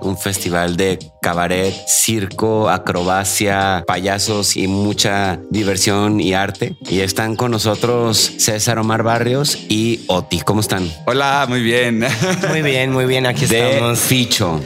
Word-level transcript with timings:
un 0.00 0.16
festival 0.16 0.76
de 0.76 0.98
cabaret, 1.20 1.74
circo, 1.86 2.68
acrobacia, 2.68 3.84
payasos 3.86 4.56
y 4.56 4.66
mucha 4.66 5.40
diversión 5.50 6.20
y 6.20 6.34
arte. 6.34 6.76
Y 6.88 7.00
están 7.00 7.36
con 7.36 7.50
nosotros 7.50 8.32
César 8.38 8.78
Omar 8.78 9.02
Barrios 9.02 9.58
y 9.68 10.00
Oti. 10.06 10.40
¿Cómo 10.40 10.60
están? 10.60 10.90
Hola, 11.06 11.46
muy 11.48 11.62
bien. 11.62 12.04
Muy 12.48 12.62
bien, 12.62 12.92
muy 12.92 13.04
bien. 13.06 13.26
Aquí 13.26 13.46
De 13.46 13.74
estamos. 13.74 13.98
Ficho. 13.98 14.60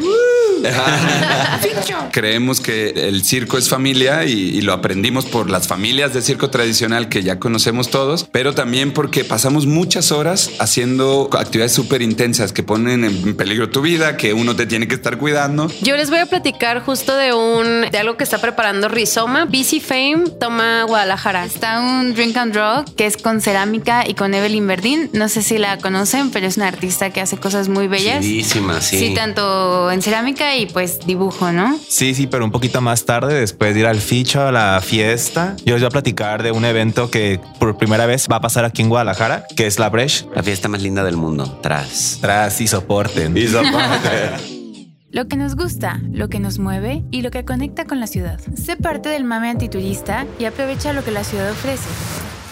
Creemos 2.13 2.61
que 2.61 2.91
el 2.91 3.25
circo 3.25 3.59
es 3.59 3.69
familia 3.69 4.25
y, 4.25 4.33
y 4.33 4.61
lo 4.63 4.73
aprendimos 4.73 5.27
por 5.27 5.51
las 5.51 5.67
familias 5.67 6.15
de 6.15 6.23
circo 6.23 6.51
tradicional 6.51 7.09
que 7.09 7.23
ya 7.23 7.39
conocemos 7.39 7.91
todos, 7.91 8.27
pero 8.31 8.55
también 8.55 8.93
porque 8.93 9.25
pasamos 9.25 9.67
muchas 9.67 10.13
horas 10.13 10.51
haciendo 10.59 11.29
actividades 11.39 11.73
súper 11.73 12.03
intensas 12.03 12.53
que 12.53 12.63
ponen 12.63 13.05
en 13.05 13.37
peligro 13.37 13.71
tu 13.71 13.83
vida, 13.83 14.17
que 14.17 14.33
uno 14.33 14.57
te 14.57 14.67
tiene 14.67 14.89
que 14.89 14.95
estar 14.95 15.19
cuidando. 15.19 15.71
Yo 15.81 15.97
les 15.97 16.11
voy 16.11 16.19
a 16.19 16.27
platicar 16.27 16.83
justo 16.85 17.17
de 17.17 17.33
un 17.33 17.91
de 17.91 17.99
algo 17.99 18.17
que 18.17 18.25
está 18.25 18.39
preparando 18.39 18.89
Rizoma. 18.89 19.47
BC 19.47 19.81
Fame 19.81 20.25
toma 20.41 20.85
Guadalajara. 20.85 21.45
Está 21.45 21.81
un 21.81 22.15
Drink 22.15 22.37
and 22.37 22.53
Draw 22.53 22.85
que 22.97 23.07
es 23.07 23.17
con 23.17 23.41
cerámica 23.41 24.09
y 24.09 24.15
con 24.15 24.35
Evelyn 24.35 24.67
Verdín. 24.67 25.11
No 25.13 25.29
sé 25.29 25.43
si 25.43 25.59
la 25.59 25.79
conocen, 25.79 26.31
pero 26.31 26.47
es 26.47 26.57
una 26.57 26.69
artista 26.69 27.11
que 27.11 27.21
hace 27.21 27.37
cosas 27.37 27.69
muy 27.69 27.89
bellas. 27.89 28.21
Chidísima, 28.21 28.81
sí. 28.81 28.99
Sí, 28.99 29.15
tanto 29.15 29.91
en 29.91 30.03
cerámica 30.03 30.52
y 30.57 30.67
pues 30.67 31.01
dibujo, 31.07 31.53
¿no? 31.53 31.79
Sí, 31.89 32.15
sí, 32.15 32.27
pero 32.27 32.45
un 32.45 32.51
poquito 32.51 32.81
más 32.81 33.05
tarde, 33.05 33.35
después 33.35 33.75
de 33.75 33.81
ir 33.81 33.87
al 33.87 34.01
ficho, 34.01 34.43
a 34.43 34.53
la 34.53 34.81
fiesta, 34.83 35.57
yo 35.65 35.75
les 35.75 35.83
voy 35.83 35.89
a 35.89 35.91
platicar 35.91 36.43
de 36.43 36.53
un 36.53 36.65
evento 36.65 37.11
que 37.11 37.41
por 37.59 37.77
primera 37.77 38.07
vez 38.07 38.29
va 38.31 38.37
a 38.37 38.41
pasar 38.41 38.65
aquí 38.65 38.83
en 38.83 38.89
Guadalajara, 38.89 39.47
que 39.57 39.67
es 39.67 39.79
la 39.79 39.89
Breche. 39.89 40.27
La 40.35 40.43
fiesta 40.43 40.69
más 40.69 40.83
linda 40.83 41.05
del 41.05 41.17
mundo. 41.17 41.59
Tras. 41.63 42.19
Tras 42.21 42.61
y 42.61 42.67
soporten. 42.67 43.37
Y 43.37 43.47
Lo 45.11 45.29
que 45.29 45.37
nos 45.37 45.57
gusta, 45.57 46.01
lo 46.11 46.29
que 46.29 46.41
nos 46.41 46.59
mueve 46.59 47.05
y 47.11 47.21
lo 47.21 47.31
que 47.31 47.45
conecta 47.45 47.85
con 47.85 48.01
la 48.01 48.07
ciudad. 48.07 48.41
Sé 48.55 48.77
parte 48.77 49.11
del 49.11 49.25
mame 49.25 49.51
antiturista 49.51 50.27
y 50.39 50.47
aprovecha 50.47 50.95
lo 50.95 51.05
que 51.05 51.11
la 51.11 51.23
ciudad 51.23 51.51
ofrece. 51.51 51.89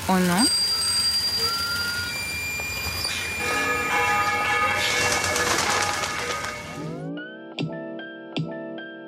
¿O 0.08 0.18
no? 0.18 0.59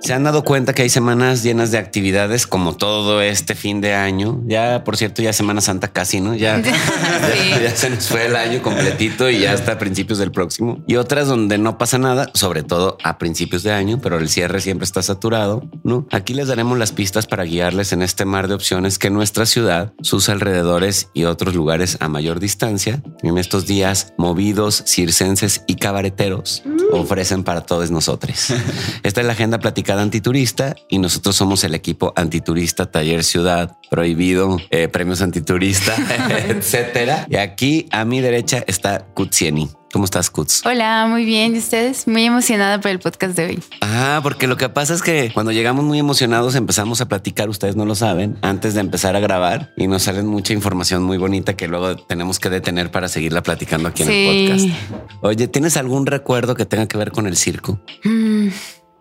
Se 0.02 0.12
han 0.14 0.24
dado 0.24 0.42
cuenta 0.42 0.74
que 0.74 0.82
hay 0.82 0.88
semanas 0.88 1.44
llenas 1.44 1.70
de 1.70 1.78
actividades 1.78 2.48
como 2.48 2.76
todo 2.76 3.22
este 3.22 3.54
fin 3.54 3.80
de 3.80 3.94
año. 3.94 4.42
Ya, 4.46 4.82
por 4.82 4.96
cierto, 4.96 5.22
ya 5.22 5.32
Semana 5.32 5.60
Santa 5.60 5.92
casi, 5.92 6.20
¿no? 6.20 6.34
Ya, 6.34 6.60
ya, 6.60 7.60
ya 7.62 7.76
se 7.76 7.88
nos 7.88 8.08
fue 8.08 8.26
el 8.26 8.34
año 8.34 8.62
completito 8.62 9.30
y 9.30 9.38
ya 9.38 9.52
hasta 9.52 9.78
principios 9.78 10.18
del 10.18 10.32
próximo. 10.32 10.82
Y 10.88 10.96
otras 10.96 11.28
donde 11.28 11.56
no 11.56 11.78
pasa 11.78 11.98
nada, 11.98 12.32
sobre 12.34 12.64
todo 12.64 12.98
a 13.04 13.16
principios 13.18 13.62
de 13.62 13.70
año, 13.70 14.00
pero 14.02 14.18
el 14.18 14.28
cierre 14.28 14.60
siempre 14.60 14.86
está 14.86 15.02
saturado, 15.02 15.62
¿no? 15.84 16.08
Aquí 16.10 16.34
les 16.34 16.48
daremos 16.48 16.76
las 16.78 16.90
pistas 16.90 17.28
para 17.28 17.44
guiarles 17.44 17.92
en 17.92 18.02
este 18.02 18.24
mar 18.24 18.48
de 18.48 18.54
opciones 18.54 18.98
que 18.98 19.08
nuestra 19.08 19.46
ciudad, 19.46 19.92
sus 20.02 20.28
alrededores 20.28 21.10
y 21.14 21.26
otros 21.26 21.54
lugares 21.54 21.96
a 22.00 22.08
mayor 22.08 22.40
distancia, 22.40 23.00
en 23.22 23.38
estos 23.38 23.66
días 23.66 24.14
movidos, 24.18 24.82
circenses 24.84 25.62
y 25.68 25.76
cabareteros, 25.76 26.64
ofrecen 26.90 27.44
para 27.44 27.60
todos 27.60 27.92
nosotros. 27.92 28.48
Esta 29.04 29.20
es 29.20 29.26
la 29.28 29.34
agenda 29.34 29.60
platicada 29.60 29.91
antiturista 29.98 30.74
y 30.88 30.98
nosotros 30.98 31.36
somos 31.36 31.64
el 31.64 31.74
equipo 31.74 32.12
antiturista 32.16 32.90
Taller 32.90 33.24
Ciudad 33.24 33.76
Prohibido, 33.90 34.58
eh, 34.70 34.88
premios 34.88 35.20
antiturista, 35.22 35.94
etcétera. 36.48 37.26
Y 37.30 37.36
aquí 37.36 37.86
a 37.90 38.04
mi 38.04 38.20
derecha 38.20 38.64
está 38.66 39.04
Kutsieni. 39.14 39.68
¿Cómo 39.92 40.06
estás, 40.06 40.30
Kuts? 40.30 40.64
Hola, 40.64 41.06
muy 41.06 41.26
bien. 41.26 41.54
¿Y 41.54 41.58
ustedes? 41.58 42.08
Muy 42.08 42.24
emocionada 42.24 42.80
por 42.80 42.90
el 42.90 42.98
podcast 42.98 43.36
de 43.36 43.44
hoy. 43.44 43.62
Ah, 43.82 44.20
porque 44.22 44.46
lo 44.46 44.56
que 44.56 44.70
pasa 44.70 44.94
es 44.94 45.02
que 45.02 45.30
cuando 45.34 45.52
llegamos 45.52 45.84
muy 45.84 45.98
emocionados 45.98 46.54
empezamos 46.54 47.02
a 47.02 47.08
platicar, 47.08 47.50
ustedes 47.50 47.76
no 47.76 47.84
lo 47.84 47.94
saben, 47.94 48.38
antes 48.40 48.72
de 48.72 48.80
empezar 48.80 49.16
a 49.16 49.20
grabar 49.20 49.70
y 49.76 49.88
nos 49.88 50.04
salen 50.04 50.26
mucha 50.26 50.54
información 50.54 51.02
muy 51.02 51.18
bonita 51.18 51.56
que 51.56 51.68
luego 51.68 51.96
tenemos 51.96 52.38
que 52.38 52.48
detener 52.48 52.90
para 52.90 53.08
seguirla 53.08 53.42
platicando 53.42 53.90
aquí 53.90 54.04
en 54.04 54.08
Sí. 54.08 54.14
el 54.14 54.48
podcast. 54.72 55.22
Oye, 55.22 55.46
¿tienes 55.48 55.76
algún 55.76 56.06
recuerdo 56.06 56.54
que 56.54 56.64
tenga 56.64 56.88
que 56.88 56.96
ver 56.96 57.12
con 57.12 57.26
el 57.26 57.36
circo? 57.36 57.78
Mm, 58.04 58.48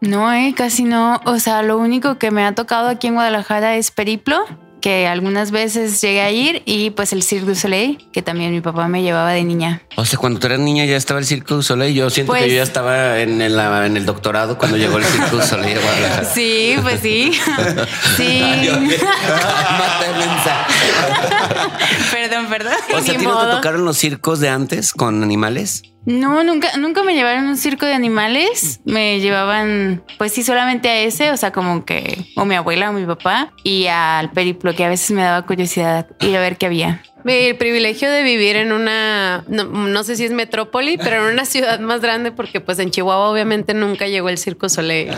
no, 0.02 0.32
eh, 0.34 0.54
casi 0.56 0.84
no. 0.84 1.22
O 1.26 1.40
sea, 1.40 1.64
lo 1.64 1.78
único 1.78 2.18
que 2.18 2.32
me 2.32 2.44
ha 2.46 2.54
tocado 2.54 2.90
aquí 2.90 3.08
en 3.08 3.14
Guadalajara 3.16 3.76
es 3.78 3.92
Periplo, 3.92 4.44
que 4.82 5.06
algunas 5.08 5.52
veces 5.52 6.02
llegué 6.02 6.22
a 6.22 6.32
ir, 6.32 6.64
y 6.66 6.90
pues 6.90 7.14
el 7.14 7.22
Cirque 7.22 7.46
du 7.46 7.54
Soleil, 7.56 8.04
que 8.12 8.24
también 8.24 8.52
mi 8.52 8.62
papá 8.62 8.88
me 8.88 9.04
llevaba 9.04 9.30
de 9.32 9.44
niña. 9.44 9.84
O 9.96 10.06
sea, 10.06 10.18
cuando 10.18 10.40
tú 10.40 10.48
eras 10.48 10.58
niña 10.60 10.86
ya 10.86 10.98
estaba 10.98 11.20
el 11.20 11.26
Circo 11.28 11.54
du 11.56 11.62
Soleil. 11.62 11.94
Yo 11.94 12.10
siento 12.10 12.32
Pues- 12.32 12.44
que 12.46 12.50
yo 12.50 12.56
ya 12.56 12.64
estaba 12.64 13.20
en 13.20 13.42
el, 13.44 13.60
en 13.60 13.96
el 13.96 14.06
doctorado 14.08 14.58
cuando 14.58 14.78
llegó 14.78 14.98
el 14.98 15.04
Circo 15.06 15.36
du 15.38 15.42
Soleil 15.44 15.78
a 15.78 15.82
Guadalajara. 15.82 16.26
Sí, 16.34 16.76
pues 16.82 17.00
sí. 17.00 17.32
Sí. 18.18 18.42
Perdón, 22.12 22.48
perdón. 22.50 22.74
O 22.96 23.00
sea, 23.02 23.14
¿a 23.14 23.18
ti 23.18 23.24
no 23.26 23.40
te 23.46 23.52
tocaron 23.56 23.86
los 23.86 23.98
circos 23.98 24.40
de 24.40 24.50
antes 24.50 24.94
con 24.94 25.24
animales? 25.24 25.84
No, 26.06 26.44
nunca, 26.44 26.76
nunca 26.78 27.04
me 27.04 27.14
llevaron 27.14 27.46
a 27.46 27.50
un 27.50 27.58
circo 27.58 27.86
de 27.86 27.94
animales. 27.94 28.82
Me 28.86 29.20
llevaban, 29.20 30.04
pues 30.18 30.34
sí, 30.34 30.44
solamente 30.44 30.90
a 30.90 31.00
ese, 31.02 31.32
o 31.32 31.38
sea, 31.38 31.52
como 31.52 31.86
que, 31.86 32.26
o 32.36 32.46
mi 32.46 32.56
abuela 32.56 32.90
o 32.90 32.94
mi 32.94 33.06
papá, 33.06 33.54
y 33.64 33.86
al 33.88 34.32
periplo, 34.32 34.74
que 34.74 34.84
a 34.84 34.90
veces 34.90 35.12
me 35.12 35.22
daba 35.22 35.46
curiosidad 35.46 36.08
ir 36.20 36.36
a 36.36 36.40
ver 36.40 36.58
qué 36.58 36.66
había. 36.66 37.04
El 37.26 37.56
privilegio 37.58 38.10
de 38.10 38.24
vivir 38.24 38.56
en 38.56 38.72
una, 38.72 39.44
no, 39.48 39.64
no 39.66 40.04
sé 40.04 40.16
si 40.16 40.26
es 40.26 40.32
metrópoli, 40.32 40.98
pero 40.98 41.28
en 41.28 41.34
una 41.34 41.46
ciudad 41.46 41.80
más 41.80 42.02
grande, 42.02 42.32
porque 42.32 42.62
pues 42.62 42.80
en 42.80 42.92
Chihuahua 42.92 43.30
obviamente 43.30 43.74
nunca 43.74 44.08
llegó 44.08 44.30
el 44.30 44.38
Circo 44.38 44.70
Soleil. 44.70 45.12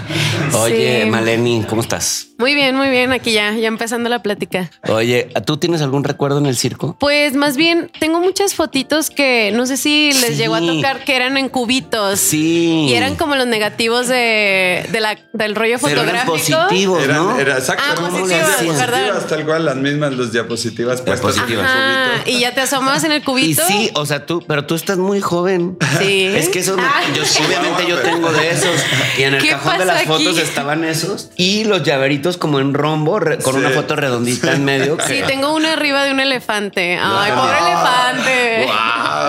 Oye, 0.53 1.03
Sí. 1.03 1.09
Maleni, 1.09 1.63
¿cómo 1.67 1.81
estás? 1.81 2.27
Muy 2.37 2.55
bien, 2.55 2.75
muy 2.75 2.89
bien. 2.89 3.11
Aquí 3.11 3.31
ya, 3.31 3.53
ya 3.53 3.67
empezando 3.67 4.09
la 4.09 4.21
plática. 4.21 4.69
Oye, 4.89 5.29
¿tú 5.45 5.57
tienes 5.57 5.81
algún 5.81 6.03
recuerdo 6.03 6.39
en 6.39 6.45
el 6.45 6.57
circo? 6.57 6.97
Pues 6.99 7.35
más 7.35 7.55
bien 7.57 7.89
tengo 7.99 8.19
muchas 8.19 8.53
fotitos 8.55 9.09
que 9.09 9.51
no 9.53 9.65
sé 9.65 9.77
si 9.77 10.11
les 10.13 10.31
Sí. 10.31 10.35
llegó 10.35 10.55
a 10.55 10.59
tocar 10.59 11.03
que 11.05 11.15
eran 11.15 11.37
en 11.37 11.47
cubitos. 11.49 12.19
Sí. 12.19 12.87
Y 12.89 12.93
eran 12.95 13.15
como 13.15 13.35
los 13.35 13.47
negativos 13.47 14.07
de, 14.07 14.85
de 14.91 14.99
la, 14.99 15.17
del 15.31 15.55
rollo 15.55 15.77
Pero 15.81 16.01
eran 16.01 16.25
fotográfico. 16.25 16.57
positivos, 16.67 17.07
¿no? 17.07 17.39
era 17.39 17.53
exacto. 17.57 17.83
Ah, 17.87 17.93
eran 17.97 18.11
positivas, 18.11 19.27
tal 19.27 19.45
cual, 19.45 19.65
las 19.65 19.75
mismas, 19.77 20.13
los 20.13 20.31
diapositivas 20.33 21.01
puestas 21.01 21.33
Diapositivas. 21.35 21.65
Ajá, 21.69 21.92
cubito. 21.93 22.29
y 22.29 22.39
ya 22.39 22.53
te 22.53 22.61
asomabas 22.61 23.03
en 23.03 23.11
el 23.11 23.19
Y 23.21 23.23
cubito. 23.23 23.63
sí, 23.67 23.89
o 23.93 24.05
sea, 24.05 24.25
tú, 24.25 24.43
pero 24.47 24.65
tú 24.65 24.75
estás 24.75 24.97
muy 24.97 25.21
joven. 25.21 25.77
Sí. 25.99 26.25
Es 26.35 26.49
que 26.49 26.59
eso, 26.59 26.75
me- 26.75 26.83
Ah. 26.83 27.01
yo, 27.13 27.23
obviamente 27.45 27.85
yo 27.87 27.97
tengo 27.99 28.31
de 28.31 28.49
esos. 28.51 28.83
Y 29.17 29.23
en 29.23 29.35
el 29.35 29.41
¿Qué 29.41 29.49
cajón 29.49 29.77
de 29.77 29.85
las 29.85 30.03
fotos 30.03 30.37
estaban 30.37 30.83
esos 30.83 31.29
y 31.37 31.63
los 31.65 31.83
llaveritos 31.83 32.37
como 32.37 32.59
en 32.59 32.73
rombo, 32.73 33.19
re- 33.19 33.37
con 33.39 33.53
Sí. 33.53 33.59
una 33.59 33.69
foto 33.69 33.95
redondita 33.95 34.53
en 34.53 34.65
medio. 34.65 34.97
que- 34.97 35.03
Sí, 35.07 35.21
tengo 35.27 35.53
uno 35.53 35.67
arriba 35.69 36.03
de 36.03 36.11
un 36.11 36.19
elefante. 36.19 36.97
Ay, 37.01 37.31
Wow. 37.31 37.41
pobre 37.41 37.57
elefante. 37.59 38.67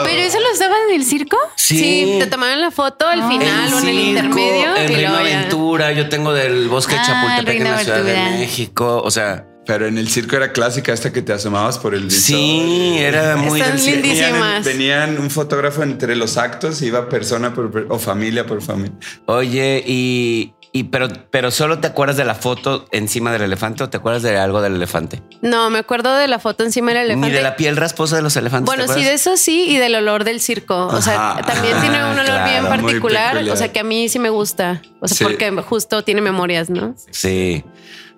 ¿Pero 0.04 0.22
eso 0.22 0.38
lo 0.40 0.52
usaban 0.52 0.76
en 0.90 1.00
el 1.00 1.04
circo? 1.06 1.36
Sí. 1.56 1.78
Sí, 1.78 2.16
te 2.18 2.26
tomaban 2.26 2.60
la 2.60 2.70
foto 2.70 3.06
al 3.08 3.22
Ah. 3.22 3.28
final 3.28 3.74
o 3.74 3.78
en 3.80 3.88
el 3.88 3.98
intermedio. 3.98 4.76
En 4.76 4.88
Reino. 4.94 5.16
Aventura, 5.16 5.92
yo 5.92 6.08
tengo 6.08 6.32
del 6.32 6.68
bosque 6.68 6.94
de 6.94 7.00
Ah, 7.00 7.04
Chapultepec 7.06 7.60
en 7.60 7.64
la 7.72 7.78
Ciudad 7.78 8.02
de. 8.02 8.14
México. 8.38 9.00
O 9.04 9.10
sea, 9.10 9.44
Pero 9.66 9.86
en 9.86 9.96
el 9.98 10.08
circo 10.08 10.36
era 10.36 10.52
clásica 10.52 10.92
esta 10.92 11.12
que 11.12 11.22
te 11.22 11.32
asomabas 11.32 11.78
por 11.78 11.94
el 11.94 12.04
visor. 12.04 12.20
sí, 12.20 12.96
era 12.98 13.36
muy 13.36 13.60
Están 13.60 13.76
del 13.78 13.86
lindísimas. 13.86 14.64
Venían, 14.64 15.08
venían 15.10 15.18
un 15.18 15.30
fotógrafo 15.30 15.82
entre 15.82 16.16
los 16.16 16.36
actos, 16.36 16.82
iba 16.82 17.08
persona 17.08 17.54
por, 17.54 17.86
o 17.88 17.98
familia 17.98 18.46
por 18.46 18.60
familia. 18.60 18.92
Oye, 19.26 19.82
y, 19.86 20.52
y 20.72 20.84
pero, 20.84 21.08
pero 21.30 21.50
solo 21.50 21.78
te 21.78 21.86
acuerdas 21.86 22.16
de 22.18 22.24
la 22.26 22.34
foto 22.34 22.86
encima 22.92 23.32
del 23.32 23.40
elefante 23.42 23.84
o 23.84 23.88
te 23.88 23.96
acuerdas 23.96 24.22
de 24.22 24.36
algo 24.36 24.60
del 24.60 24.74
elefante? 24.74 25.22
No, 25.40 25.70
me 25.70 25.78
acuerdo 25.78 26.14
de 26.14 26.28
la 26.28 26.38
foto 26.40 26.62
encima 26.64 26.90
del 26.92 27.04
elefante. 27.06 27.28
Ni 27.28 27.32
de 27.34 27.42
la 27.42 27.56
piel 27.56 27.76
rasposa 27.76 28.16
de 28.16 28.22
los 28.22 28.36
elefantes. 28.36 28.66
Bueno, 28.66 28.84
¿te 28.92 28.98
sí, 29.00 29.04
de 29.04 29.14
eso 29.14 29.36
sí, 29.38 29.64
y 29.68 29.78
del 29.78 29.94
olor 29.94 30.24
del 30.24 30.40
circo. 30.40 30.88
O 30.88 31.00
sea, 31.00 31.30
Ajá. 31.32 31.42
también 31.42 31.80
tiene 31.80 31.98
un 32.04 32.18
olor 32.18 32.24
Claro, 32.26 32.50
bien 32.50 32.62
muy 32.64 32.70
particular. 32.78 33.36
O 33.50 33.56
sea, 33.56 33.72
que 33.72 33.80
a 33.80 33.84
mí 33.84 34.08
sí 34.10 34.18
me 34.18 34.28
gusta. 34.28 34.82
O 35.00 35.08
sea, 35.08 35.16
Sí. 35.16 35.24
porque 35.24 35.50
justo 35.62 36.02
tiene 36.02 36.20
memorias, 36.20 36.68
¿no? 36.68 36.94
Sí. 37.10 37.64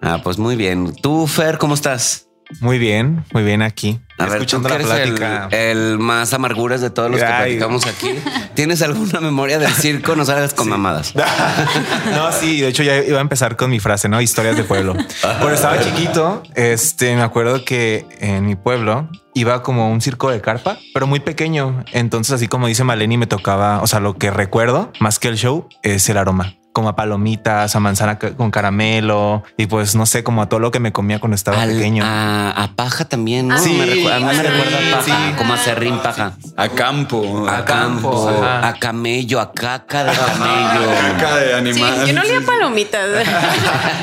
Ah, 0.03 0.21
pues 0.23 0.39
muy 0.39 0.57
bien. 0.57 0.95
Tú, 0.95 1.27
Fer, 1.27 1.59
¿cómo 1.59 1.75
estás? 1.75 2.23
Muy 2.61 2.79
bien, 2.79 3.25
muy 3.33 3.43
bien 3.43 3.61
aquí. 3.61 3.99
A 4.19 4.27
ver, 4.27 4.39
tú 4.47 4.57
escuchando 4.57 4.69
la 4.69 4.77
el- 4.77 5.15
plática. 5.15 5.49
El, 5.51 5.99
más 5.99 6.33
amarguras 6.33 6.81
de 6.81 6.91
todos 6.91 7.11
los 7.11 7.19
que 7.19 7.27
Ay. 7.27 7.57
platicamos 7.57 7.87
aquí. 7.87 8.15
¿Tienes 8.55 8.83
alguna 8.83 9.21
memoria 9.21 9.59
del 9.59 9.73
circo? 9.73 10.15
No 10.15 10.25
salgas 10.25 10.55
con 10.55 10.69
mamadas. 10.69 11.13
No, 12.13 12.31
sí, 12.31 12.61
de 12.61 12.69
hecho 12.69 12.85
ya 12.85 12.99
iba 13.03 13.19
a 13.19 13.21
empezar 13.21 13.57
con 13.57 13.69
mi 13.71 13.81
frase, 13.81 14.09
¿no? 14.09 14.21
Historias 14.21 14.57
de 14.57 14.63
pueblo. 14.63 14.95
Cuando 15.21 15.51
estaba 15.53 15.81
chiquito, 15.81 16.43
este, 16.55 17.17
me 17.17 17.23
acuerdo 17.23 17.65
que 17.65 18.07
en 18.21 18.47
mi 18.47 18.55
pueblo 18.55 19.09
iba 19.35 19.63
como 19.65 19.91
un 19.91 20.01
circo 20.01 20.31
de 20.31 20.41
carpa, 20.41 20.79
pero 20.95 21.07
muy 21.09 21.19
pequeño. 21.21 21.85
Entonces, 21.93 22.33
así 22.35 22.47
como 22.47 22.69
dice 22.69 22.85
Maleni, 22.85 23.19
me 23.19 23.27
tocaba, 23.27 23.81
o 23.83 23.87
sea, 23.89 23.99
lo 23.99 24.17
que 24.17 24.31
recuerdo 24.31 24.93
más 25.01 25.19
que 25.19 25.29
el 25.29 25.37
show 25.37 25.69
es 25.83 26.09
el 26.09 26.17
aroma. 26.17 26.55
Como 26.77 26.91
a 26.91 26.95
palomitas, 26.95 27.75
a 27.75 27.81
manzana 27.81 28.19
con 28.19 28.51
caramelo 28.51 29.43
y 29.57 29.65
pues 29.65 29.95
no 29.95 30.05
sé, 30.05 30.23
como 30.23 30.43
a 30.43 30.49
todo 30.51 30.61
lo 30.61 30.71
que 30.71 30.79
me 30.79 30.93
comía 30.93 31.19
cuando 31.21 31.35
estaba 31.35 31.65
pequeño. 31.65 32.05
A, 32.05 32.69
paja 32.77 33.07
también, 33.07 33.49
¿no? 33.49 33.57
Sí, 33.57 33.73
me 33.73 33.87
recuerda, 33.87 34.17
a 34.17 34.21
mí 34.21 34.27
me 34.27 34.43
recuerda 34.43 34.77
a 34.77 34.99
paja, 34.99 35.37
como 35.39 35.55
a 35.55 35.57
serrín 35.57 35.99
paja. 36.01 36.33
A 36.55 36.69
campo. 36.69 37.49
A, 37.49 37.65
campo, 37.65 38.29
a 38.31 38.75
camello, 38.79 39.41
a 39.41 39.55
caca 39.55 40.05
de 40.05 40.13
camello. 40.15 40.91
caca 41.19 41.37
de 41.37 41.55
animal. 41.55 41.95
Sí, 42.03 42.09
yo 42.09 42.13
no 42.13 42.23
leía 42.25 42.41
palomitas. 42.43 43.09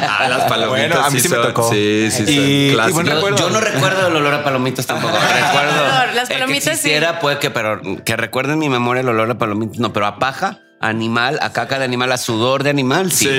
ah, 0.10 0.28
las 0.28 0.44
palomitas. 0.46 0.90
Bueno, 0.90 1.06
a 1.06 1.10
mí 1.12 1.20
sí, 1.20 1.30
me 1.30 1.36
tocó. 1.36 1.70
Sí, 1.70 2.08
sí, 2.10 2.24
y, 2.24 2.25
sí. 2.25 2.72
yo, 2.72 3.36
yo, 3.36 3.50
no 3.52 3.62
recuerdo 3.62 4.08
el 4.08 4.16
olor 4.16 4.34
a 4.34 4.44
palomitas 4.44 4.88
tampoco. 4.88 5.14
recuerdo. 5.46 6.16
Las 6.16 6.28
palomitas 6.28 6.64
que 6.64 6.72
quisiera, 6.72 7.20
puede 7.20 7.38
que, 7.38 7.52
pero 7.52 7.80
que 8.04 8.18
recuerde 8.18 8.54
en 8.54 8.60
mi 8.60 8.70
memoria 8.70 9.02
el 9.02 9.10
olor 9.10 9.30
a 9.30 9.38
palomitas. 9.38 9.78
No, 9.78 9.94
pero 9.94 10.08
a 10.08 10.18
paja 10.18 10.58
animal, 10.84 11.40
a 11.42 11.54
caca 11.54 11.80
de 11.80 11.86
animal, 11.86 12.12
a 12.12 12.18
sudor 12.18 12.64
de 12.64 12.70
animal, 12.70 13.12
sí. 13.12 13.30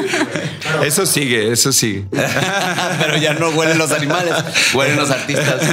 eso 0.84 1.04
sigue, 1.04 1.52
eso 1.52 1.72
sigue. 1.72 2.04
Pero 2.10 3.16
ya 3.16 3.34
no 3.34 3.50
huelen 3.50 3.76
los 3.76 3.90
animales, 3.90 4.32
huelen 4.72 4.96
los 4.96 5.10
artistas. 5.10 5.60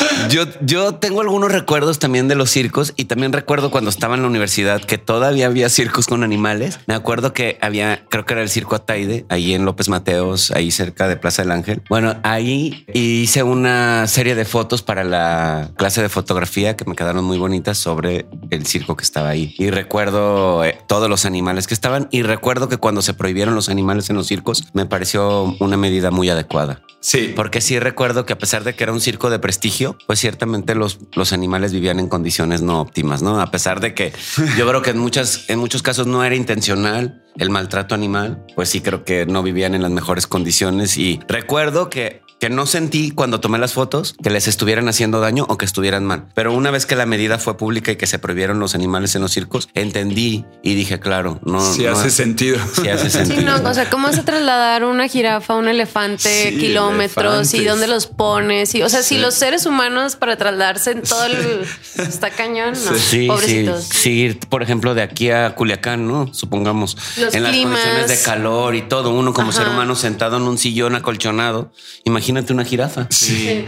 yo, 0.28 0.44
yo 0.60 0.94
tengo 0.94 1.20
algunos 1.20 1.50
recuerdos 1.50 1.98
también 1.98 2.28
de 2.28 2.34
los 2.34 2.50
circos 2.50 2.92
y 2.96 3.06
también 3.06 3.32
recuerdo 3.32 3.70
cuando 3.70 3.90
estaba 3.90 4.14
en 4.14 4.22
la 4.22 4.28
universidad 4.28 4.80
que 4.80 4.98
todavía 4.98 5.46
había 5.46 5.68
circos 5.68 6.06
con 6.06 6.22
animales. 6.22 6.78
Me 6.86 6.94
acuerdo 6.94 7.32
que 7.32 7.58
había, 7.60 8.04
creo 8.08 8.24
que 8.24 8.34
era 8.34 8.42
el 8.42 8.48
circo 8.48 8.76
Ataide, 8.76 9.24
ahí 9.28 9.54
en 9.54 9.64
López 9.64 9.88
Mateos, 9.88 10.50
ahí 10.50 10.70
cerca 10.70 11.08
de 11.08 11.16
Plaza 11.16 11.42
del 11.42 11.52
Ángel. 11.52 11.82
Bueno, 11.88 12.16
ahí 12.22 12.84
hice 12.92 13.42
una 13.42 14.06
serie 14.06 14.34
de 14.34 14.44
fotos 14.44 14.82
para 14.82 15.04
la 15.04 15.70
clase 15.76 16.02
de 16.02 16.08
fotografía 16.08 16.76
que 16.76 16.84
me 16.84 16.94
quedaron 16.94 17.24
muy 17.24 17.38
bonitas 17.38 17.78
sobre 17.78 18.26
el 18.50 18.66
circo 18.66 18.96
que 18.96 19.04
estaba 19.04 19.28
ahí. 19.28 19.54
Y 19.58 19.70
recuerdo 19.70 20.64
eh, 20.64 20.78
todos 20.86 21.08
los 21.08 21.24
animales 21.24 21.66
que 21.66 21.74
estaban 21.74 22.08
y 22.10 22.22
recuerdo 22.22 22.68
que 22.68 22.76
cuando 22.76 23.02
se 23.02 23.14
prohibieron 23.14 23.54
los 23.54 23.68
animales 23.68 24.10
en 24.10 24.16
los 24.16 24.26
circos 24.26 24.64
me 24.72 24.86
pareció 24.86 25.56
una 25.60 25.76
medida 25.76 26.10
muy 26.10 26.28
adecuada. 26.28 26.82
Sí. 27.00 27.32
Porque 27.34 27.60
sí 27.60 27.78
recuerdo 27.78 28.26
que 28.26 28.34
a 28.34 28.38
pesar 28.38 28.62
de 28.62 28.74
que 28.74 28.84
era 28.84 28.92
un 28.92 29.00
circo 29.00 29.30
de 29.30 29.38
prestigio, 29.38 29.96
pues 30.10 30.18
ciertamente 30.18 30.74
los, 30.74 30.98
los 31.14 31.32
animales 31.32 31.72
vivían 31.72 32.00
en 32.00 32.08
condiciones 32.08 32.62
no 32.62 32.80
óptimas, 32.80 33.22
¿no? 33.22 33.40
A 33.40 33.52
pesar 33.52 33.78
de 33.78 33.94
que 33.94 34.12
yo 34.58 34.66
creo 34.66 34.82
que 34.82 34.90
en, 34.90 34.98
muchas, 34.98 35.48
en 35.48 35.60
muchos 35.60 35.84
casos 35.84 36.08
no 36.08 36.24
era 36.24 36.34
intencional 36.34 37.22
el 37.38 37.48
maltrato 37.48 37.94
animal, 37.94 38.44
pues 38.56 38.70
sí 38.70 38.80
creo 38.80 39.04
que 39.04 39.24
no 39.24 39.44
vivían 39.44 39.76
en 39.76 39.82
las 39.82 39.92
mejores 39.92 40.26
condiciones. 40.26 40.98
Y 40.98 41.20
recuerdo 41.28 41.90
que 41.90 42.22
que 42.40 42.48
no 42.48 42.64
sentí 42.64 43.10
cuando 43.10 43.38
tomé 43.38 43.58
las 43.58 43.74
fotos 43.74 44.14
que 44.20 44.30
les 44.30 44.48
estuvieran 44.48 44.88
haciendo 44.88 45.20
daño 45.20 45.44
o 45.48 45.58
que 45.58 45.66
estuvieran 45.66 46.06
mal. 46.06 46.24
Pero 46.34 46.54
una 46.54 46.70
vez 46.70 46.86
que 46.86 46.96
la 46.96 47.04
medida 47.04 47.38
fue 47.38 47.58
pública 47.58 47.92
y 47.92 47.96
que 47.96 48.06
se 48.06 48.18
prohibieron 48.18 48.58
los 48.58 48.74
animales 48.74 49.14
en 49.14 49.20
los 49.20 49.32
circos, 49.32 49.68
entendí 49.74 50.46
y 50.62 50.74
dije, 50.74 50.98
claro, 50.98 51.38
no. 51.44 51.60
Sí 51.60 51.84
hace 51.84 52.08
sentido. 52.08 52.58
Sí 52.80 52.88
hace 52.88 53.10
sentido. 53.10 53.40
Sí, 53.40 53.44
no, 53.44 53.68
o 53.68 53.74
sea, 53.74 53.90
¿cómo 53.90 54.06
vas 54.06 54.18
a 54.18 54.24
trasladar 54.24 54.84
una 54.84 55.06
jirafa, 55.06 55.54
un 55.54 55.68
elefante, 55.68 56.56
kilómetros 56.58 57.52
y 57.52 57.62
dónde 57.62 57.86
los 57.86 58.06
pones? 58.06 58.74
Y, 58.74 58.82
o 58.82 58.88
sea, 58.88 59.02
si 59.02 59.18
los 59.18 59.34
seres 59.34 59.66
humanos 59.66 60.16
para 60.16 60.36
trasladarse 60.36 60.92
en 60.92 61.02
todo 61.02 61.26
el... 61.26 61.66
Está 61.98 62.30
cañón, 62.30 62.72
¿no? 62.72 62.94
Sí, 62.94 63.26
Pobrecitos. 63.26 63.84
sí. 63.84 64.38
por 64.48 64.62
ejemplo, 64.62 64.94
de 64.94 65.02
aquí 65.02 65.30
a 65.30 65.54
Culiacán, 65.54 66.08
¿no? 66.08 66.32
Supongamos. 66.32 66.96
en 67.18 67.42
las 67.42 67.54
condiciones 67.54 68.08
de 68.08 68.18
calor 68.22 68.74
y 68.74 68.82
todo, 68.82 69.10
uno 69.10 69.34
como 69.34 69.52
ser 69.52 69.68
humano 69.68 69.94
sentado 69.94 70.38
en 70.38 70.44
un 70.44 70.56
sillón 70.56 70.94
acolchonado. 70.94 71.70
Imagínate 72.04 72.29
imagínate 72.30 72.52
una 72.52 72.64
jirafa. 72.64 73.06
Sí. 73.10 73.64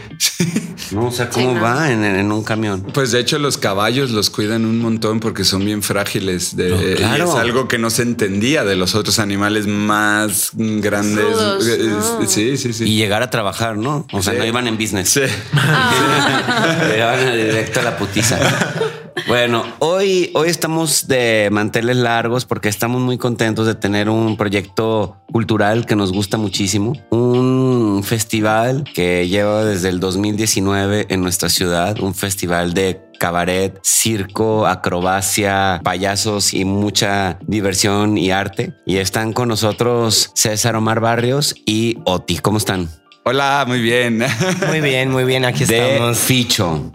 No, 0.92 1.06
o 1.06 1.12
sea, 1.12 1.28
¿cómo 1.28 1.60
va 1.60 1.90
en, 1.90 2.30
un 2.30 2.44
camión? 2.44 2.82
Pues 2.92 3.12
de 3.12 3.20
hecho 3.20 3.38
los 3.38 3.58
caballos 3.58 4.10
los 4.10 4.30
cuidan 4.30 4.64
un 4.64 4.78
montón 4.78 5.20
porque 5.20 5.44
son 5.44 5.64
bien 5.64 5.82
frágiles. 5.82 6.56
De, 6.56 6.94
es 6.94 7.34
algo 7.34 7.68
que 7.68 7.78
no 7.78 7.90
se 7.90 8.02
entendía 8.02 8.64
de 8.64 8.76
los 8.76 8.94
otros 8.94 9.18
animales 9.18 9.66
más 9.66 10.50
grandes. 10.54 11.24
Eh, 11.66 11.96
sí, 12.26 12.56
sí, 12.56 12.72
sí. 12.72 12.84
Y 12.84 12.96
llegar 12.96 13.22
a 13.22 13.30
trabajar, 13.30 13.76
¿no? 13.76 14.06
O 14.12 14.22
sea, 14.22 14.34
no 14.34 14.44
iban 14.44 14.66
en 14.66 14.78
business. 14.78 15.10
Sí. 15.10 15.22
Iban 16.96 17.32
directo 17.34 17.80
a 17.80 17.82
la 17.82 17.96
putiza. 17.96 18.38
Bueno, 19.26 19.64
hoy, 19.78 20.30
hoy 20.34 20.48
estamos 20.48 21.06
de 21.06 21.48
manteles 21.52 21.96
largos 21.96 22.44
porque 22.44 22.68
estamos 22.68 23.00
muy 23.00 23.18
contentos 23.18 23.66
de 23.66 23.74
tener 23.74 24.08
un 24.08 24.36
proyecto 24.36 25.16
cultural 25.30 25.86
que 25.86 25.96
nos 25.96 26.12
gusta 26.12 26.36
muchísimo. 26.36 26.94
Un 27.10 28.02
festival 28.04 28.84
que 28.94 29.28
lleva 29.28 29.64
desde 29.64 29.88
el 29.88 30.00
2019 30.00 31.06
en 31.08 31.20
nuestra 31.22 31.48
ciudad, 31.48 32.00
un 32.00 32.14
festival 32.14 32.74
de 32.74 33.00
cabaret, 33.18 33.78
circo, 33.82 34.66
acrobacia, 34.66 35.80
payasos 35.84 36.54
y 36.54 36.64
mucha 36.64 37.38
diversión 37.46 38.18
y 38.18 38.30
arte. 38.30 38.74
Y 38.84 38.96
están 38.96 39.32
con 39.32 39.48
nosotros 39.48 40.32
César 40.34 40.74
Omar 40.74 41.00
Barrios 41.00 41.54
y 41.64 41.98
Oti. 42.04 42.38
¿Cómo 42.38 42.58
están? 42.58 42.88
Hola, 43.24 43.64
muy 43.68 43.80
bien. 43.80 44.24
Muy 44.66 44.80
bien, 44.80 45.10
muy 45.10 45.24
bien. 45.24 45.44
Aquí 45.44 45.62
estamos. 45.62 46.18
Ficho. 46.18 46.90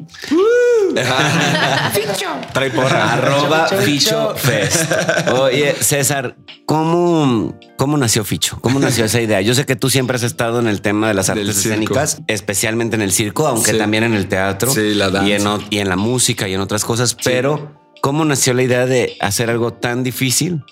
Ficho. 1.94 2.28
Trae 2.54 2.69
porra. 2.69 3.13
Arroba 3.13 3.68
Ficho 3.68 4.36
Fest. 4.36 4.92
Oye, 5.34 5.75
César, 5.80 6.36
¿cómo, 6.66 7.57
¿cómo 7.78 7.98
nació 7.98 8.24
Ficho? 8.24 8.60
¿Cómo 8.62 8.80
nació 8.80 9.06
esa 9.06 9.22
idea? 9.22 9.42
Yo 9.42 9.54
sé 9.54 9.66
que 9.66 9.75
tú 9.75 9.89
siempre 9.89 10.16
has 10.16 10.24
estado 10.24 10.60
en 10.60 10.68
el 10.68 10.81
tema 10.81 11.07
de 11.07 11.13
las 11.13 11.30
artes 11.30 11.50
escénicas, 11.57 12.22
especialmente 12.28 12.95
en 12.95 13.01
el 13.01 13.12
circo, 13.12 13.48
aunque 13.48 13.74
también 13.74 14.04
en 14.04 14.13
el 14.13 14.28
teatro. 14.28 14.72
Sí, 14.72 14.94
la 14.94 15.10
danza. 15.10 15.28
Y 15.28 15.34
en, 15.34 15.44
y 15.69 15.80
en 15.80 15.89
la 15.89 15.95
música 15.95 16.48
y 16.48 16.54
en 16.54 16.62
otras 16.62 16.86
cosas, 16.86 17.16
pero 17.24 17.72
¿cómo 18.01 18.25
nació 18.25 18.54
la 18.54 18.63
idea 18.63 18.86
de 18.86 19.18
hacer 19.19 19.50
algo 19.50 19.74
tan 19.74 20.04
difícil 20.04 20.63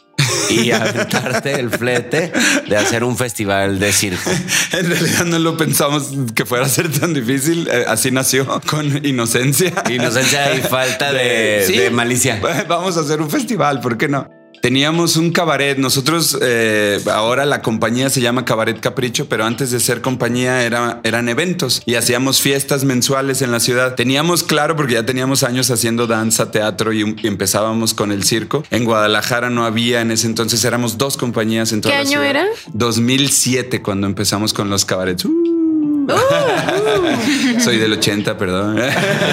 y 0.49 0.71
aventarte 0.71 1.59
el 1.59 1.69
flete 1.69 2.31
de 2.67 2.77
hacer 2.77 3.03
un 3.03 3.17
festival 3.17 3.79
de 3.79 3.91
circo. 3.91 4.31
En 4.71 4.89
realidad 4.89 5.25
no 5.25 5.39
lo 5.39 5.55
pensamos 5.55 6.11
que 6.33 6.45
fuera 6.45 6.65
a 6.65 6.69
ser 6.69 6.91
tan 6.91 7.13
difícil. 7.13 7.69
Eh, 7.71 7.85
así 7.87 8.11
nació 8.11 8.61
con 8.67 9.05
inocencia. 9.05 9.71
Inocencia 9.89 10.53
y 10.53 10.61
falta 10.61 11.13
de, 11.13 11.65
de 11.65 11.89
malicia. 11.91 12.41
Vamos 12.67 12.97
a 12.97 13.01
hacer 13.01 13.21
un 13.21 13.29
festival, 13.29 13.79
¿por 13.79 13.97
qué 13.97 14.07
no? 14.07 14.34
Teníamos 14.65 15.15
un 15.15 15.29
cabaret. 15.29 15.77
Nosotros 15.77 16.35
eh, 16.41 16.99
ahora 17.13 17.45
la 17.45 17.61
compañía 17.61 18.09
se 18.09 18.19
llama 18.19 18.45
Cabaret 18.45 18.79
Capricho, 18.79 19.29
pero 19.29 19.45
antes 19.45 19.69
de 19.69 19.79
ser 19.79 20.01
compañía 20.01 20.63
era, 20.63 21.01
eran 21.03 21.29
eventos 21.29 21.83
y 21.85 21.93
hacíamos 21.93 22.41
fiestas 22.41 22.83
mensuales 22.83 23.43
en 23.43 23.51
la 23.51 23.59
ciudad. 23.59 23.93
Teníamos 23.93 24.41
claro, 24.41 24.75
porque 24.75 24.95
ya 24.95 25.05
teníamos 25.05 25.43
años 25.43 25.69
haciendo 25.69 26.07
danza, 26.07 26.49
teatro 26.49 26.93
y, 26.93 27.01
empezábamos 27.01 27.93
con 27.93 28.11
el 28.11 28.23
circo. 28.23 28.63
En 28.71 28.85
Guadalajara 28.85 29.51
no 29.51 29.65
había 29.65 30.01
en 30.01 30.09
ese 30.09 30.25
entonces, 30.25 30.65
éramos 30.65 30.97
dos 30.97 31.15
compañías 31.15 31.71
en 31.71 31.81
toda 31.81 31.93
¿Qué 31.93 31.99
año 32.01 32.23
era? 32.23 32.47
2007 32.73 33.83
cuando 33.83 34.07
empezamos 34.07 34.51
con 34.51 34.71
los 34.71 34.83
cabarets. 34.83 35.25
Uh. 35.25 35.64
Uh. 36.07 37.59
Soy 37.59 37.77
del 37.77 37.93
80, 37.93 38.37
perdón. 38.37 38.77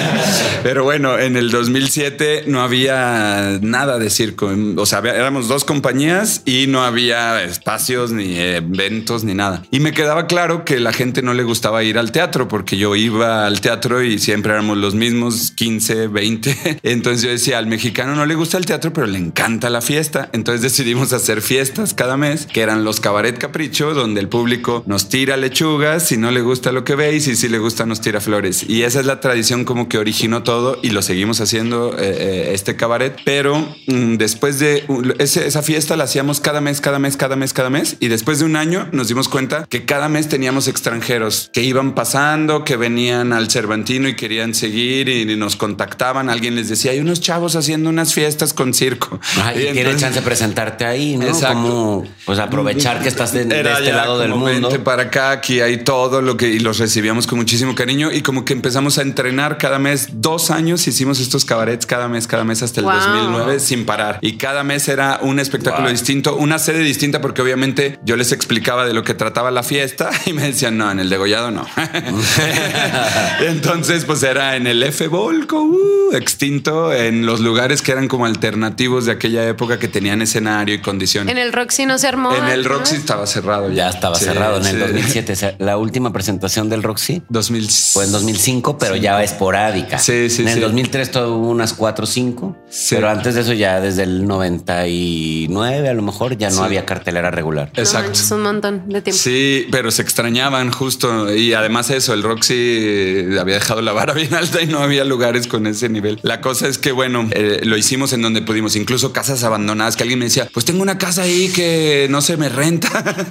Pero 0.63 0.83
bueno, 0.83 1.19
en 1.19 1.35
el 1.35 1.51
2007 1.51 2.45
no 2.47 2.61
había 2.61 3.59
nada 3.61 3.99
de 3.99 4.09
circo. 4.09 4.51
O 4.77 4.85
sea, 4.85 4.99
éramos 4.99 5.47
dos 5.47 5.65
compañías 5.65 6.41
y 6.45 6.67
no 6.67 6.83
había 6.83 7.43
espacios 7.43 8.11
ni 8.11 8.37
eventos 8.37 9.23
ni 9.23 9.33
nada. 9.33 9.63
Y 9.71 9.79
me 9.79 9.91
quedaba 9.91 10.27
claro 10.27 10.65
que 10.65 10.79
la 10.79 10.93
gente 10.93 11.21
no 11.21 11.33
le 11.33 11.43
gustaba 11.43 11.83
ir 11.83 11.97
al 11.97 12.11
teatro 12.11 12.47
porque 12.47 12.77
yo 12.77 12.95
iba 12.95 13.45
al 13.45 13.61
teatro 13.61 14.01
y 14.03 14.19
siempre 14.19 14.53
éramos 14.53 14.77
los 14.77 14.95
mismos 14.95 15.51
15, 15.51 16.07
20. 16.07 16.79
Entonces 16.83 17.21
yo 17.21 17.29
decía, 17.29 17.57
al 17.57 17.67
mexicano 17.67 18.15
no 18.15 18.25
le 18.25 18.35
gusta 18.35 18.57
el 18.57 18.65
teatro, 18.65 18.93
pero 18.93 19.07
le 19.07 19.19
encanta 19.19 19.69
la 19.69 19.81
fiesta. 19.81 20.29
Entonces 20.33 20.61
decidimos 20.61 21.13
hacer 21.13 21.41
fiestas 21.41 21.93
cada 21.93 22.17
mes, 22.17 22.47
que 22.47 22.61
eran 22.61 22.83
los 22.83 22.99
cabaret 22.99 23.37
capricho, 23.37 23.93
donde 23.93 24.21
el 24.21 24.29
público 24.29 24.83
nos 24.85 25.09
tira 25.09 25.37
lechugas. 25.37 26.07
Si 26.07 26.17
no 26.17 26.31
le 26.31 26.41
gusta 26.41 26.62
lo 26.71 26.83
que 26.83 26.95
veis 26.95 27.27
y 27.27 27.35
si 27.35 27.49
le 27.49 27.59
gusta 27.59 27.85
nos 27.85 28.01
tira 28.01 28.21
flores. 28.21 28.63
Y 28.67 28.83
esa 28.83 28.99
es 28.99 29.05
la 29.05 29.19
tradición 29.19 29.65
como 29.65 29.89
que 29.89 29.97
originó 29.97 30.43
todo 30.43 30.79
y 30.81 30.89
lo 30.89 31.01
seguimos 31.01 31.41
haciendo 31.41 31.95
eh, 31.97 32.15
eh, 32.17 32.51
este 32.53 32.75
cabaret. 32.75 33.17
Pero 33.25 33.59
mm, 33.87 34.15
después 34.15 34.59
de 34.59 34.85
esa 35.19 35.61
fiesta 35.61 35.95
la 35.95 36.05
hacíamos 36.05 36.39
cada 36.39 36.61
mes, 36.61 36.81
cada 36.81 36.99
mes, 36.99 37.17
cada 37.17 37.35
mes, 37.35 37.53
cada 37.53 37.69
mes. 37.69 37.97
Y 37.99 38.07
después 38.07 38.39
de 38.39 38.45
un 38.45 38.55
año 38.55 38.87
nos 38.91 39.07
dimos 39.07 39.29
cuenta 39.29 39.65
que 39.67 39.85
cada 39.85 40.09
mes 40.09 40.29
teníamos 40.29 40.67
extranjeros 40.67 41.49
que 41.53 41.61
iban 41.61 41.95
pasando, 41.95 42.63
que 42.63 42.77
venían 42.77 43.33
al 43.33 43.49
Cervantino 43.49 44.07
y 44.07 44.15
querían 44.15 44.53
seguir 44.53 45.09
y 45.09 45.25
nos 45.35 45.55
contactaban. 45.55 46.29
Alguien 46.29 46.55
les 46.55 46.69
decía, 46.69 46.91
hay 46.91 46.99
unos 46.99 47.21
chavos 47.21 47.55
haciendo 47.55 47.89
unas 47.89 48.13
fiestas 48.13 48.53
con 48.53 48.73
circo. 48.73 49.19
y, 49.55 49.71
tiene 49.73 49.95
chance 49.95 50.19
de 50.19 50.25
presentarte 50.25 50.85
ahí, 50.85 51.17
¿no? 51.17 51.27
Como, 51.39 52.05
pues 52.25 52.39
aprovechar 52.39 53.01
que 53.01 53.09
estás 53.09 53.33
de, 53.33 53.41
este 53.41 53.91
lado 53.91 54.19
del 54.19 54.33
mundo. 54.33 54.69
para 54.83 55.03
acá, 55.03 55.31
aquí 55.31 55.61
hay 55.61 55.77
todo 55.77 56.21
lo 56.21 56.37
que 56.37 56.52
y 56.53 56.59
los 56.59 56.77
recibíamos 56.77 57.25
con 57.25 57.39
muchísimo 57.39 57.73
cariño 57.73 58.11
y 58.11 58.21
como 58.21 58.45
que 58.45 58.53
empezamos 58.53 58.99
a 58.99 59.01
entrenar 59.01 59.57
cada 59.57 59.79
mes, 59.79 60.09
dos 60.13 60.51
años 60.51 60.87
hicimos 60.87 61.19
estos 61.19 61.45
cabarets 61.45 61.85
cada 61.85 62.07
mes, 62.07 62.27
cada 62.27 62.43
mes 62.43 62.61
hasta 62.61 62.79
el 62.79 62.85
2009 62.85 63.59
sin 63.59 63.85
parar 63.85 64.19
y 64.21 64.37
cada 64.37 64.63
mes 64.63 64.87
era 64.87 65.19
un 65.21 65.39
espectáculo 65.39 65.89
distinto, 65.89 66.35
una 66.35 66.59
sede 66.59 66.79
distinta 66.79 67.21
porque 67.21 67.41
obviamente 67.41 67.99
yo 68.03 68.15
les 68.17 68.31
explicaba 68.31 68.85
de 68.85 68.93
lo 68.93 69.03
que 69.03 69.15
trataba 69.15 69.49
la 69.49 69.63
fiesta 69.63 70.11
y 70.25 70.33
me 70.33 70.43
decían, 70.43 70.77
no, 70.77 70.91
en 70.91 70.99
el 70.99 71.09
degollado 71.09 71.49
no. 71.49 71.65
Entonces 73.41 74.05
pues 74.05 74.21
era 74.21 74.55
en 74.55 74.67
el 74.67 74.83
F 74.83 75.07
Volco, 75.07 75.61
uh, 75.63 76.13
extinto, 76.13 76.93
en 76.93 77.25
los 77.25 77.39
lugares 77.39 77.81
que 77.81 77.91
eran 77.91 78.07
como 78.07 78.25
alternativos 78.25 79.05
de 79.05 79.13
aquella 79.13 79.47
época 79.47 79.79
que 79.79 79.87
tenían 79.87 80.21
escenario 80.21 80.75
y 80.75 80.81
condiciones. 80.81 81.31
En 81.31 81.39
el 81.39 81.51
Roxy 81.51 81.87
no 81.87 81.97
se 81.97 82.07
armó. 82.07 82.35
En 82.35 82.47
el 82.47 82.63
Roxy 82.63 82.95
estaba 82.95 83.25
cerrado. 83.25 83.71
Ya 83.71 83.89
estaba 83.89 84.15
cerrado 84.15 84.57
en 84.57 84.67
el 84.67 84.79
2007. 84.79 85.55
la 85.57 85.77
última 85.77 86.13
presentación 86.13 86.42
del 86.43 86.83
Roxy 86.83 87.21
2000... 87.29 87.69
fue 87.69 88.05
en 88.05 88.11
2005, 88.11 88.77
pero 88.77 88.95
ya 88.95 89.23
esporádica. 89.23 89.97
Sí, 89.97 90.29
sí, 90.29 90.41
En 90.41 90.49
el 90.49 90.61
2003 90.61 91.11
tuvo 91.11 91.49
unas 91.49 91.73
4 91.73 92.03
o 92.03 92.07
5, 92.07 92.57
pero 92.89 93.09
antes 93.09 93.35
de 93.35 93.41
eso 93.41 93.53
ya 93.53 93.79
desde 93.79 94.03
el 94.03 94.27
99 94.27 95.89
a 95.89 95.93
lo 95.93 96.01
mejor 96.01 96.37
ya 96.37 96.49
no 96.49 96.63
había 96.63 96.85
cartelera 96.85 97.31
regular. 97.31 97.71
Exacto. 97.75 98.11
es 98.11 98.31
un 98.31 98.41
montón 98.41 98.89
de 98.89 99.01
tiempo. 99.01 99.21
Sí, 99.21 99.67
pero 99.71 99.89
se 99.91 100.01
extrañaban 100.01 100.71
justo. 100.71 101.33
Y 101.33 101.53
además 101.53 101.89
eso, 101.89 102.13
el 102.13 102.23
Roxy 102.23 103.37
había 103.39 103.55
dejado 103.55 103.81
la 103.81 103.93
vara 103.93 104.13
bien 104.13 104.33
alta 104.33 104.61
y 104.61 104.67
no 104.67 104.79
había 104.79 105.05
lugares 105.05 105.47
con 105.47 105.65
ese 105.67 105.89
nivel. 105.89 106.19
La 106.23 106.41
cosa 106.41 106.67
es 106.67 106.77
que, 106.77 106.91
bueno, 106.91 107.27
eh, 107.31 107.61
lo 107.63 107.77
hicimos 107.77 108.13
en 108.13 108.21
donde 108.21 108.41
pudimos, 108.41 108.75
incluso 108.75 109.13
casas 109.13 109.43
abandonadas, 109.43 109.95
que 109.95 110.03
alguien 110.03 110.19
me 110.19 110.25
decía, 110.25 110.47
pues 110.53 110.65
tengo 110.65 110.81
una 110.81 110.97
casa 110.97 111.23
ahí 111.23 111.49
que 111.49 112.07
no 112.09 112.21
se 112.21 112.37
me 112.37 112.49
renta 112.49 112.89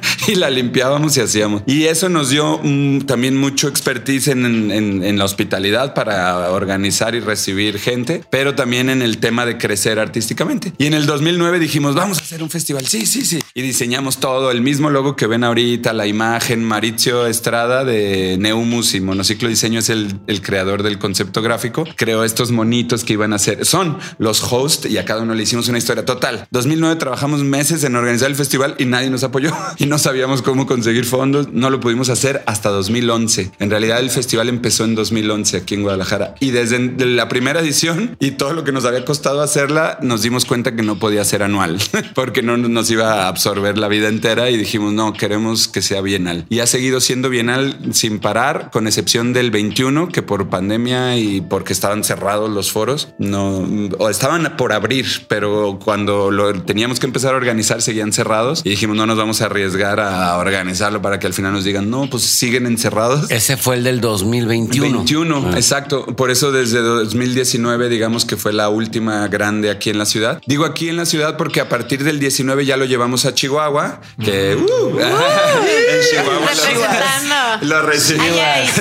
y 0.28 0.34
la 0.34 0.50
limpiábamos 0.50 1.16
y 1.16 1.20
hacíamos. 1.20 1.62
Y 1.66 1.84
eso 1.84 2.08
nos 2.08 2.30
dio 2.30 2.60
también 3.04 3.36
mucho 3.36 3.68
expertise 3.68 4.28
en, 4.28 4.70
en, 4.70 5.18
la 5.18 5.24
hospitalidad 5.24 5.94
para 5.94 6.50
organizar 6.50 7.14
y 7.14 7.20
recibir 7.20 7.78
gente, 7.78 8.24
pero 8.30 8.54
también 8.54 8.88
en 8.90 9.02
el 9.02 9.18
tema 9.18 9.46
de 9.46 9.58
crecer 9.58 9.98
artísticamente. 9.98 10.72
Y 10.78 10.86
en 10.86 10.94
el 10.94 11.06
2009 11.06 11.58
dijimos, 11.58 11.94
vamos 11.94 12.18
a 12.18 12.22
hacer 12.22 12.42
un 12.42 12.50
festival. 12.50 12.86
Sí, 12.86 13.06
sí, 13.06 13.24
sí. 13.24 13.40
Y 13.54 13.62
diseñamos 13.62 14.18
todo, 14.18 14.50
el 14.50 14.62
mismo 14.62 14.90
logo 14.90 15.16
que 15.16 15.26
ven 15.26 15.44
ahorita, 15.44 15.92
la 15.92 16.06
imagen, 16.06 16.64
Maricio 16.64 17.26
Estrada 17.26 17.84
de 17.84 18.36
Neumus 18.38 18.94
y 18.94 19.00
Monociclo 19.00 19.48
Diseño 19.48 19.80
es 19.80 19.90
el, 19.90 20.18
el 20.26 20.42
creador 20.42 20.82
del 20.82 20.98
concepto 20.98 21.42
gráfico. 21.42 21.84
Creó 21.96 22.24
estos 22.24 22.50
monitos 22.50 23.04
que 23.04 23.14
iban 23.14 23.32
a 23.32 23.38
ser, 23.38 23.64
son 23.64 23.98
los 24.18 24.42
hosts 24.42 24.88
y 24.88 24.98
a 24.98 25.04
cada 25.04 25.22
uno 25.22 25.34
le 25.34 25.42
hicimos 25.42 25.68
una 25.68 25.78
historia 25.78 26.04
total. 26.04 26.46
2009 26.50 26.96
trabajamos 26.96 27.42
meses 27.42 27.84
en 27.84 27.96
organizar 27.96 28.28
el 28.28 28.36
festival 28.36 28.74
y 28.78 28.84
nadie 28.84 29.10
nos 29.10 29.24
apoyó 29.24 29.52
y 29.78 29.86
no 29.86 29.98
sabíamos 29.98 30.42
cómo 30.42 30.66
conseguir 30.66 31.04
fondos. 31.04 31.48
No 31.52 31.70
lo 31.70 31.80
pudimos 31.80 32.08
hacer 32.08 32.42
hasta 32.46 32.70
2011. 32.92 33.52
En 33.58 33.70
realidad 33.70 34.00
el 34.00 34.10
festival 34.10 34.48
empezó 34.48 34.84
en 34.84 34.94
2011 34.94 35.56
aquí 35.56 35.74
en 35.74 35.82
Guadalajara 35.82 36.34
y 36.40 36.50
desde 36.50 36.78
la 37.06 37.28
primera 37.28 37.60
edición 37.60 38.16
y 38.20 38.32
todo 38.32 38.52
lo 38.52 38.64
que 38.64 38.72
nos 38.72 38.84
había 38.84 39.04
costado 39.04 39.40
hacerla, 39.40 39.98
nos 40.02 40.22
dimos 40.22 40.44
cuenta 40.44 40.76
que 40.76 40.82
no 40.82 40.98
podía 40.98 41.24
ser 41.24 41.42
anual 41.42 41.78
porque 42.14 42.42
no 42.42 42.56
nos 42.56 42.90
iba 42.90 43.24
a 43.24 43.28
absorber 43.28 43.78
la 43.78 43.88
vida 43.88 44.08
entera 44.08 44.50
y 44.50 44.56
dijimos, 44.56 44.92
no, 44.92 45.12
queremos 45.14 45.68
que 45.68 45.82
sea 45.82 46.00
bienal. 46.02 46.44
Y 46.50 46.60
ha 46.60 46.66
seguido 46.66 47.00
siendo 47.00 47.30
bienal 47.30 47.78
sin 47.92 48.18
parar, 48.18 48.70
con 48.70 48.86
excepción 48.86 49.32
del 49.32 49.50
21, 49.50 50.08
que 50.08 50.22
por 50.22 50.48
pandemia 50.50 51.16
y 51.16 51.40
porque 51.40 51.72
estaban 51.72 52.04
cerrados 52.04 52.50
los 52.50 52.70
foros, 52.72 53.08
no, 53.18 53.66
o 53.98 54.10
estaban 54.10 54.56
por 54.56 54.72
abrir, 54.72 55.06
pero 55.28 55.78
cuando 55.82 56.30
lo 56.30 56.52
teníamos 56.62 57.00
que 57.00 57.06
empezar 57.06 57.34
a 57.34 57.36
organizar 57.36 57.80
seguían 57.80 58.12
cerrados 58.12 58.62
y 58.64 58.70
dijimos, 58.70 58.96
no 58.96 59.06
nos 59.06 59.16
vamos 59.16 59.40
a 59.40 59.46
arriesgar 59.46 60.00
a 60.00 60.36
organizarlo 60.36 61.00
para 61.00 61.18
que 61.18 61.26
al 61.26 61.34
final 61.34 61.52
nos 61.52 61.64
digan, 61.64 61.88
no, 61.88 62.10
pues 62.10 62.22
siguen 62.24 62.66
encerrados. 62.82 63.30
Ese 63.30 63.56
fue 63.56 63.76
el 63.76 63.84
del 63.84 64.00
2021. 64.00 64.98
21, 64.98 65.44
ah. 65.46 65.56
exacto. 65.56 66.06
Por 66.06 66.30
eso 66.30 66.50
desde 66.50 66.80
2019, 66.80 67.88
digamos 67.88 68.24
que 68.24 68.36
fue 68.36 68.52
la 68.52 68.68
última 68.68 69.28
grande 69.28 69.70
aquí 69.70 69.90
en 69.90 69.98
la 69.98 70.06
ciudad. 70.06 70.40
Digo 70.46 70.64
aquí 70.64 70.88
en 70.88 70.96
la 70.96 71.06
ciudad 71.06 71.36
porque 71.36 71.60
a 71.60 71.68
partir 71.68 72.02
del 72.02 72.18
19 72.18 72.66
ya 72.66 72.76
lo 72.76 72.84
llevamos 72.84 73.24
a 73.24 73.34
Chihuahua, 73.34 74.00
que 74.22 74.56
uh, 74.56 74.60
uh, 74.60 74.98
en 74.98 76.00
Chihuahua 76.10 77.60
lo, 77.60 77.66
lo 77.66 77.82
recibimos. 77.82 78.38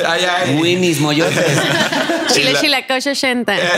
Ay, 0.08 0.25
ay. 0.25 0.60
Winnie's 0.60 1.00
Moyotes. 1.00 1.38
Chile, 2.34 2.56
Chilacoche 2.60 3.12
80. 3.12 3.58
Eso. 3.58 3.72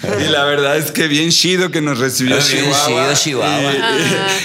y 0.18 0.30
la 0.30 0.44
verdad 0.44 0.76
es 0.76 0.92
que 0.92 1.08
bien 1.08 1.30
chido 1.30 1.70
que 1.70 1.80
nos 1.80 1.98
recibió 1.98 2.38
Chihuahua. 2.40 3.14
Chihuahua. 3.14 3.72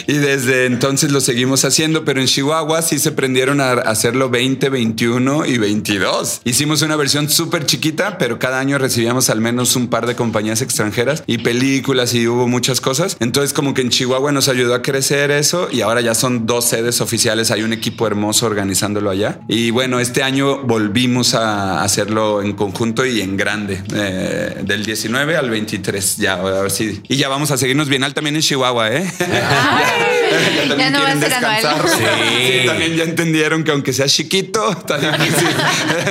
Y, 0.07 0.13
desde 0.13 0.65
entonces 0.65 1.11
lo 1.11 1.21
seguimos 1.21 1.65
haciendo, 1.65 2.05
pero 2.05 2.19
en 2.21 2.27
Chihuahua 2.27 2.81
sí 2.81 2.99
se 2.99 3.11
prendieron 3.11 3.61
a 3.61 3.71
hacerlo 3.71 4.29
20, 4.29 4.69
21 4.69 5.45
y 5.45 5.57
22. 5.57 6.41
Hicimos 6.43 6.81
una 6.81 6.95
versión 6.95 7.29
súper 7.29 7.65
chiquita, 7.65 8.17
pero 8.17 8.39
cada 8.39 8.59
año 8.59 8.77
recibíamos 8.77 9.29
al 9.29 9.41
menos 9.41 9.75
un 9.75 9.87
par 9.87 10.07
de 10.07 10.15
compañías 10.15 10.61
extranjeras 10.61 11.23
y 11.27 11.39
películas 11.39 12.13
y 12.13 12.27
hubo 12.27 12.47
muchas 12.47 12.81
cosas. 12.81 13.17
Entonces 13.19 13.53
como 13.53 13.73
que 13.73 13.81
en 13.81 13.89
Chihuahua 13.89 14.31
nos 14.31 14.47
ayudó 14.47 14.75
a 14.75 14.81
crecer 14.81 15.31
eso 15.31 15.69
y 15.71 15.81
ahora 15.81 16.01
ya 16.01 16.15
son 16.15 16.45
dos 16.45 16.65
sedes 16.65 17.01
oficiales. 17.01 17.51
Hay 17.51 17.63
un 17.63 17.73
equipo 17.73 18.07
hermoso 18.07 18.45
organizándolo 18.45 19.09
allá. 19.09 19.39
Y 19.47 19.71
bueno, 19.71 19.99
este 19.99 20.23
año 20.25 20.63
volvimos 20.63 21.35
a 21.35 21.83
hacerlo 21.83 22.41
en 22.41 22.53
conjunto 22.53 23.05
y 23.05 23.21
en 23.21 23.37
grande, 23.37 23.83
eh, 23.93 24.61
del 24.63 24.85
19 24.85 25.37
al 25.37 25.49
23. 25.49 26.17
Ya, 26.17 26.33
a 26.33 26.61
ver 26.61 26.71
si. 26.71 27.01
Y 27.07 27.17
ya 27.17 27.29
vamos 27.29 27.51
a 27.51 27.57
seguirnos 27.57 27.87
bien 27.87 28.03
al 28.03 28.13
también 28.13 28.35
en 28.35 28.41
Chihuahua, 28.41 28.91
¿eh? 28.91 29.11
ya, 30.77 30.89
no 30.89 31.01
va 31.01 31.11
a 31.11 31.19
ser 31.19 31.33
anual. 31.33 31.61
Sí. 31.87 32.65
también 32.65 32.95
ya 32.95 33.03
entendieron 33.03 33.63
que 33.63 33.71
aunque 33.71 33.93
sea 33.93 34.07
chiquito, 34.07 34.71
está 34.71 34.97
difícil. 34.97 35.47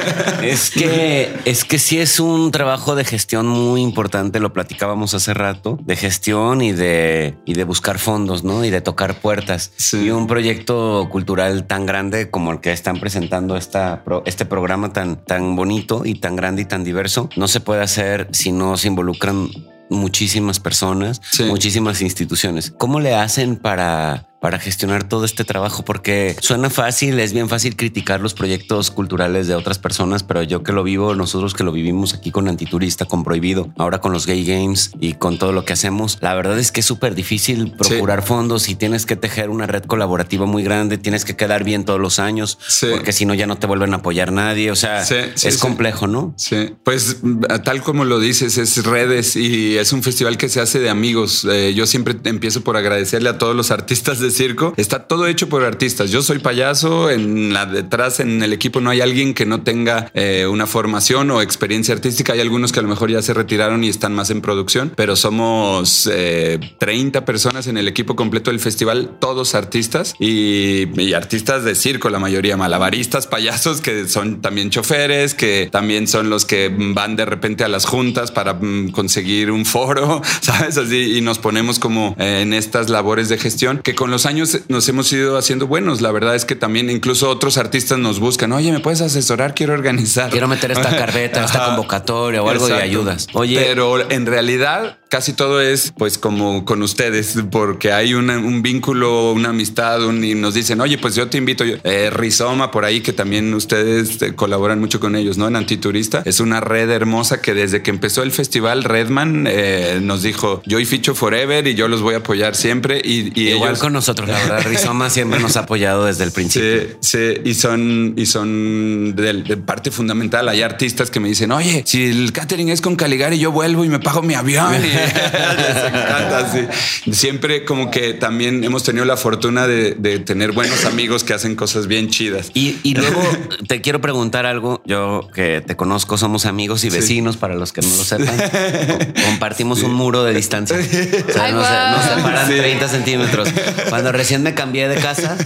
es 0.43 0.71
que 0.71 1.33
es 1.45 1.65
que 1.65 1.79
sí 1.79 1.99
es 1.99 2.21
un 2.21 2.51
trabajo 2.51 2.95
de 2.95 3.05
gestión 3.05 3.47
muy 3.47 3.83
importante. 3.83 4.41
Lo 4.41 4.53
platicábamos 4.53 5.15
hace 5.15 5.35
rato 5.35 5.79
de 5.83 5.97
gestión 5.97 6.63
y 6.63 6.73
de 6.73 7.35
y 7.45 7.55
de 7.55 7.65
buscar 7.65 7.99
fondos, 7.99 8.45
¿no? 8.45 8.65
Y 8.65 8.71
de 8.71 8.81
tocar 8.81 9.15
puertas. 9.21 9.73
Y 9.93 10.11
un 10.11 10.27
proyecto 10.27 11.09
cultural 11.11 11.67
tan 11.67 11.87
grande 11.87 12.31
como 12.31 12.53
el 12.53 12.61
que 12.61 12.73
están 12.73 13.01
presentando 13.01 13.57
esta, 13.57 14.04
este 14.25 14.45
programa 14.45 14.93
tan, 14.93 15.17
tan 15.17 15.57
bonito 15.57 16.03
y 16.05 16.15
tan 16.17 16.37
grande 16.37 16.63
y 16.63 16.65
tan 16.65 16.85
diverso, 16.85 17.29
no 17.37 17.49
se 17.49 17.61
puede 17.61 17.83
hacer 17.83 18.29
si 18.33 18.53
no 18.53 18.77
se 18.77 18.89
involucran 18.89 19.49
muchísimas 19.91 20.61
personas, 20.61 21.21
muchísimas 21.47 22.01
instituciones. 22.01 22.73
¿Cómo 22.77 23.01
le 23.01 23.15
hacen 23.15 23.57
para 23.57 24.34
para 24.45 24.59
gestionar 24.59 25.09
todo 25.09 25.25
este 25.25 25.43
trabajo? 25.43 25.87
Porque 25.87 26.37
suena 26.39 26.69
fácil, 26.69 27.19
es 27.19 27.33
bien 27.33 27.49
fácil 27.49 27.77
criticar 27.77 28.21
los 28.21 28.35
proyectos 28.35 28.91
culturales 28.91 29.49
de 29.49 29.55
otras 29.55 29.79
personas, 29.79 30.23
pero 30.23 30.43
yo 30.43 30.63
que 30.63 30.73
lo 30.73 30.83
vivo, 30.83 31.15
nosotros 31.15 31.55
que 31.55 31.65
lo 31.65 31.73
vivimos 31.73 32.13
aquí 32.13 32.31
con 32.31 32.47
Antiturista, 32.47 33.07
con 33.07 33.25
Prohibido, 33.25 33.73
ahora 33.79 34.03
con 34.03 34.13
los 34.13 34.27
Gay 34.27 34.45
Games 34.45 34.91
y 35.01 35.15
con 35.15 35.39
todo 35.39 35.53
lo 35.53 35.65
que 35.65 35.73
hacemos, 35.73 36.19
la 36.21 36.35
verdad 36.35 36.59
es 36.59 36.73
que 36.73 36.81
es 36.81 36.87
súper 36.87 37.15
difícil 37.15 37.73
procurar 37.73 38.23
fondos 38.23 38.69
y 38.69 38.75
tienes 38.75 39.07
que 39.07 39.17
tejer 39.17 39.49
una 39.49 39.67
red 39.67 39.85
colaborativa 39.85 40.45
muy 40.45 40.63
grande, 40.63 40.99
tienes 40.99 41.25
que 41.25 41.37
quedar 41.37 41.65
bien 41.65 41.87
todos 41.87 41.99
los 41.99 42.19
años, 42.19 42.59
porque 42.91 43.13
si 43.13 43.25
no 43.25 43.33
ya 43.33 43.47
no 43.47 43.57
te 43.57 43.67
vuelven 43.67 43.95
a 43.95 43.97
apoyar 43.97 44.31
nadie, 44.31 44.71
o 44.71 44.77
sea, 44.77 45.05
es 45.05 45.57
complejo, 45.57 46.07
¿no? 46.07 46.35
Sí, 46.37 46.75
pues 46.85 47.17
tal 47.65 47.83
como 47.83 48.05
lo 48.05 48.21
dices, 48.21 48.59
es 48.59 48.85
redes 48.85 49.37
y 49.37 49.79
es 49.79 49.95
un 49.95 50.03
festival 50.03 50.37
que 50.37 50.51
se 50.51 50.61
hace 50.61 50.81
de 50.81 50.91
amigos. 50.91 51.47
Eh, 51.51 51.73
yo 51.75 51.87
siempre 51.87 52.15
empiezo 52.25 52.61
por 52.61 52.77
agradecerle 52.77 53.31
a 53.31 53.39
todos 53.39 53.57
los 53.57 53.71
artistas 53.71 54.19
de 54.19 54.34
circo, 54.35 54.75
está 54.77 55.07
todo 55.07 55.27
hecho 55.27 55.49
por 55.49 55.65
artistas. 55.65 56.11
Yo 56.11 56.23
soy 56.23 56.39
payaso, 56.39 57.11
en 57.11 57.53
la 57.53 57.67
detrás 57.67 58.21
en 58.21 58.43
el 58.43 58.53
equipo 58.53 58.81
no 58.81 58.91
hay 58.91 59.01
alguien 59.01 59.35
que 59.35 59.47
no 59.47 59.63
tenga 59.63 60.11
eh, 60.15 60.47
una 60.47 60.67
formación 60.67 61.31
o 61.31 61.41
experiencia 61.43 61.95
artística. 61.95 62.33
Hay 62.33 62.41
algunos 62.41 62.73
que 62.73 62.81
a 62.81 62.83
lo 62.83 62.89
mejor 62.89 63.11
ya 63.11 63.23
se 63.23 63.35
retiraron 63.35 63.85
y 63.85 63.89
están 63.89 64.15
más 64.15 64.31
en 64.31 64.41
producción, 64.41 64.93
pero 64.95 65.17
somos 65.17 66.05
30 66.05 67.19
eh, 67.19 67.23
personas 67.23 67.67
en 67.67 67.79
el 67.79 67.89
equipo 67.89 68.17
completo 68.17 68.51
del 68.51 68.61
festival, 68.61 69.17
todos 69.21 69.55
artistas 69.55 70.15
y, 70.19 71.13
artistas 71.15 71.65
de 71.65 71.75
circo, 71.75 72.11
la 72.11 72.19
mayoría 72.19 72.57
malabaristas, 72.57 73.27
payasos 73.27 73.81
que 73.81 74.09
son 74.09 74.41
también 74.41 74.71
choferes, 74.71 75.35
que 75.35 75.69
también 75.71 76.09
son 76.09 76.29
los 76.29 76.45
que 76.45 76.75
van 76.77 77.17
de 77.17 77.25
repente 77.25 77.65
a 77.65 77.69
las 77.69 77.87
juntas 77.87 78.31
para 78.33 78.55
mm, 78.55 78.91
conseguir 78.91 79.51
un 79.51 79.65
foro, 79.65 80.23
sabes 80.41 80.77
así 80.77 81.17
y 81.17 81.21
nos 81.21 81.39
ponemos 81.39 81.79
como 81.79 82.17
eh, 82.19 82.41
en 82.43 82.53
estas 82.53 82.91
labores 82.91 83.29
de 83.29 83.39
gestión 83.39 83.81
que 83.83 83.95
con 83.95 84.11
los 84.11 84.24
años 84.27 84.59
nos 84.69 84.89
hemos 84.89 85.13
ido 85.13 85.37
haciendo 85.37 85.67
buenos. 85.67 86.01
La 86.01 86.13
verdad 86.13 86.35
es 86.35 86.45
que 86.45 86.55
también 86.55 86.91
incluso 86.91 87.29
otros 87.29 87.59
artistas 87.59 87.99
nos 87.99 88.21
buscan. 88.21 88.53
Oye, 88.53 88.73
¿me 88.73 88.81
puedes 88.81 89.01
asesorar? 89.01 89.55
Quiero 89.55 89.73
organizar. 89.73 90.31
Quiero 90.31 90.49
meter 90.49 90.73
esta 90.73 90.97
carpeta, 90.97 91.45
esta 91.45 91.67
convocatoria 91.67 92.43
o 92.43 92.49
algo 92.49 92.67
de 92.67 92.75
ayudas. 92.75 93.27
Oye. 93.33 93.61
Pero 93.61 94.11
en 94.11 94.27
realidad 94.27 94.99
casi 95.15 95.33
todo 95.33 95.61
es 95.61 95.93
pues 95.97 96.19
como 96.19 96.65
con 96.65 96.83
ustedes, 96.83 97.37
porque 97.53 97.93
hay 97.93 98.15
un 98.15 98.63
vínculo, 98.63 99.31
una 99.31 99.51
amistad, 99.51 100.01
y 100.13 100.35
nos 100.35 100.55
dicen, 100.55 100.81
oye, 100.81 100.99
pues 100.99 101.15
yo 101.15 101.29
te 101.29 101.39
invito, 101.39 101.63
eh, 101.63 102.11
Rizoma 102.11 102.73
por 102.73 102.85
ahí, 102.85 103.01
que 103.01 103.13
también 103.13 103.55
ustedes 103.55 104.21
eh, 104.23 104.35
colaboran 104.35 104.81
mucho 104.81 104.99
con 104.99 105.15
ellos, 105.15 105.39
¿no? 105.39 105.47
En 105.47 105.55
Antiturista. 105.55 106.23
Es 106.25 106.41
una 106.41 106.59
red 106.59 106.91
hermosa 106.91 107.41
que 107.41 107.55
desde 107.55 107.81
que 107.81 107.91
empezó 107.91 108.25
el 108.25 108.33
festival, 108.33 108.83
Redman 108.83 109.47
eh, 109.49 110.01
nos 110.03 110.25
dijo, 110.25 110.63
yo 110.67 110.81
y 110.81 110.85
Ficho 110.85 111.15
Forever 111.15 111.65
y 111.69 111.77
yo 111.77 111.87
los 111.87 112.03
voy 112.03 112.15
a 112.15 112.19
apoyar 112.19 112.57
siempre. 112.57 113.01
Y, 113.05 113.41
Igual 113.41 113.79
con 113.79 113.93
nosotros, 113.93 114.29
la 114.29 114.41
verdad, 114.41 114.65
Rizoma 114.67 115.11
siempre 115.11 115.39
nos 115.39 115.57
ha 115.57 115.61
apoyado 115.61 116.07
desde 116.07 116.25
el 116.25 116.33
principio. 116.33 116.89
Sí, 116.99 117.35
sí, 117.35 117.41
y 117.45 117.55
son, 117.55 118.15
y 118.17 118.27
son 118.27 119.15
de, 119.15 119.59
parte 119.59 119.93
fundamental. 119.93 120.49
Hay 120.49 120.63
artistas 120.63 121.09
que 121.13 121.21
me 121.21 121.29
dicen, 121.29 121.53
oye, 121.53 121.85
si 121.87 122.03
el 122.03 122.33
catering 122.33 122.71
es 122.71 122.81
con 122.81 122.97
Caligari, 122.97 123.39
yo 123.39 123.53
vuelvo 123.53 123.85
y 123.85 123.89
me 123.89 124.01
pago 124.01 124.21
mi 124.21 124.35
avión. 124.35 124.75
Y 124.85 125.04
les 125.05 125.85
encanta, 125.87 126.53
sí. 126.53 127.13
Siempre 127.13 127.65
como 127.65 127.91
que 127.91 128.15
también 128.15 128.65
hemos 128.65 128.83
tenido 128.83 129.05
la 129.05 129.17
fortuna 129.17 129.67
de, 129.67 129.95
tener 130.25 130.53
buenos 130.53 130.85
amigos 130.85 131.25
que 131.25 131.35
hacen 131.35 131.57
cosas 131.57 131.87
bien 131.87 132.09
chidas. 132.09 132.51
Y, 132.55 132.95
luego 132.95 133.23
te 133.69 133.81
quiero 133.81 134.01
preguntar 134.01 134.47
algo. 134.47 134.83
Yo 134.85 135.29
que 135.35 135.63
te 135.67 135.77
conozco, 135.77 136.19
somos 136.19 136.47
amigos 136.47 136.85
y 136.85 136.91
vecinos, 136.91 137.37
para 137.37 137.55
los 137.55 137.73
que 137.73 137.81
no 137.81 137.89
lo 137.89 138.05
sepan. 138.05 138.37
Compartimos 139.25 139.83
un 139.83 139.95
muro 139.95 140.25
de 140.25 140.35
distancia. 140.35 140.77
O 140.77 141.33
sea, 141.33 141.51
nos, 141.51 142.05
separan 142.05 142.47
30 142.47 142.89
centímetros. 142.89 143.49
Cuando 143.89 144.13
recién 144.13 144.43
me 144.43 144.55
cambié 144.55 144.89
de 144.89 144.97
casa, 144.97 145.37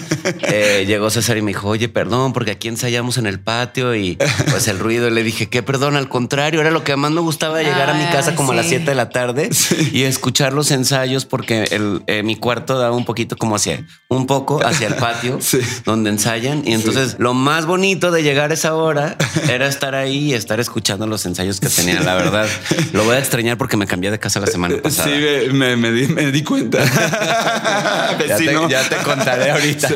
eh, 0.42 0.84
llegó 0.86 1.10
César 1.10 1.36
y 1.36 1.42
me 1.42 1.50
dijo, 1.50 1.68
oye, 1.68 1.88
perdón, 1.88 2.32
porque 2.32 2.52
aquí 2.52 2.68
ensayamos 2.68 3.18
en 3.18 3.26
el 3.26 3.40
patio 3.40 3.94
y 3.94 4.18
pues 4.50 4.68
el 4.68 4.78
ruido. 4.78 5.10
Le 5.10 5.22
dije, 5.22 5.48
¿qué 5.48 5.62
perdón? 5.62 5.96
Al 5.96 6.08
contrario, 6.08 6.60
era 6.60 6.70
lo 6.70 6.84
que 6.84 6.96
más 6.96 7.10
me 7.10 7.20
gustaba 7.20 7.62
llegar 7.62 7.90
a 7.90 7.94
mi 7.94 8.04
casa 8.06 8.34
como 8.34 8.52
a 8.52 8.54
las 8.54 8.66
7 8.66 8.84
de 8.84 8.94
la 8.94 9.10
tarde 9.10 9.47
y 9.92 10.02
escuchar 10.02 10.52
los 10.52 10.70
ensayos 10.70 11.24
porque 11.24 11.64
el, 11.70 12.02
eh, 12.06 12.22
mi 12.22 12.36
cuarto 12.36 12.78
daba 12.78 12.96
un 12.96 13.04
poquito 13.04 13.36
como 13.36 13.56
hacia 13.56 13.84
un 14.08 14.26
poco 14.26 14.64
hacia 14.64 14.88
el 14.88 14.94
patio 14.94 15.38
donde 15.84 16.10
ensayan. 16.10 16.62
Y 16.66 16.72
entonces 16.72 17.16
lo 17.18 17.34
más 17.34 17.66
bonito 17.66 18.10
de 18.10 18.22
llegar 18.22 18.50
a 18.50 18.54
esa 18.54 18.74
hora 18.74 19.16
era 19.48 19.66
estar 19.66 19.94
ahí 19.94 20.30
y 20.30 20.34
estar 20.34 20.60
escuchando 20.60 21.06
los 21.06 21.24
ensayos 21.26 21.60
que 21.60 21.68
tenían. 21.68 22.04
La 22.04 22.14
verdad, 22.14 22.48
lo 22.92 23.04
voy 23.04 23.16
a 23.16 23.18
extrañar 23.18 23.58
porque 23.58 23.76
me 23.76 23.86
cambié 23.86 24.10
de 24.10 24.18
casa 24.18 24.40
la 24.40 24.46
semana 24.46 24.76
pasada. 24.82 25.08
Sí, 25.08 25.52
me, 25.52 26.32
di, 26.32 26.42
cuenta. 26.42 26.84
ya, 28.26 28.88
te, 28.88 28.96
contaré 29.04 29.50
ahorita. 29.50 29.88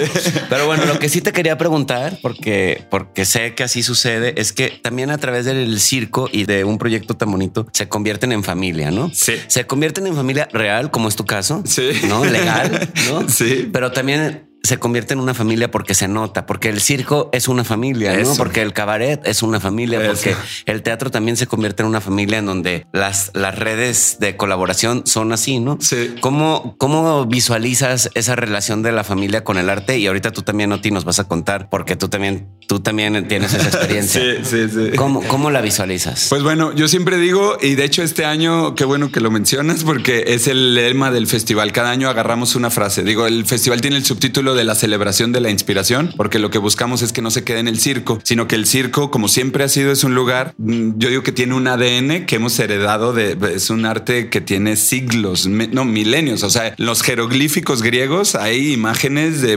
Pero 0.48 0.66
bueno, 0.66 0.84
lo 0.86 0.98
que 0.98 1.08
sí 1.08 1.20
te 1.20 1.32
quería 1.32 1.58
preguntar, 1.58 2.18
porque, 2.22 2.84
porque 2.90 3.24
sé 3.24 3.54
que 3.54 3.64
así 3.64 3.82
sucede, 3.82 4.40
es 4.40 4.52
que 4.52 4.80
también 4.82 5.10
a 5.10 5.18
través 5.18 5.44
del 5.44 5.80
circo 5.80 6.28
y 6.30 6.44
de 6.44 6.64
un 6.64 6.78
proyecto 6.78 7.14
tan 7.14 7.30
bonito 7.30 7.66
se 7.72 7.88
convierten 7.88 8.32
en 8.32 8.44
familia, 8.44 8.90
¿no? 8.90 9.10
Sí. 9.12 9.31
Se 9.46 9.66
convierten 9.66 10.06
en 10.06 10.14
familia 10.14 10.48
real, 10.52 10.90
como 10.90 11.08
es 11.08 11.16
tu 11.16 11.24
caso. 11.24 11.62
Sí. 11.64 11.90
¿No? 12.08 12.24
Legal, 12.24 12.90
¿no? 13.08 13.28
Sí. 13.32 13.68
Pero 13.72 13.92
también 13.92 14.51
se 14.62 14.78
convierte 14.78 15.14
en 15.14 15.20
una 15.20 15.34
familia 15.34 15.70
porque 15.70 15.94
se 15.94 16.06
nota, 16.06 16.46
porque 16.46 16.68
el 16.68 16.80
circo 16.80 17.30
es 17.32 17.48
una 17.48 17.64
familia, 17.64 18.16
¿no? 18.16 18.34
Porque 18.36 18.62
el 18.62 18.72
cabaret 18.72 19.20
es 19.26 19.42
una 19.42 19.58
familia, 19.58 20.00
porque 20.06 20.36
el 20.66 20.82
teatro 20.82 21.10
también 21.10 21.36
se 21.36 21.48
convierte 21.48 21.82
en 21.82 21.88
una 21.88 22.00
familia 22.00 22.38
en 22.38 22.46
donde 22.46 22.86
las, 22.92 23.32
las 23.34 23.58
redes 23.58 24.18
de 24.20 24.36
colaboración 24.36 25.02
son 25.04 25.32
así, 25.32 25.58
¿no? 25.58 25.78
Sí. 25.80 26.14
¿Cómo, 26.20 26.76
¿Cómo 26.78 27.26
visualizas 27.26 28.10
esa 28.14 28.36
relación 28.36 28.82
de 28.82 28.92
la 28.92 29.02
familia 29.02 29.42
con 29.42 29.58
el 29.58 29.68
arte? 29.68 29.98
Y 29.98 30.06
ahorita 30.06 30.30
tú 30.30 30.42
también, 30.42 30.70
Oti, 30.70 30.92
nos 30.92 31.04
vas 31.04 31.18
a 31.18 31.24
contar, 31.24 31.68
porque 31.68 31.96
tú 31.96 32.08
también, 32.08 32.48
tú 32.68 32.78
también 32.78 33.26
tienes 33.26 33.54
esa 33.54 33.66
experiencia. 33.66 34.20
sí, 34.44 34.44
sí, 34.44 34.68
sí. 34.68 34.96
¿Cómo, 34.96 35.22
¿Cómo 35.26 35.50
la 35.50 35.60
visualizas? 35.60 36.26
Pues 36.28 36.44
bueno, 36.44 36.72
yo 36.72 36.86
siempre 36.86 37.18
digo, 37.18 37.58
y 37.60 37.74
de 37.74 37.84
hecho 37.84 38.04
este 38.04 38.24
año, 38.24 38.76
qué 38.76 38.84
bueno 38.84 39.10
que 39.10 39.20
lo 39.20 39.32
mencionas, 39.32 39.82
porque 39.82 40.24
es 40.28 40.46
el 40.46 40.74
lema 40.74 41.10
del 41.10 41.26
festival. 41.26 41.72
Cada 41.72 41.90
año 41.90 42.08
agarramos 42.08 42.54
una 42.54 42.70
frase. 42.70 43.02
Digo, 43.02 43.26
el 43.26 43.44
festival 43.44 43.80
tiene 43.80 43.96
el 43.96 44.04
subtítulo 44.04 44.51
de 44.54 44.64
la 44.64 44.74
celebración 44.74 45.32
de 45.32 45.40
la 45.40 45.50
inspiración, 45.50 46.12
porque 46.16 46.38
lo 46.38 46.50
que 46.50 46.58
buscamos 46.58 47.02
es 47.02 47.12
que 47.12 47.22
no 47.22 47.30
se 47.30 47.44
quede 47.44 47.60
en 47.60 47.68
el 47.68 47.78
circo, 47.78 48.20
sino 48.24 48.48
que 48.48 48.56
el 48.56 48.66
circo, 48.66 49.10
como 49.10 49.28
siempre 49.28 49.64
ha 49.64 49.68
sido, 49.68 49.92
es 49.92 50.04
un 50.04 50.14
lugar, 50.14 50.54
mm, 50.58 50.98
yo 50.98 51.08
digo 51.08 51.22
que 51.22 51.32
tiene 51.32 51.54
un 51.54 51.66
ADN 51.66 52.26
que 52.26 52.36
hemos 52.36 52.58
heredado 52.58 53.12
de, 53.12 53.36
es 53.54 53.70
un 53.70 53.86
arte 53.86 54.28
que 54.28 54.40
tiene 54.40 54.76
siglos, 54.76 55.46
no, 55.46 55.84
milenios. 55.84 56.42
O 56.42 56.50
sea, 56.50 56.74
los 56.78 57.02
jeroglíficos 57.02 57.82
griegos, 57.82 58.34
hay 58.34 58.72
imágenes 58.72 59.40
de, 59.40 59.56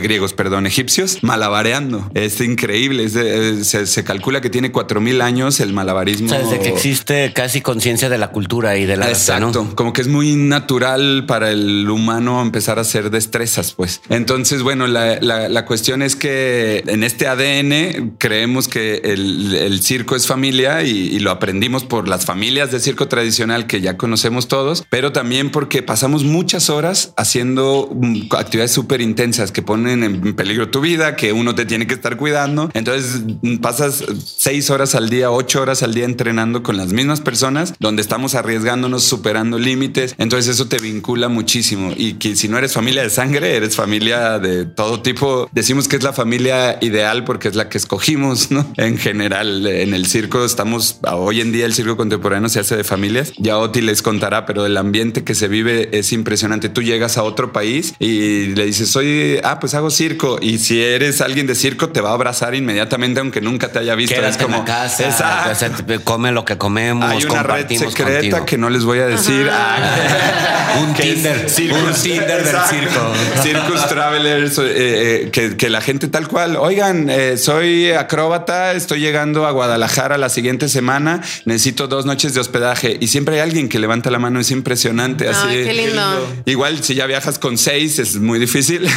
griegos, 0.00 0.32
perdón, 0.32 0.66
egipcios, 0.66 1.22
malabareando. 1.22 2.10
Es 2.14 2.40
increíble. 2.40 3.08
se, 3.08 4.04
calcula 4.04 4.40
que 4.40 4.50
tiene 4.50 4.72
cuatro 4.72 5.00
mil 5.00 5.20
años 5.20 5.60
el 5.60 5.72
malabarismo. 5.72 6.26
O 6.26 6.30
sea, 6.30 6.38
desde 6.40 6.60
que 6.60 6.68
existe 6.68 7.32
casi 7.34 7.60
conciencia 7.60 8.08
de 8.08 8.18
la 8.18 8.30
cultura 8.30 8.76
y 8.76 8.86
de 8.86 8.96
la 8.96 9.08
Exacto. 9.08 9.72
Como 9.74 9.92
que 9.92 10.00
es 10.00 10.08
muy 10.08 10.36
natural 10.36 11.24
para 11.26 11.50
el 11.50 11.88
humano 11.88 12.40
empezar 12.42 12.78
a 12.78 12.82
hacer 12.82 13.10
destrezas, 13.10 13.72
pues. 13.72 14.00
Entonces, 14.10 14.62
bueno, 14.62 14.88
la, 14.88 15.64
cuestión 15.64 16.02
es 16.02 16.16
que 16.16 16.82
en 16.88 17.04
este 17.04 17.28
ADN 17.28 18.16
creemos 18.18 18.66
que 18.66 18.96
el, 19.04 19.80
circo 19.82 20.16
es 20.16 20.26
familia 20.26 20.82
y, 20.82 21.20
lo 21.20 21.30
aprendimos 21.30 21.84
por 21.84 22.08
las 22.08 22.24
familias 22.24 22.72
de 22.72 22.80
circo 22.80 23.06
tradicional 23.06 23.66
que 23.66 23.80
ya 23.80 23.96
conocemos 23.96 24.48
todos, 24.48 24.84
pero 24.90 25.12
también 25.12 25.50
porque 25.50 25.82
pasamos 25.82 26.24
muchas 26.24 26.70
horas 26.70 27.12
haciendo 27.16 27.88
mm, 27.92 28.34
actividades 28.36 28.72
súper 28.72 29.00
intensas 29.00 29.52
que 29.52 29.62
ponen 29.62 30.02
en 30.02 30.34
peligro 30.34 30.70
tu 30.70 30.80
vida, 30.80 31.14
que 31.14 31.32
uno 31.32 31.54
te 31.54 31.64
tiene 31.64 31.86
que 31.86 31.94
estar 31.94 32.16
cuidando. 32.16 32.68
Entonces 32.74 33.22
mm, 33.42 33.58
pasas 33.58 34.02
seis 34.24 34.70
horas 34.70 34.96
al 34.96 35.08
día, 35.08 35.30
ocho 35.30 35.62
horas 35.62 35.84
al 35.84 35.94
día 35.94 36.04
entrenando 36.04 36.64
con 36.64 36.76
las 36.76 36.92
mismas 36.92 37.20
personas, 37.20 37.74
donde 37.78 38.02
estamos 38.02 38.34
arriesgándonos, 38.34 39.04
superando 39.04 39.58
límites. 39.58 40.16
Entonces 40.18 40.56
eso 40.56 40.66
te 40.66 40.78
vincula 40.78 41.28
muchísimo 41.28 41.92
y 41.96 42.14
que 42.14 42.34
si 42.34 42.48
no 42.48 42.58
eres 42.58 42.72
familia 42.72 43.02
de 43.02 43.10
sangre, 43.10 43.54
eres 43.54 43.76
familia 43.76 43.99
de 44.00 44.64
todo 44.64 45.02
tipo. 45.02 45.48
Decimos 45.52 45.86
que 45.86 45.96
es 45.96 46.02
la 46.02 46.12
familia 46.12 46.78
ideal 46.80 47.24
porque 47.24 47.48
es 47.48 47.54
la 47.54 47.68
que 47.68 47.78
escogimos, 47.78 48.50
¿no? 48.50 48.66
En 48.76 48.98
general, 48.98 49.66
en 49.66 49.94
el 49.94 50.06
circo 50.06 50.44
estamos, 50.44 50.98
hoy 51.12 51.40
en 51.40 51.52
día 51.52 51.66
el 51.66 51.74
circo 51.74 51.96
contemporáneo 51.96 52.48
se 52.48 52.60
hace 52.60 52.76
de 52.76 52.84
familias. 52.84 53.32
Ya 53.36 53.58
Oti 53.58 53.82
les 53.82 54.02
contará, 54.02 54.46
pero 54.46 54.64
el 54.66 54.76
ambiente 54.76 55.22
que 55.22 55.34
se 55.34 55.48
vive 55.48 55.90
es 55.92 56.12
impresionante. 56.12 56.68
Tú 56.68 56.82
llegas 56.82 57.18
a 57.18 57.22
otro 57.22 57.52
país 57.52 57.94
y 57.98 58.46
le 58.46 58.64
dices, 58.64 58.90
soy, 58.90 59.38
ah, 59.44 59.60
pues 59.60 59.74
hago 59.74 59.90
circo. 59.90 60.38
Y 60.40 60.58
si 60.58 60.82
eres 60.82 61.20
alguien 61.20 61.46
de 61.46 61.54
circo, 61.54 61.90
te 61.90 62.00
va 62.00 62.10
a 62.10 62.14
abrazar 62.14 62.54
inmediatamente, 62.54 63.20
aunque 63.20 63.40
nunca 63.40 63.70
te 63.70 63.80
haya 63.80 63.94
visto. 63.94 64.14
es 64.14 64.36
como, 64.38 64.64
casa, 64.64 65.54
come 66.04 66.32
lo 66.32 66.44
que 66.44 66.56
comemos. 66.56 67.04
Hay 67.04 67.24
una 67.24 67.42
red 67.42 67.68
secreta 67.68 68.44
que 68.44 68.56
no 68.56 68.70
les 68.70 68.84
voy 68.84 69.00
a 69.00 69.06
decir. 69.06 69.48
Ah, 69.52 70.78
un 70.82 70.94
Tinder, 70.94 71.46
un 71.72 71.94
Tinder 71.94 72.44
del 72.44 72.56
circo. 72.68 73.12
Circus 73.42 73.88
Travelers 73.90 74.58
eh, 74.58 75.30
eh, 75.34 75.56
que, 75.56 75.68
la 75.68 75.80
gente 75.80 76.06
tal 76.06 76.28
cual, 76.28 76.56
oigan, 76.56 77.10
eh, 77.10 77.36
soy 77.36 77.90
acróbata, 77.90 78.72
estoy 78.72 79.00
llegando 79.00 79.46
a 79.46 79.50
Guadalajara 79.50 80.16
la 80.16 80.28
siguiente 80.28 80.68
semana, 80.68 81.20
necesito 81.44 81.88
dos 81.88 82.06
noches 82.06 82.32
de 82.34 82.40
hospedaje 82.40 82.96
y 83.00 83.08
siempre 83.08 83.34
hay 83.34 83.40
alguien 83.40 83.68
que 83.68 83.80
levanta 83.80 84.10
la 84.10 84.20
mano, 84.20 84.38
es 84.38 84.52
impresionante. 84.52 85.28
Así, 85.28 85.48
qué 85.48 85.74
lindo. 85.74 86.02
Igual 86.46 86.82
si 86.84 86.94
ya 86.94 87.06
viajas 87.06 87.38
con 87.40 87.58
seis 87.58 87.98
es 87.98 88.16
muy 88.16 88.38
difícil. 88.38 88.88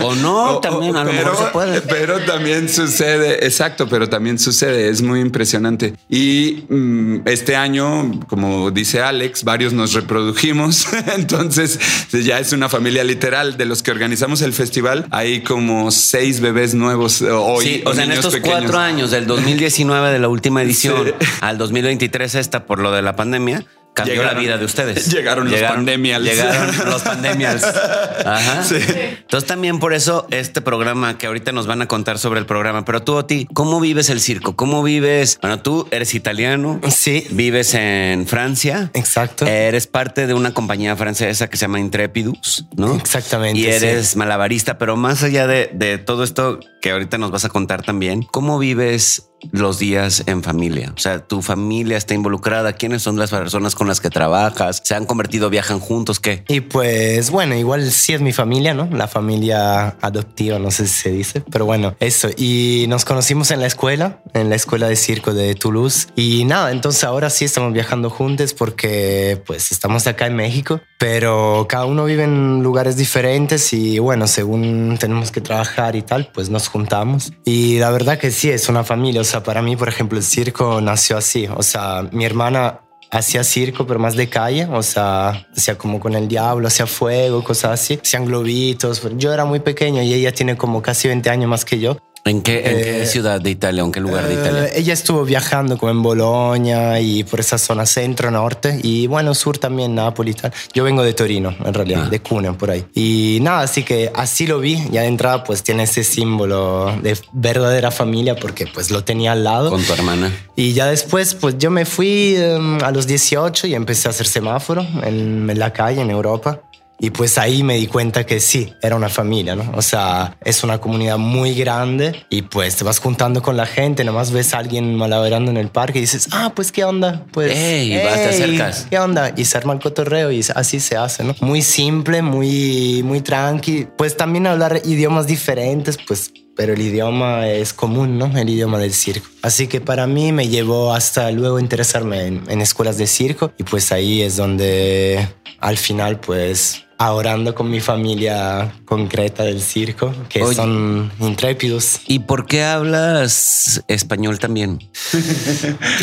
O 0.00 0.14
no, 0.14 0.58
también 0.62 0.96
a 0.96 1.02
lo 1.04 1.10
pero, 1.10 1.30
mejor 1.30 1.46
se 1.46 1.52
puede. 1.52 1.80
Pero 1.82 2.20
también 2.20 2.68
sucede, 2.68 3.44
exacto, 3.44 3.88
pero 3.88 4.08
también 4.08 4.38
sucede, 4.38 4.88
es 4.88 5.02
muy 5.02 5.20
impresionante. 5.20 5.94
Y 6.08 6.64
mm, 6.68 7.22
este 7.26 7.56
año, 7.56 8.20
como 8.28 8.70
dice 8.70 9.00
Alex, 9.00 9.42
varios 9.42 9.72
nos 9.72 9.92
reprodujimos, 9.92 10.86
entonces 11.16 11.78
ya 12.12 12.38
es 12.38 12.52
una 12.52 12.68
familia 12.68 13.02
literal 13.02 13.56
de 13.56 13.64
los 13.64 13.82
que 13.82 13.90
organizamos 13.90 14.35
el 14.42 14.52
festival 14.52 15.06
hay 15.10 15.40
como 15.40 15.90
seis 15.90 16.40
bebés 16.40 16.74
nuevos 16.74 17.22
eh, 17.22 17.30
hoy. 17.30 17.64
Sí, 17.64 17.82
o, 17.84 17.94
sea, 17.94 18.04
en 18.04 18.12
estos 18.12 18.36
cuatro 18.36 18.78
años, 18.78 19.10
del 19.10 19.26
2019 19.26 20.10
de 20.10 20.18
la 20.18 20.28
última 20.28 20.62
edición 20.62 21.14
al 21.40 21.58
2023 21.58 22.34
esta 22.34 22.66
por 22.66 22.78
lo 22.78 22.92
de 22.92 23.02
la 23.02 23.16
pandemia, 23.16 23.64
cambió 23.96 24.22
la 24.22 24.34
vida 24.34 24.58
de 24.58 24.64
ustedes. 24.64 25.10
Llegaron, 25.12 25.50
los 25.50 25.60
pandemials. 25.60 26.24
Llegaron 26.24 26.90
los 26.90 27.02
pandemials. 27.02 27.64
Ajá. 28.24 28.62
Sí. 28.62 28.76
Entonces 28.76 29.48
también 29.48 29.78
por 29.78 29.94
eso 29.94 30.26
este 30.30 30.60
programa 30.60 31.16
que 31.16 31.26
ahorita 31.26 31.50
nos 31.52 31.66
van 31.66 31.80
a 31.80 31.88
contar 31.88 32.18
sobre 32.18 32.38
el 32.38 32.46
programa, 32.46 32.84
pero 32.84 33.02
tú, 33.02 33.14
Oti, 33.14 33.48
¿cómo 33.54 33.80
vives 33.80 34.10
el 34.10 34.20
circo? 34.20 34.54
¿Cómo 34.54 34.82
vives? 34.82 35.38
Bueno, 35.40 35.60
tú 35.60 35.88
eres 35.90 36.14
italiano. 36.14 36.78
Sí. 36.88 37.26
Vives 37.30 37.72
en 37.74 38.26
Francia. 38.26 38.90
Exacto. 38.92 39.46
Eres 39.46 39.86
parte 39.86 40.26
de 40.26 40.34
una 40.34 40.52
compañía 40.52 40.94
francesa 40.94 41.48
que 41.48 41.56
se 41.56 41.62
llama 41.62 41.80
Intrepidus, 41.80 42.66
¿no? 42.76 42.96
Exactamente. 42.96 43.58
Y 43.58 43.66
eres 43.66 44.14
malabarista, 44.14 44.76
pero 44.76 44.96
más 44.96 45.22
allá 45.22 45.46
de, 45.46 45.70
de 45.72 45.96
todo 45.96 46.22
esto 46.22 46.60
que 46.82 46.90
ahorita 46.90 47.16
nos 47.16 47.30
vas 47.30 47.46
a 47.46 47.48
contar 47.48 47.82
también. 47.82 48.22
¿Cómo 48.22 48.58
vives 48.58 49.30
los 49.52 49.78
días 49.78 50.22
en 50.26 50.42
familia? 50.42 50.92
O 50.96 50.98
sea, 50.98 51.20
tu 51.26 51.42
familia 51.42 51.96
está 51.96 52.14
involucrada. 52.14 52.72
¿Quiénes 52.72 53.02
son 53.02 53.18
las 53.18 53.30
personas 53.30 53.74
con 53.74 53.88
las 53.88 54.00
que 54.00 54.10
trabajas? 54.10 54.82
¿Se 54.84 54.94
han 54.94 55.06
convertido, 55.06 55.50
viajan 55.50 55.80
juntos? 55.80 56.20
¿Qué? 56.20 56.44
Y 56.48 56.60
pues 56.60 57.30
bueno, 57.30 57.54
igual 57.54 57.90
sí 57.90 58.14
es 58.14 58.20
mi 58.20 58.32
familia, 58.32 58.74
¿no? 58.74 58.88
La 58.90 59.08
familia 59.08 59.96
adoptiva, 60.00 60.58
no 60.58 60.70
sé 60.70 60.86
si 60.86 61.02
se 61.02 61.10
dice, 61.10 61.42
pero 61.50 61.64
bueno, 61.64 61.96
eso. 62.00 62.28
Y 62.36 62.86
nos 62.88 63.04
conocimos 63.04 63.50
en 63.50 63.60
la 63.60 63.66
escuela, 63.66 64.20
en 64.34 64.50
la 64.50 64.56
escuela 64.56 64.88
de 64.88 64.96
circo 64.96 65.34
de 65.34 65.54
Toulouse. 65.54 66.08
Y 66.16 66.44
nada, 66.44 66.70
entonces 66.70 67.04
ahora 67.04 67.30
sí 67.30 67.44
estamos 67.44 67.72
viajando 67.72 68.10
juntos 68.10 68.54
porque 68.54 69.42
pues 69.46 69.72
estamos 69.72 70.06
acá 70.06 70.26
en 70.26 70.36
México, 70.36 70.80
pero 70.98 71.66
cada 71.68 71.84
uno 71.86 72.04
vive 72.04 72.24
en 72.24 72.62
lugares 72.62 72.96
diferentes 72.96 73.72
y 73.72 73.98
bueno, 73.98 74.26
según 74.26 74.96
tenemos 74.98 75.30
que 75.30 75.40
trabajar 75.40 75.96
y 75.96 76.02
tal, 76.02 76.30
pues 76.32 76.50
nos 76.50 76.68
juntamos. 76.68 77.32
Y 77.44 77.78
la 77.78 77.90
verdad 77.90 78.18
que 78.18 78.30
sí, 78.30 78.50
es 78.50 78.68
una 78.68 78.84
familia. 78.84 79.20
O 79.20 79.24
sea, 79.24 79.35
para 79.42 79.62
mí, 79.62 79.76
por 79.76 79.88
ejemplo, 79.88 80.18
el 80.18 80.24
circo 80.24 80.80
nació 80.80 81.16
así. 81.16 81.48
O 81.54 81.62
sea, 81.62 82.08
mi 82.12 82.24
hermana 82.24 82.80
hacía 83.10 83.44
circo, 83.44 83.86
pero 83.86 84.00
más 84.00 84.16
de 84.16 84.28
calle, 84.28 84.66
o 84.66 84.82
sea, 84.82 85.46
hacía 85.56 85.78
como 85.78 86.00
con 86.00 86.14
el 86.14 86.28
diablo, 86.28 86.68
hacía 86.68 86.86
fuego, 86.86 87.42
cosas 87.44 87.72
así, 87.72 87.98
hacían 88.02 88.24
globitos. 88.24 89.02
Yo 89.16 89.32
era 89.32 89.44
muy 89.44 89.60
pequeño 89.60 90.02
y 90.02 90.12
ella 90.14 90.32
tiene 90.32 90.56
como 90.56 90.82
casi 90.82 91.08
20 91.08 91.30
años 91.30 91.48
más 91.48 91.64
que 91.64 91.78
yo. 91.78 91.98
¿En 92.26 92.42
qué, 92.42 92.58
en 92.58 92.76
qué 92.82 93.02
Eh, 93.02 93.06
ciudad 93.06 93.40
de 93.40 93.50
Italia 93.50 93.82
en 93.84 93.92
qué 93.92 94.00
lugar 94.00 94.26
de 94.26 94.34
Eh, 94.34 94.38
Italia? 94.40 94.68
ella 94.74 94.92
estuvo 94.92 95.24
viajando 95.24 95.78
como 95.78 95.90
en 95.92 96.02
Bolonia 96.02 97.00
y 97.00 97.22
por 97.24 97.38
esa 97.40 97.56
zona 97.56 97.86
centro, 97.86 98.30
norte 98.30 98.80
y 98.82 99.06
bueno, 99.06 99.32
sur 99.34 99.58
también, 99.58 99.94
Nápoles 99.94 100.34
y 100.36 100.38
tal. 100.40 100.52
Yo 100.74 100.82
vengo 100.84 101.02
de 101.02 101.12
Torino, 101.14 101.54
en 101.64 101.72
realidad, 101.72 102.04
Ah. 102.06 102.10
de 102.10 102.20
Cuneo, 102.20 102.58
por 102.58 102.70
ahí. 102.70 102.84
Y 102.94 103.38
nada, 103.42 103.60
así 103.60 103.84
que 103.84 104.10
así 104.14 104.46
lo 104.46 104.58
vi. 104.58 104.76
Ya 104.90 105.02
de 105.02 105.06
entrada, 105.06 105.44
pues 105.44 105.62
tiene 105.62 105.84
ese 105.84 106.02
símbolo 106.04 106.92
de 107.02 107.16
verdadera 107.32 107.90
familia 107.92 108.34
porque 108.36 108.66
pues 108.66 108.90
lo 108.90 109.04
tenía 109.04 109.32
al 109.32 109.44
lado. 109.44 109.70
Con 109.70 109.82
tu 109.84 109.92
hermana. 109.92 110.32
Y 110.56 110.72
ya 110.72 110.86
después, 110.86 111.34
pues 111.34 111.56
yo 111.58 111.70
me 111.70 111.84
fui 111.84 112.34
em, 112.36 112.82
a 112.82 112.90
los 112.90 113.06
18 113.06 113.68
y 113.68 113.74
empecé 113.74 114.08
a 114.08 114.10
hacer 114.10 114.26
semáforo 114.26 114.84
en, 115.04 115.48
en 115.48 115.58
la 115.58 115.72
calle, 115.72 116.00
en 116.00 116.10
Europa. 116.10 116.60
Y 116.98 117.10
pues 117.10 117.36
ahí 117.36 117.62
me 117.62 117.74
di 117.76 117.86
cuenta 117.86 118.24
que 118.24 118.40
sí, 118.40 118.72
era 118.80 118.96
una 118.96 119.08
familia, 119.08 119.54
¿no? 119.54 119.70
O 119.74 119.82
sea, 119.82 120.36
es 120.42 120.64
una 120.64 120.78
comunidad 120.78 121.18
muy 121.18 121.54
grande 121.54 122.24
y 122.30 122.42
pues 122.42 122.76
te 122.76 122.84
vas 122.84 122.98
juntando 122.98 123.42
con 123.42 123.56
la 123.56 123.66
gente, 123.66 124.02
nomás 124.02 124.30
ves 124.30 124.54
a 124.54 124.58
alguien 124.58 124.94
malabarando 124.96 125.50
en 125.50 125.58
el 125.58 125.68
parque 125.68 125.98
y 125.98 126.02
dices, 126.02 126.28
ah, 126.32 126.52
pues 126.54 126.72
qué 126.72 126.84
onda, 126.84 127.24
pues... 127.32 127.52
Ey, 127.54 128.02
vas, 128.02 128.14
te 128.14 128.22
ey, 128.22 128.28
acercas. 128.28 128.86
¿Qué 128.88 128.98
onda? 128.98 129.32
Y 129.36 129.44
se 129.44 129.58
arma 129.58 129.74
el 129.74 129.80
cotorreo 129.80 130.32
y 130.32 130.44
así 130.54 130.80
se 130.80 130.96
hace, 130.96 131.22
¿no? 131.22 131.34
Muy 131.40 131.60
simple, 131.60 132.22
muy, 132.22 133.02
muy 133.04 133.20
tranqui. 133.20 133.86
Pues 133.96 134.16
también 134.16 134.46
hablar 134.46 134.80
idiomas 134.84 135.26
diferentes, 135.26 135.98
pues 136.06 136.32
pero 136.56 136.72
el 136.72 136.80
idioma 136.80 137.48
es 137.48 137.72
común, 137.72 138.18
¿no? 138.18 138.36
El 138.36 138.48
idioma 138.48 138.78
del 138.78 138.94
circo. 138.94 139.28
Así 139.42 139.68
que 139.68 139.80
para 139.80 140.06
mí 140.06 140.32
me 140.32 140.48
llevó 140.48 140.92
hasta 140.92 141.30
luego 141.30 141.60
interesarme 141.60 142.26
en, 142.26 142.60
escuelas 142.60 142.96
de 142.96 143.06
circo 143.06 143.52
y 143.58 143.62
pues 143.62 143.92
ahí 143.92 144.22
es 144.22 144.36
donde 144.36 145.28
al 145.60 145.76
final 145.76 146.18
pues 146.18 146.84
ahorrando 146.98 147.54
con 147.54 147.70
mi 147.70 147.80
familia 147.80 148.72
concreta 148.84 149.42
del 149.42 149.60
circo, 149.60 150.14
que 150.28 150.42
Oye. 150.42 150.54
son 150.54 151.12
intrépidos. 151.20 152.00
¿Y 152.06 152.20
por 152.20 152.46
qué 152.46 152.64
hablas 152.64 153.82
español 153.88 154.38
también? 154.38 154.78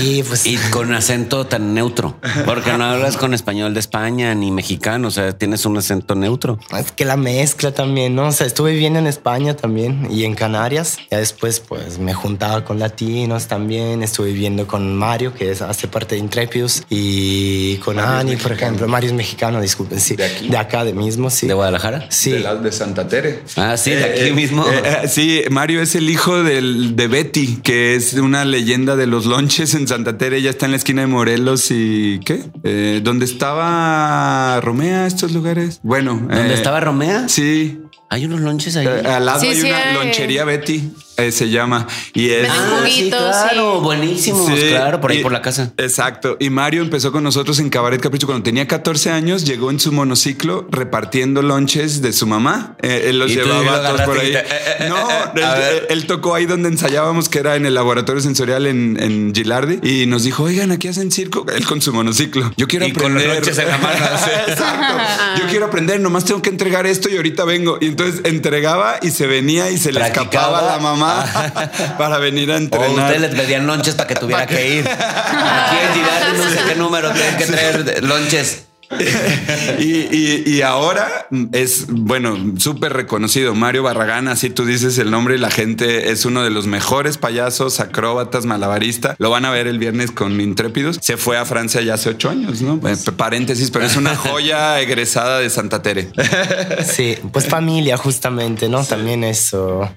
Y 0.01 0.23
pues 0.23 0.45
Y 0.45 0.57
con 0.71 0.93
acento 0.93 1.45
tan 1.45 1.73
neutro. 1.73 2.17
Porque 2.45 2.73
no 2.73 2.83
hablas 2.85 3.17
con 3.17 3.33
español 3.33 3.73
de 3.73 3.79
España 3.79 4.33
ni 4.35 4.51
mexicano. 4.51 5.07
O 5.07 5.11
sea, 5.11 5.37
tienes 5.37 5.65
un 5.65 5.77
acento 5.77 6.15
neutro. 6.15 6.59
Es 6.77 6.91
que 6.91 7.05
la 7.05 7.17
mezcla 7.17 7.73
también, 7.73 8.15
¿no? 8.15 8.27
O 8.27 8.31
sea, 8.31 8.47
estuve 8.47 8.71
viviendo 8.71 8.99
en 8.99 9.07
España 9.07 9.55
también 9.55 10.07
y 10.11 10.25
en 10.25 10.35
Canarias. 10.35 10.97
Ya 11.09 11.17
después, 11.17 11.59
pues, 11.59 11.99
me 11.99 12.13
juntaba 12.13 12.65
con 12.65 12.79
latinos 12.79 13.47
también. 13.47 14.03
Estuve 14.03 14.31
viviendo 14.31 14.67
con 14.67 14.95
Mario, 14.95 15.33
que 15.33 15.51
es, 15.51 15.61
hace 15.61 15.87
parte 15.87 16.15
de 16.15 16.21
Intrépidos, 16.21 16.83
y 16.89 17.77
con 17.77 17.99
Ani, 17.99 18.35
por 18.35 18.51
ejemplo. 18.51 18.87
Mario 18.87 19.09
es 19.09 19.15
mexicano, 19.15 19.61
disculpen, 19.61 19.99
sí. 19.99 20.15
¿De 20.15 20.25
aquí? 20.25 20.49
De 20.49 20.57
acá, 20.57 20.82
de 20.83 20.93
mismo, 20.93 21.29
sí. 21.29 21.47
¿De 21.47 21.53
Guadalajara? 21.53 22.05
Sí. 22.09 22.31
De, 22.31 22.39
la- 22.39 22.55
de 22.55 22.71
Santa 22.71 23.07
Tere. 23.07 23.39
Ah, 23.55 23.77
sí, 23.77 23.91
de 23.91 24.03
aquí 24.03 24.19
Eh, 24.29 24.33
mismo. 24.33 24.65
eh, 24.67 24.81
eh, 25.03 25.07
sí, 25.07 25.41
Mario 25.49 25.81
es 25.81 25.95
el 25.95 26.09
hijo 26.09 26.43
del, 26.43 26.95
de 26.95 27.07
Betty, 27.07 27.57
que 27.63 27.95
es 27.95 28.13
una 28.13 28.45
leyenda 28.45 28.95
de 28.95 29.07
los 29.07 29.25
lonches 29.25 29.73
en 29.75 29.87
Santa 29.87 30.17
Tere. 30.17 30.37
Ella 30.37 30.49
está 30.49 30.65
en 30.65 30.71
la 30.71 30.77
esquina 30.77 31.01
de 31.01 31.07
Morelos 31.07 31.71
y 31.71 32.19
¿qué? 32.25 32.41
Eh, 32.63 33.01
donde 33.03 33.25
estaba 33.25 34.59
Romea, 34.61 35.07
estos 35.07 35.31
lugares. 35.31 35.79
Bueno, 35.83 36.13
¿Dónde 36.19 36.51
eh, 36.51 36.53
estaba 36.53 36.79
Romea? 36.79 37.27
Sí. 37.29 37.79
Hay 38.09 38.25
unos 38.25 38.41
lonches 38.41 38.75
ahí. 38.75 38.85
Eh, 38.85 39.07
al 39.07 39.25
lado 39.25 39.39
Sí, 39.41 39.47
hay 39.47 39.55
sí 39.61 39.67
una 39.67 39.93
lonchería 39.93 40.45
Betty, 40.45 40.83
eh, 41.17 41.31
se 41.31 41.49
llama. 41.49 41.87
Y 42.13 42.29
es. 42.29 42.49
Ah, 42.49 42.81
sí, 42.85 43.01
juguitos, 43.11 43.19
claro, 43.19 43.81
sí. 44.23 44.31
claro, 44.69 45.01
por 45.01 45.11
ahí 45.11 45.19
y- 45.19 45.23
por 45.23 45.31
la 45.31 45.41
casa. 45.41 45.71
Exacto. 45.77 46.37
Y 46.39 46.49
Mario 46.49 46.81
empezó 46.81 47.11
con 47.11 47.23
nosotros 47.23 47.59
en 47.59 47.69
Cabaret 47.69 48.01
Capricho 48.01 48.25
cuando 48.27 48.43
tenía 48.43 48.67
14 48.67 49.11
años. 49.11 49.45
Llegó 49.45 49.69
en 49.71 49.79
su 49.79 49.91
monociclo 49.91 50.67
repartiendo 50.71 51.41
lonches 51.41 52.01
de 52.01 52.13
su 52.13 52.25
mamá. 52.27 52.75
Eh, 52.81 53.05
él 53.09 53.19
los 53.19 53.31
llevaba 53.33 53.81
todos 53.83 54.01
por 54.01 54.19
ahí. 54.19 54.31
te- 54.31 54.39
eh, 54.39 54.45
eh, 54.79 54.89
no, 54.89 55.07
él, 55.89 56.05
tocó 56.07 56.35
ahí 56.35 56.45
donde 56.45 56.69
ensayábamos, 56.69 57.29
que 57.29 57.39
era 57.39 57.55
en 57.55 57.65
el 57.65 57.73
laboratorio 57.73 58.21
sensorial 58.21 58.65
en, 58.67 58.97
en 59.01 59.33
Gilardi. 59.35 59.79
Y 59.87 60.05
nos 60.07 60.23
dijo, 60.23 60.43
oigan, 60.43 60.71
aquí 60.71 60.87
hacen 60.87 61.11
circo. 61.11 61.45
Él 61.55 61.65
con 61.65 61.81
su 61.81 61.93
monociclo. 61.93 62.51
Yo 62.57 62.67
quiero 62.67 62.85
Y 62.87 62.91
con 62.93 63.03
aprender. 63.17 63.27
los 63.27 63.35
lonches 63.37 63.57
en 63.59 63.67
la 63.67 63.77
mano, 63.77 64.05
sí. 64.23 64.31
Exacto. 64.51 65.41
Yo 65.41 65.47
quiero 65.49 65.65
aprender, 65.65 65.99
nomás 65.99 66.25
tengo 66.25 66.41
que 66.41 66.49
entregar 66.49 66.85
esto 66.87 67.09
y 67.09 67.17
ahorita 67.17 67.45
vengo. 67.45 67.77
Y 67.81 67.87
entonces 67.87 68.21
entregaba 68.23 68.97
y 69.01 69.11
se 69.11 69.27
venía 69.27 69.69
y 69.69 69.77
se 69.77 69.91
le 69.91 70.01
escapaba 70.01 70.59
a 70.59 70.75
la 70.77 70.79
mamá 70.79 71.02
para 71.97 72.17
venir 72.17 72.51
a 72.51 72.55
O 72.55 72.57
entrenar. 72.57 72.89
ustedes 73.11 73.21
les 73.21 73.41
pedían 73.41 73.67
lonches 73.67 73.95
para 73.95 74.07
que 74.07 74.15
tuviera 74.15 74.45
que 74.45 74.77
ir. 74.77 74.87
Aquí 74.89 75.77
en 75.99 76.37
no 76.37 76.49
sé 76.49 76.59
qué 76.67 76.75
número 76.75 77.11
tienen 77.11 77.37
que 77.37 77.45
traer 77.45 78.03
lonches. 78.03 78.65
y, 79.79 79.83
y- 80.15 80.43
y 80.45 80.61
ahora 80.61 81.27
es, 81.51 81.85
bueno, 81.89 82.37
súper 82.57 82.93
reconocido. 82.93 83.55
Mario 83.55 83.83
Barragán, 83.83 84.27
así 84.27 84.49
tú 84.49 84.65
dices 84.65 84.97
el 84.97 85.11
nombre 85.11 85.35
y 85.35 85.37
la 85.39 85.49
gente 85.51 86.11
es 86.11 86.25
uno 86.25 86.43
de 86.43 86.49
los 86.49 86.67
mejores 86.67 87.17
payasos, 87.17 87.79
acróbatas, 87.79 88.45
malabarista. 88.45 89.15
Lo 89.19 89.29
van 89.29 89.45
a 89.45 89.49
ver 89.51 89.67
el 89.67 89.79
viernes 89.79 90.11
con 90.11 90.39
Intrépidos. 90.39 90.99
Se 91.01 91.17
fue 91.17 91.37
a 91.37 91.45
Francia 91.45 91.81
ya 91.81 91.95
hace 91.95 92.09
ocho 92.09 92.29
años, 92.29 92.61
¿no? 92.61 92.79
Eh, 92.87 92.95
paréntesis, 93.15 93.71
pero 93.71 93.85
es 93.85 93.95
una 93.95 94.15
joya 94.15 94.79
egresada 94.81 95.39
de 95.39 95.49
Santa 95.49 95.81
Tere. 95.81 96.09
Sí, 96.85 97.17
pues 97.31 97.47
familia 97.47 97.97
justamente, 97.97 98.67
¿no? 98.69 98.83
También 98.83 99.23
eso. 99.23 99.89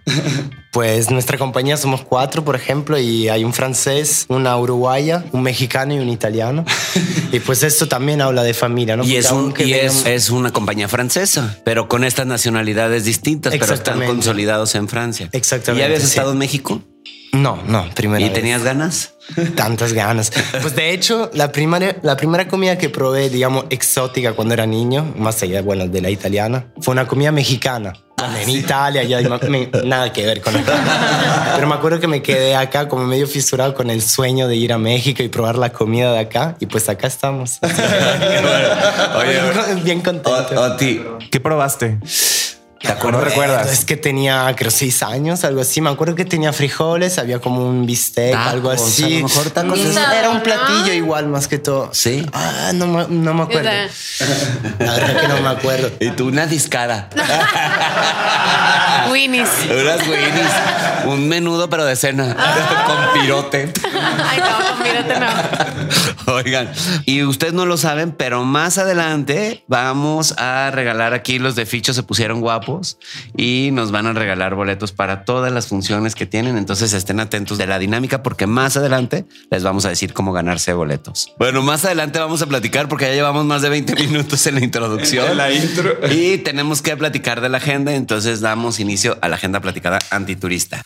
Pues 0.71 1.11
nuestra 1.11 1.39
compañía 1.39 1.77
somos 1.77 2.03
cuatro, 2.03 2.45
por 2.45 2.55
ejemplo, 2.55 2.99
y 2.99 3.29
hay 3.29 3.45
un 3.45 3.53
francés, 3.55 4.27
una 4.29 4.57
uruguaya, 4.59 5.25
un 5.33 5.43
mexicano 5.43 5.95
y 5.95 5.99
un 5.99 6.09
italiano. 6.09 6.65
Y 7.33 7.41
pues 7.41 7.63
esto 7.63 7.89
también 7.89 8.21
habla 8.21 8.43
de 8.43 8.53
familia, 8.55 8.86
¿no? 8.95 9.05
Y, 9.05 9.17
es, 9.17 9.33
un, 9.33 9.55
y 9.59 9.73
es, 9.73 10.07
es 10.07 10.31
una 10.31 10.53
compañía 10.53 10.87
francesa, 10.87 11.59
pero 11.65 11.89
con 11.89 12.05
estas 12.05 12.27
nacionalidades 12.27 13.05
distintas, 13.05 13.55
pero 13.59 13.75
están 13.75 14.05
consolidados 14.07 14.75
en 14.75 14.87
Francia. 14.87 15.29
Exactamente, 15.33 15.83
¿Y 15.83 15.85
habías 15.85 16.03
sí. 16.03 16.09
estado 16.09 16.33
en 16.33 16.39
México? 16.39 16.83
No, 17.33 17.63
no, 17.67 17.89
primero. 17.95 18.25
¿Y 18.25 18.31
tenías 18.31 18.63
ganas? 18.63 19.15
tantas 19.57 19.93
ganas. 19.93 20.31
Pues 20.63 20.75
de 20.77 20.93
hecho, 20.93 21.31
la 21.35 21.53
primera, 21.53 21.97
la 22.03 22.17
primera 22.17 22.49
comida 22.49 22.79
que 22.79 22.89
probé, 22.89 23.29
digamos, 23.29 23.67
exótica 23.71 24.35
cuando 24.35 24.55
era 24.55 24.67
niño, 24.67 25.15
más 25.17 25.43
allá, 25.43 25.63
bueno, 25.63 25.87
de 25.89 26.01
la 26.01 26.11
italiana, 26.11 26.73
fue 26.81 26.93
una 26.93 27.07
comida 27.07 27.33
mexicana. 27.33 27.93
Bueno, 28.19 28.37
en 28.39 28.49
Italia 28.49 29.03
ya 29.03 29.21
me- 29.49 29.69
nada 29.85 30.11
que 30.13 30.25
ver 30.25 30.41
con 30.41 30.57
acá. 30.57 31.53
Pero 31.55 31.67
me 31.67 31.75
acuerdo 31.75 32.01
que 32.01 32.07
me 32.09 32.23
quedé 32.23 32.57
acá 32.57 32.89
como 32.89 33.05
medio 33.05 33.27
fisurado 33.27 33.75
con 33.75 33.91
el 33.91 34.01
sueño 34.01 34.49
de 34.49 34.57
ir 34.57 34.73
a 34.73 34.79
México 34.79 35.23
y 35.23 35.29
probar 35.29 35.59
la 35.59 35.71
comida 35.71 36.13
de 36.13 36.21
acá. 36.21 36.57
Y 36.59 36.65
pues 36.67 36.89
acá 36.89 37.09
estamos. 37.09 37.59
Oye, 37.63 39.41
bien 39.83 40.01
contento. 40.01 40.33
Oti, 40.63 41.03
¿Qué 41.31 41.41
probaste? 41.41 41.99
¿Te 42.87 42.93
acuerdas? 42.93 43.21
¿No 43.23 43.29
recuerdas? 43.29 43.73
Es 43.73 43.85
que 43.85 43.97
tenía, 43.97 44.53
creo, 44.57 44.71
seis 44.71 45.03
años, 45.03 45.45
algo 45.45 45.61
así. 45.61 45.81
Me 45.81 45.91
acuerdo 45.91 46.15
que 46.15 46.25
tenía 46.25 46.53
frijoles, 46.53 47.19
había 47.19 47.39
como 47.41 47.67
un 47.67 47.87
bistec, 47.87 48.33
Tacos, 48.33 48.53
algo 48.53 48.71
así. 48.71 49.05
a 49.05 49.09
lo 49.21 49.29
mejor 49.29 49.51
tacos. 49.51 49.79
Era 49.79 50.31
un 50.31 50.37
¿no? 50.39 50.43
platillo 50.43 50.93
igual, 50.93 51.29
más 51.29 51.49
que 51.49 51.59
todo. 51.59 51.91
Sí. 51.93 52.25
Ah, 52.33 52.71
no, 52.75 52.87
me- 52.87 53.07
no 53.09 53.35
me 53.35 53.43
acuerdo. 53.43 53.71
La 54.79 54.93
verdad 54.95 55.21
que 55.21 55.29
no 55.29 55.41
me 55.41 55.49
acuerdo. 55.49 55.91
Y 56.01 56.11
tú 56.11 56.29
una 56.29 56.47
discada. 56.47 57.09
Winnie's. 59.11 59.49
Unas 59.71 60.01
Winnie's. 60.09 60.53
Un 61.07 61.29
menudo, 61.29 61.69
pero 61.71 61.85
de 61.85 61.97
cena. 61.97 62.35
Con 62.87 63.21
pirote. 63.21 63.73
Ay, 64.25 64.39
no, 64.41 64.85
mírate, 64.85 65.21
no. 65.21 65.27
Oigan, 66.37 66.71
y 67.07 67.23
ustedes 67.23 67.55
no 67.55 67.65
lo 67.65 67.79
saben, 67.79 68.13
pero 68.13 68.45
más 68.45 68.77
adelante 68.77 69.65
vamos 69.69 70.35
a 70.37 70.71
regalar 70.71 71.15
aquí 71.15 71.39
los 71.39 71.57
de 71.57 71.65
Ficho 71.65 71.95
se 71.95 72.03
pusieron 72.03 72.41
guapos 72.41 72.99
y 73.37 73.71
nos 73.73 73.91
van 73.91 74.07
a 74.07 74.13
regalar 74.13 74.55
boletos 74.55 74.93
para 74.93 75.25
todas 75.25 75.51
las 75.51 75.67
funciones 75.67 76.15
que 76.15 76.27
tienen. 76.27 76.59
Entonces 76.59 76.93
estén 76.93 77.21
atentos 77.21 77.57
de 77.57 77.67
la 77.67 77.79
dinámica 77.79 78.23
porque 78.23 78.47
más 78.47 78.77
adelante 78.77 79.25
les 79.51 79.63
vamos 79.63 79.87
a 79.87 79.89
decir 79.89 80.13
cómo 80.13 80.35
ganarse 80.35 80.75
boletos. 80.75 81.33
Bueno, 81.39 81.63
más 81.63 81.87
adelante 81.87 82.19
vamos 82.19 82.43
a 82.43 82.47
platicar 82.47 82.87
porque 82.89 83.07
ya 83.07 83.15
llevamos 83.15 83.47
más 83.47 83.63
de 83.63 83.71
20 83.71 83.95
minutos 84.07 84.47
en 84.47 84.57
la 84.57 84.65
introducción. 84.65 85.37
la 85.39 85.51
intro. 85.51 85.97
Y 86.11 86.39
tenemos 86.39 86.83
que 86.83 86.97
platicar 86.99 87.41
de 87.41 87.49
la 87.49 87.57
agenda. 87.57 87.95
Entonces 87.95 88.43
damos 88.43 88.79
inicio 88.79 89.17
a 89.23 89.29
la 89.29 89.37
agenda 89.37 89.61
platicada 89.61 89.99
antiturista. 90.11 90.83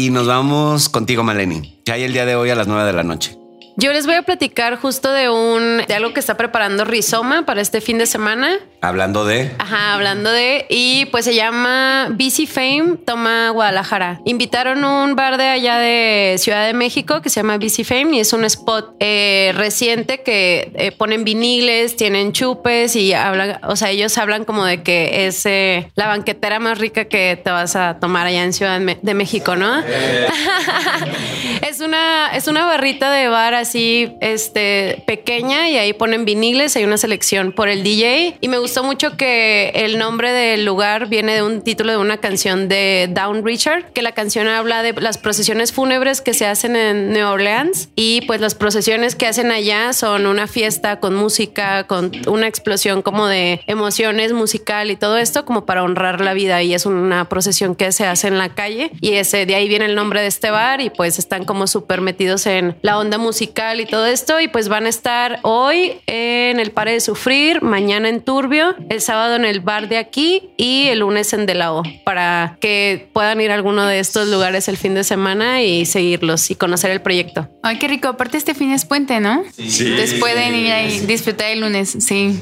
Y 0.00 0.08
nos 0.08 0.26
vamos 0.26 0.88
contigo, 0.88 1.22
Maleni, 1.22 1.82
que 1.84 1.92
hay 1.92 2.04
el 2.04 2.14
día 2.14 2.24
de 2.24 2.34
hoy 2.34 2.48
a 2.48 2.54
las 2.54 2.66
9 2.66 2.84
de 2.84 2.92
la 2.94 3.02
noche. 3.04 3.39
Yo 3.80 3.94
les 3.94 4.04
voy 4.04 4.14
a 4.16 4.22
platicar 4.22 4.76
justo 4.76 5.10
de 5.10 5.30
un 5.30 5.78
de 5.88 5.94
algo 5.94 6.12
que 6.12 6.20
está 6.20 6.36
preparando 6.36 6.84
Rizoma 6.84 7.46
para 7.46 7.62
este 7.62 7.80
fin 7.80 7.96
de 7.96 8.04
semana. 8.04 8.58
Hablando 8.82 9.24
de. 9.24 9.50
Ajá, 9.58 9.94
hablando 9.94 10.30
de. 10.30 10.66
Y 10.68 11.06
pues 11.06 11.24
se 11.24 11.34
llama 11.34 12.08
BC 12.10 12.46
Fame 12.46 12.98
Toma 13.06 13.48
Guadalajara. 13.48 14.20
Invitaron 14.26 14.84
un 14.84 15.16
bar 15.16 15.38
de 15.38 15.48
allá 15.48 15.78
de 15.78 16.36
Ciudad 16.38 16.66
de 16.66 16.74
México 16.74 17.22
que 17.22 17.30
se 17.30 17.40
llama 17.40 17.56
BC 17.56 17.84
Fame 17.84 18.16
y 18.16 18.20
es 18.20 18.34
un 18.34 18.44
spot 18.44 18.96
eh, 19.00 19.52
reciente 19.54 20.20
que 20.22 20.72
eh, 20.74 20.92
ponen 20.92 21.24
viniles, 21.24 21.96
tienen 21.96 22.32
chupes 22.32 22.96
y 22.96 23.14
hablan. 23.14 23.60
O 23.62 23.76
sea, 23.76 23.88
ellos 23.88 24.18
hablan 24.18 24.44
como 24.44 24.66
de 24.66 24.82
que 24.82 25.26
es 25.26 25.46
eh, 25.46 25.90
la 25.94 26.06
banquetera 26.06 26.58
más 26.58 26.76
rica 26.76 27.06
que 27.06 27.40
te 27.42 27.50
vas 27.50 27.76
a 27.76 27.98
tomar 27.98 28.26
allá 28.26 28.44
en 28.44 28.52
Ciudad 28.52 28.78
de 28.78 29.14
México, 29.14 29.56
¿no? 29.56 29.82
es 31.66 31.80
una 31.80 32.30
es 32.34 32.46
una 32.46 32.66
barrita 32.66 33.10
de 33.10 33.28
bar 33.28 33.54
así 33.54 33.69
este, 33.74 35.02
pequeña 35.06 35.68
y 35.68 35.78
ahí 35.78 35.92
ponen 35.92 36.24
viniles, 36.24 36.76
hay 36.76 36.84
una 36.84 36.96
selección 36.96 37.52
por 37.52 37.68
el 37.68 37.82
DJ 37.82 38.36
y 38.40 38.48
me 38.48 38.58
gustó 38.58 38.84
mucho 38.84 39.16
que 39.16 39.70
el 39.74 39.98
nombre 39.98 40.32
del 40.32 40.64
lugar 40.64 41.08
viene 41.08 41.34
de 41.34 41.42
un 41.42 41.62
título 41.62 41.92
de 41.92 41.98
una 41.98 42.18
canción 42.18 42.68
de 42.68 43.08
Down 43.10 43.44
Richard, 43.44 43.92
que 43.92 44.02
la 44.02 44.12
canción 44.12 44.48
habla 44.48 44.82
de 44.82 44.92
las 44.94 45.18
procesiones 45.18 45.72
fúnebres 45.72 46.20
que 46.20 46.34
se 46.34 46.46
hacen 46.46 46.76
en 46.76 47.12
New 47.12 47.26
Orleans. 47.26 47.88
Y 47.96 48.22
pues 48.22 48.40
las 48.40 48.54
procesiones 48.54 49.14
que 49.14 49.26
hacen 49.26 49.50
allá 49.50 49.92
son 49.92 50.26
una 50.26 50.46
fiesta 50.46 51.00
con 51.00 51.14
música, 51.14 51.86
con 51.86 52.12
una 52.26 52.46
explosión 52.46 53.02
como 53.02 53.26
de 53.26 53.60
emociones 53.66 54.32
musical 54.32 54.90
y 54.90 54.96
todo 54.96 55.18
esto 55.18 55.44
como 55.44 55.66
para 55.66 55.82
honrar 55.82 56.20
la 56.20 56.34
vida. 56.34 56.62
Y 56.62 56.74
es 56.74 56.86
una 56.86 57.28
procesión 57.28 57.74
que 57.74 57.92
se 57.92 58.06
hace 58.06 58.28
en 58.28 58.38
la 58.38 58.50
calle. 58.50 58.90
Y 59.00 59.14
ese 59.14 59.46
de 59.46 59.54
ahí 59.54 59.68
viene 59.68 59.86
el 59.86 59.94
nombre 59.94 60.20
de 60.20 60.26
este 60.26 60.50
bar 60.50 60.80
y 60.80 60.90
pues 60.90 61.18
están 61.18 61.44
como 61.44 61.66
súper 61.66 62.00
metidos 62.00 62.46
en 62.46 62.76
la 62.82 62.98
onda 62.98 63.18
musical 63.18 63.59
y 63.60 63.84
todo 63.84 64.06
esto. 64.06 64.40
Y 64.40 64.48
pues 64.48 64.68
van 64.68 64.86
a 64.86 64.88
estar 64.88 65.38
hoy 65.42 66.00
en 66.06 66.60
el 66.60 66.70
Pare 66.70 66.92
de 66.92 67.00
Sufrir, 67.00 67.62
mañana 67.62 68.08
en 68.08 68.22
Turbio, 68.22 68.74
el 68.88 69.02
sábado 69.02 69.36
en 69.36 69.44
el 69.44 69.60
bar 69.60 69.88
de 69.88 69.98
aquí 69.98 70.48
y 70.56 70.86
el 70.88 71.00
lunes 71.00 71.32
en 71.34 71.44
Delao 71.44 71.82
para 72.04 72.56
que 72.60 73.08
puedan 73.12 73.38
ir 73.40 73.50
a 73.50 73.54
alguno 73.54 73.84
de 73.84 73.98
estos 73.98 74.28
lugares 74.28 74.66
el 74.68 74.78
fin 74.78 74.94
de 74.94 75.04
semana 75.04 75.62
y 75.62 75.84
seguirlos 75.84 76.50
y 76.50 76.54
conocer 76.54 76.90
el 76.90 77.02
proyecto. 77.02 77.48
Ay, 77.62 77.78
qué 77.78 77.86
rico. 77.86 78.08
Aparte, 78.08 78.38
este 78.38 78.54
fin 78.54 78.72
es 78.72 78.86
puente, 78.86 79.20
¿no? 79.20 79.44
Sí. 79.52 79.88
Entonces 79.88 80.18
pueden 80.18 80.54
ir 80.54 80.72
ahí 80.72 81.00
disfrutar 81.00 81.50
el 81.50 81.60
lunes. 81.60 81.96
Sí. 82.00 82.40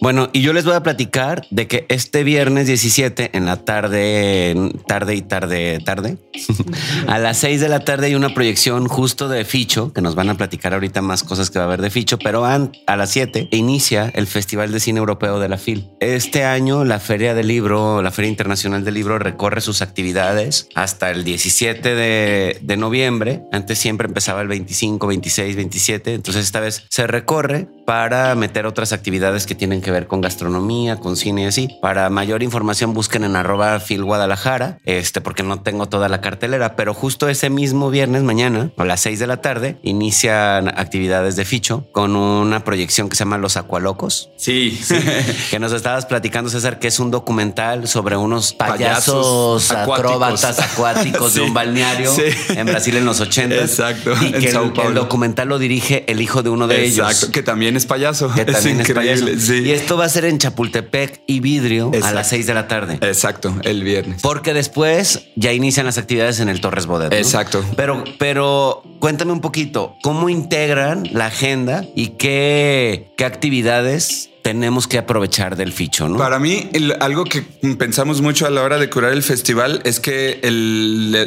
Bueno, 0.00 0.28
y 0.32 0.42
yo 0.42 0.52
les 0.52 0.64
voy 0.64 0.74
a 0.74 0.82
platicar 0.82 1.46
de 1.50 1.66
que 1.66 1.86
este 1.88 2.22
viernes 2.22 2.66
17 2.66 3.30
en 3.32 3.46
la 3.46 3.64
tarde, 3.64 4.54
tarde 4.86 5.14
y 5.14 5.22
tarde, 5.22 5.80
tarde, 5.84 6.18
a 7.06 7.18
las 7.18 7.38
6 7.38 7.60
de 7.60 7.68
la 7.68 7.80
tarde 7.80 8.06
hay 8.06 8.14
una 8.14 8.34
proyección 8.34 8.88
justo 8.88 9.28
de 9.28 9.44
Ficho, 9.44 9.92
que 9.92 10.02
nos 10.02 10.14
van 10.14 10.30
a 10.30 10.36
platicar 10.36 10.74
ahorita 10.74 11.02
más 11.02 11.24
cosas 11.24 11.50
que 11.50 11.58
va 11.58 11.64
a 11.64 11.68
haber 11.68 11.82
de 11.82 11.90
Ficho, 11.90 12.18
pero 12.18 12.44
a 12.44 12.96
las 12.96 13.10
7 13.10 13.48
inicia 13.52 14.10
el 14.14 14.26
Festival 14.26 14.72
de 14.72 14.80
Cine 14.80 14.98
Europeo 14.98 15.40
de 15.40 15.48
la 15.48 15.58
FIL. 15.58 15.88
Este 16.00 16.44
año 16.44 16.84
la 16.84 17.00
Feria 17.00 17.34
del 17.34 17.48
Libro, 17.48 18.02
la 18.02 18.10
Feria 18.10 18.28
Internacional 18.28 18.84
del 18.84 18.94
Libro 18.94 19.18
recorre 19.18 19.60
sus 19.60 19.82
actividades 19.82 20.68
hasta 20.74 21.10
el 21.10 21.24
17 21.24 21.94
de, 21.94 22.58
de 22.60 22.76
noviembre. 22.76 23.42
Antes 23.52 23.78
siempre 23.78 24.06
empezaba 24.06 24.42
el 24.42 24.48
25, 24.48 25.06
26, 25.06 25.56
27, 25.56 26.14
entonces 26.14 26.44
esta 26.44 26.60
vez 26.60 26.84
se 26.90 27.06
recorre 27.06 27.68
para 27.86 28.34
meter 28.34 28.66
otras 28.66 28.92
actividades 28.92 29.46
que 29.46 29.54
tienen 29.54 29.80
que 29.80 29.85
ver 29.90 30.06
con 30.06 30.20
gastronomía, 30.20 30.96
con 30.96 31.16
cine 31.16 31.42
y 31.42 31.46
así. 31.46 31.68
Para 31.80 32.08
mayor 32.10 32.42
información 32.42 32.94
busquen 32.94 33.24
en 33.24 33.36
arroba 33.36 33.78
Phil 33.80 34.04
Guadalajara, 34.04 34.78
este, 34.84 35.20
porque 35.20 35.42
no 35.42 35.60
tengo 35.60 35.88
toda 35.88 36.08
la 36.08 36.20
cartelera, 36.20 36.76
pero 36.76 36.94
justo 36.94 37.28
ese 37.28 37.50
mismo 37.50 37.90
viernes 37.90 38.22
mañana 38.22 38.70
a 38.76 38.84
las 38.84 39.00
6 39.00 39.18
de 39.18 39.26
la 39.26 39.40
tarde 39.40 39.78
inician 39.82 40.68
actividades 40.68 41.36
de 41.36 41.44
Ficho 41.44 41.86
con 41.92 42.16
una 42.16 42.64
proyección 42.64 43.08
que 43.08 43.16
se 43.16 43.24
llama 43.24 43.38
Los 43.38 43.56
Acualocos. 43.56 44.30
Sí. 44.36 44.78
que 45.50 45.58
nos 45.58 45.72
estabas 45.72 46.06
platicando, 46.06 46.50
César, 46.50 46.78
que 46.78 46.88
es 46.88 46.98
un 46.98 47.10
documental 47.10 47.88
sobre 47.88 48.16
unos 48.16 48.52
payasos, 48.52 49.70
acróbatas 49.70 50.58
acuáticos 50.60 51.34
de 51.34 51.42
un 51.42 51.54
balneario 51.54 52.12
en 52.48 52.66
Brasil 52.66 52.96
en 52.96 53.04
los 53.04 53.20
80. 53.20 53.56
Exacto. 53.56 54.14
Y 54.20 54.32
que 54.32 54.50
el, 54.50 54.94
documental 54.94 55.48
lo 55.48 55.58
dirige 55.58 56.04
el 56.08 56.20
hijo 56.20 56.42
de 56.42 56.50
uno 56.50 56.66
de 56.66 56.84
ellos. 56.84 57.06
Exacto, 57.08 57.32
que 57.32 57.42
también 57.42 57.76
es 57.76 57.86
payaso. 57.86 58.32
Que 58.32 58.44
también 58.44 58.80
es, 58.80 58.92
payaso. 58.92 59.28
Y 59.28 59.70
esto 59.76 59.96
va 59.96 60.06
a 60.06 60.08
ser 60.08 60.24
en 60.24 60.38
Chapultepec 60.38 61.22
y 61.26 61.40
Vidrio 61.40 61.92
a 62.02 62.12
las 62.12 62.28
6 62.28 62.46
de 62.46 62.54
la 62.54 62.66
tarde. 62.66 62.94
Exacto, 63.02 63.54
el 63.62 63.84
viernes. 63.84 64.22
Porque 64.22 64.54
después 64.54 65.28
ya 65.36 65.52
inician 65.52 65.86
las 65.86 65.98
actividades 65.98 66.40
en 66.40 66.48
el 66.48 66.60
Torres 66.60 66.86
Bodet. 66.86 67.12
Exacto. 67.12 67.64
Pero, 67.76 68.04
pero 68.18 68.82
cuéntame 68.98 69.32
un 69.32 69.40
poquito, 69.40 69.96
¿cómo 70.02 70.28
integran 70.28 71.08
la 71.12 71.26
agenda 71.26 71.84
y 71.94 72.08
qué, 72.08 73.12
qué 73.16 73.24
actividades 73.24 74.30
tenemos 74.46 74.86
que 74.86 74.96
aprovechar 74.96 75.56
del 75.56 75.72
ficho, 75.72 76.08
¿no? 76.08 76.18
Para 76.18 76.38
mí, 76.38 76.70
algo 77.00 77.24
que 77.24 77.42
pensamos 77.76 78.22
mucho 78.22 78.46
a 78.46 78.50
la 78.50 78.62
hora 78.62 78.78
de 78.78 78.88
curar 78.88 79.12
el 79.12 79.24
festival 79.24 79.80
es 79.82 79.98
que 79.98 80.38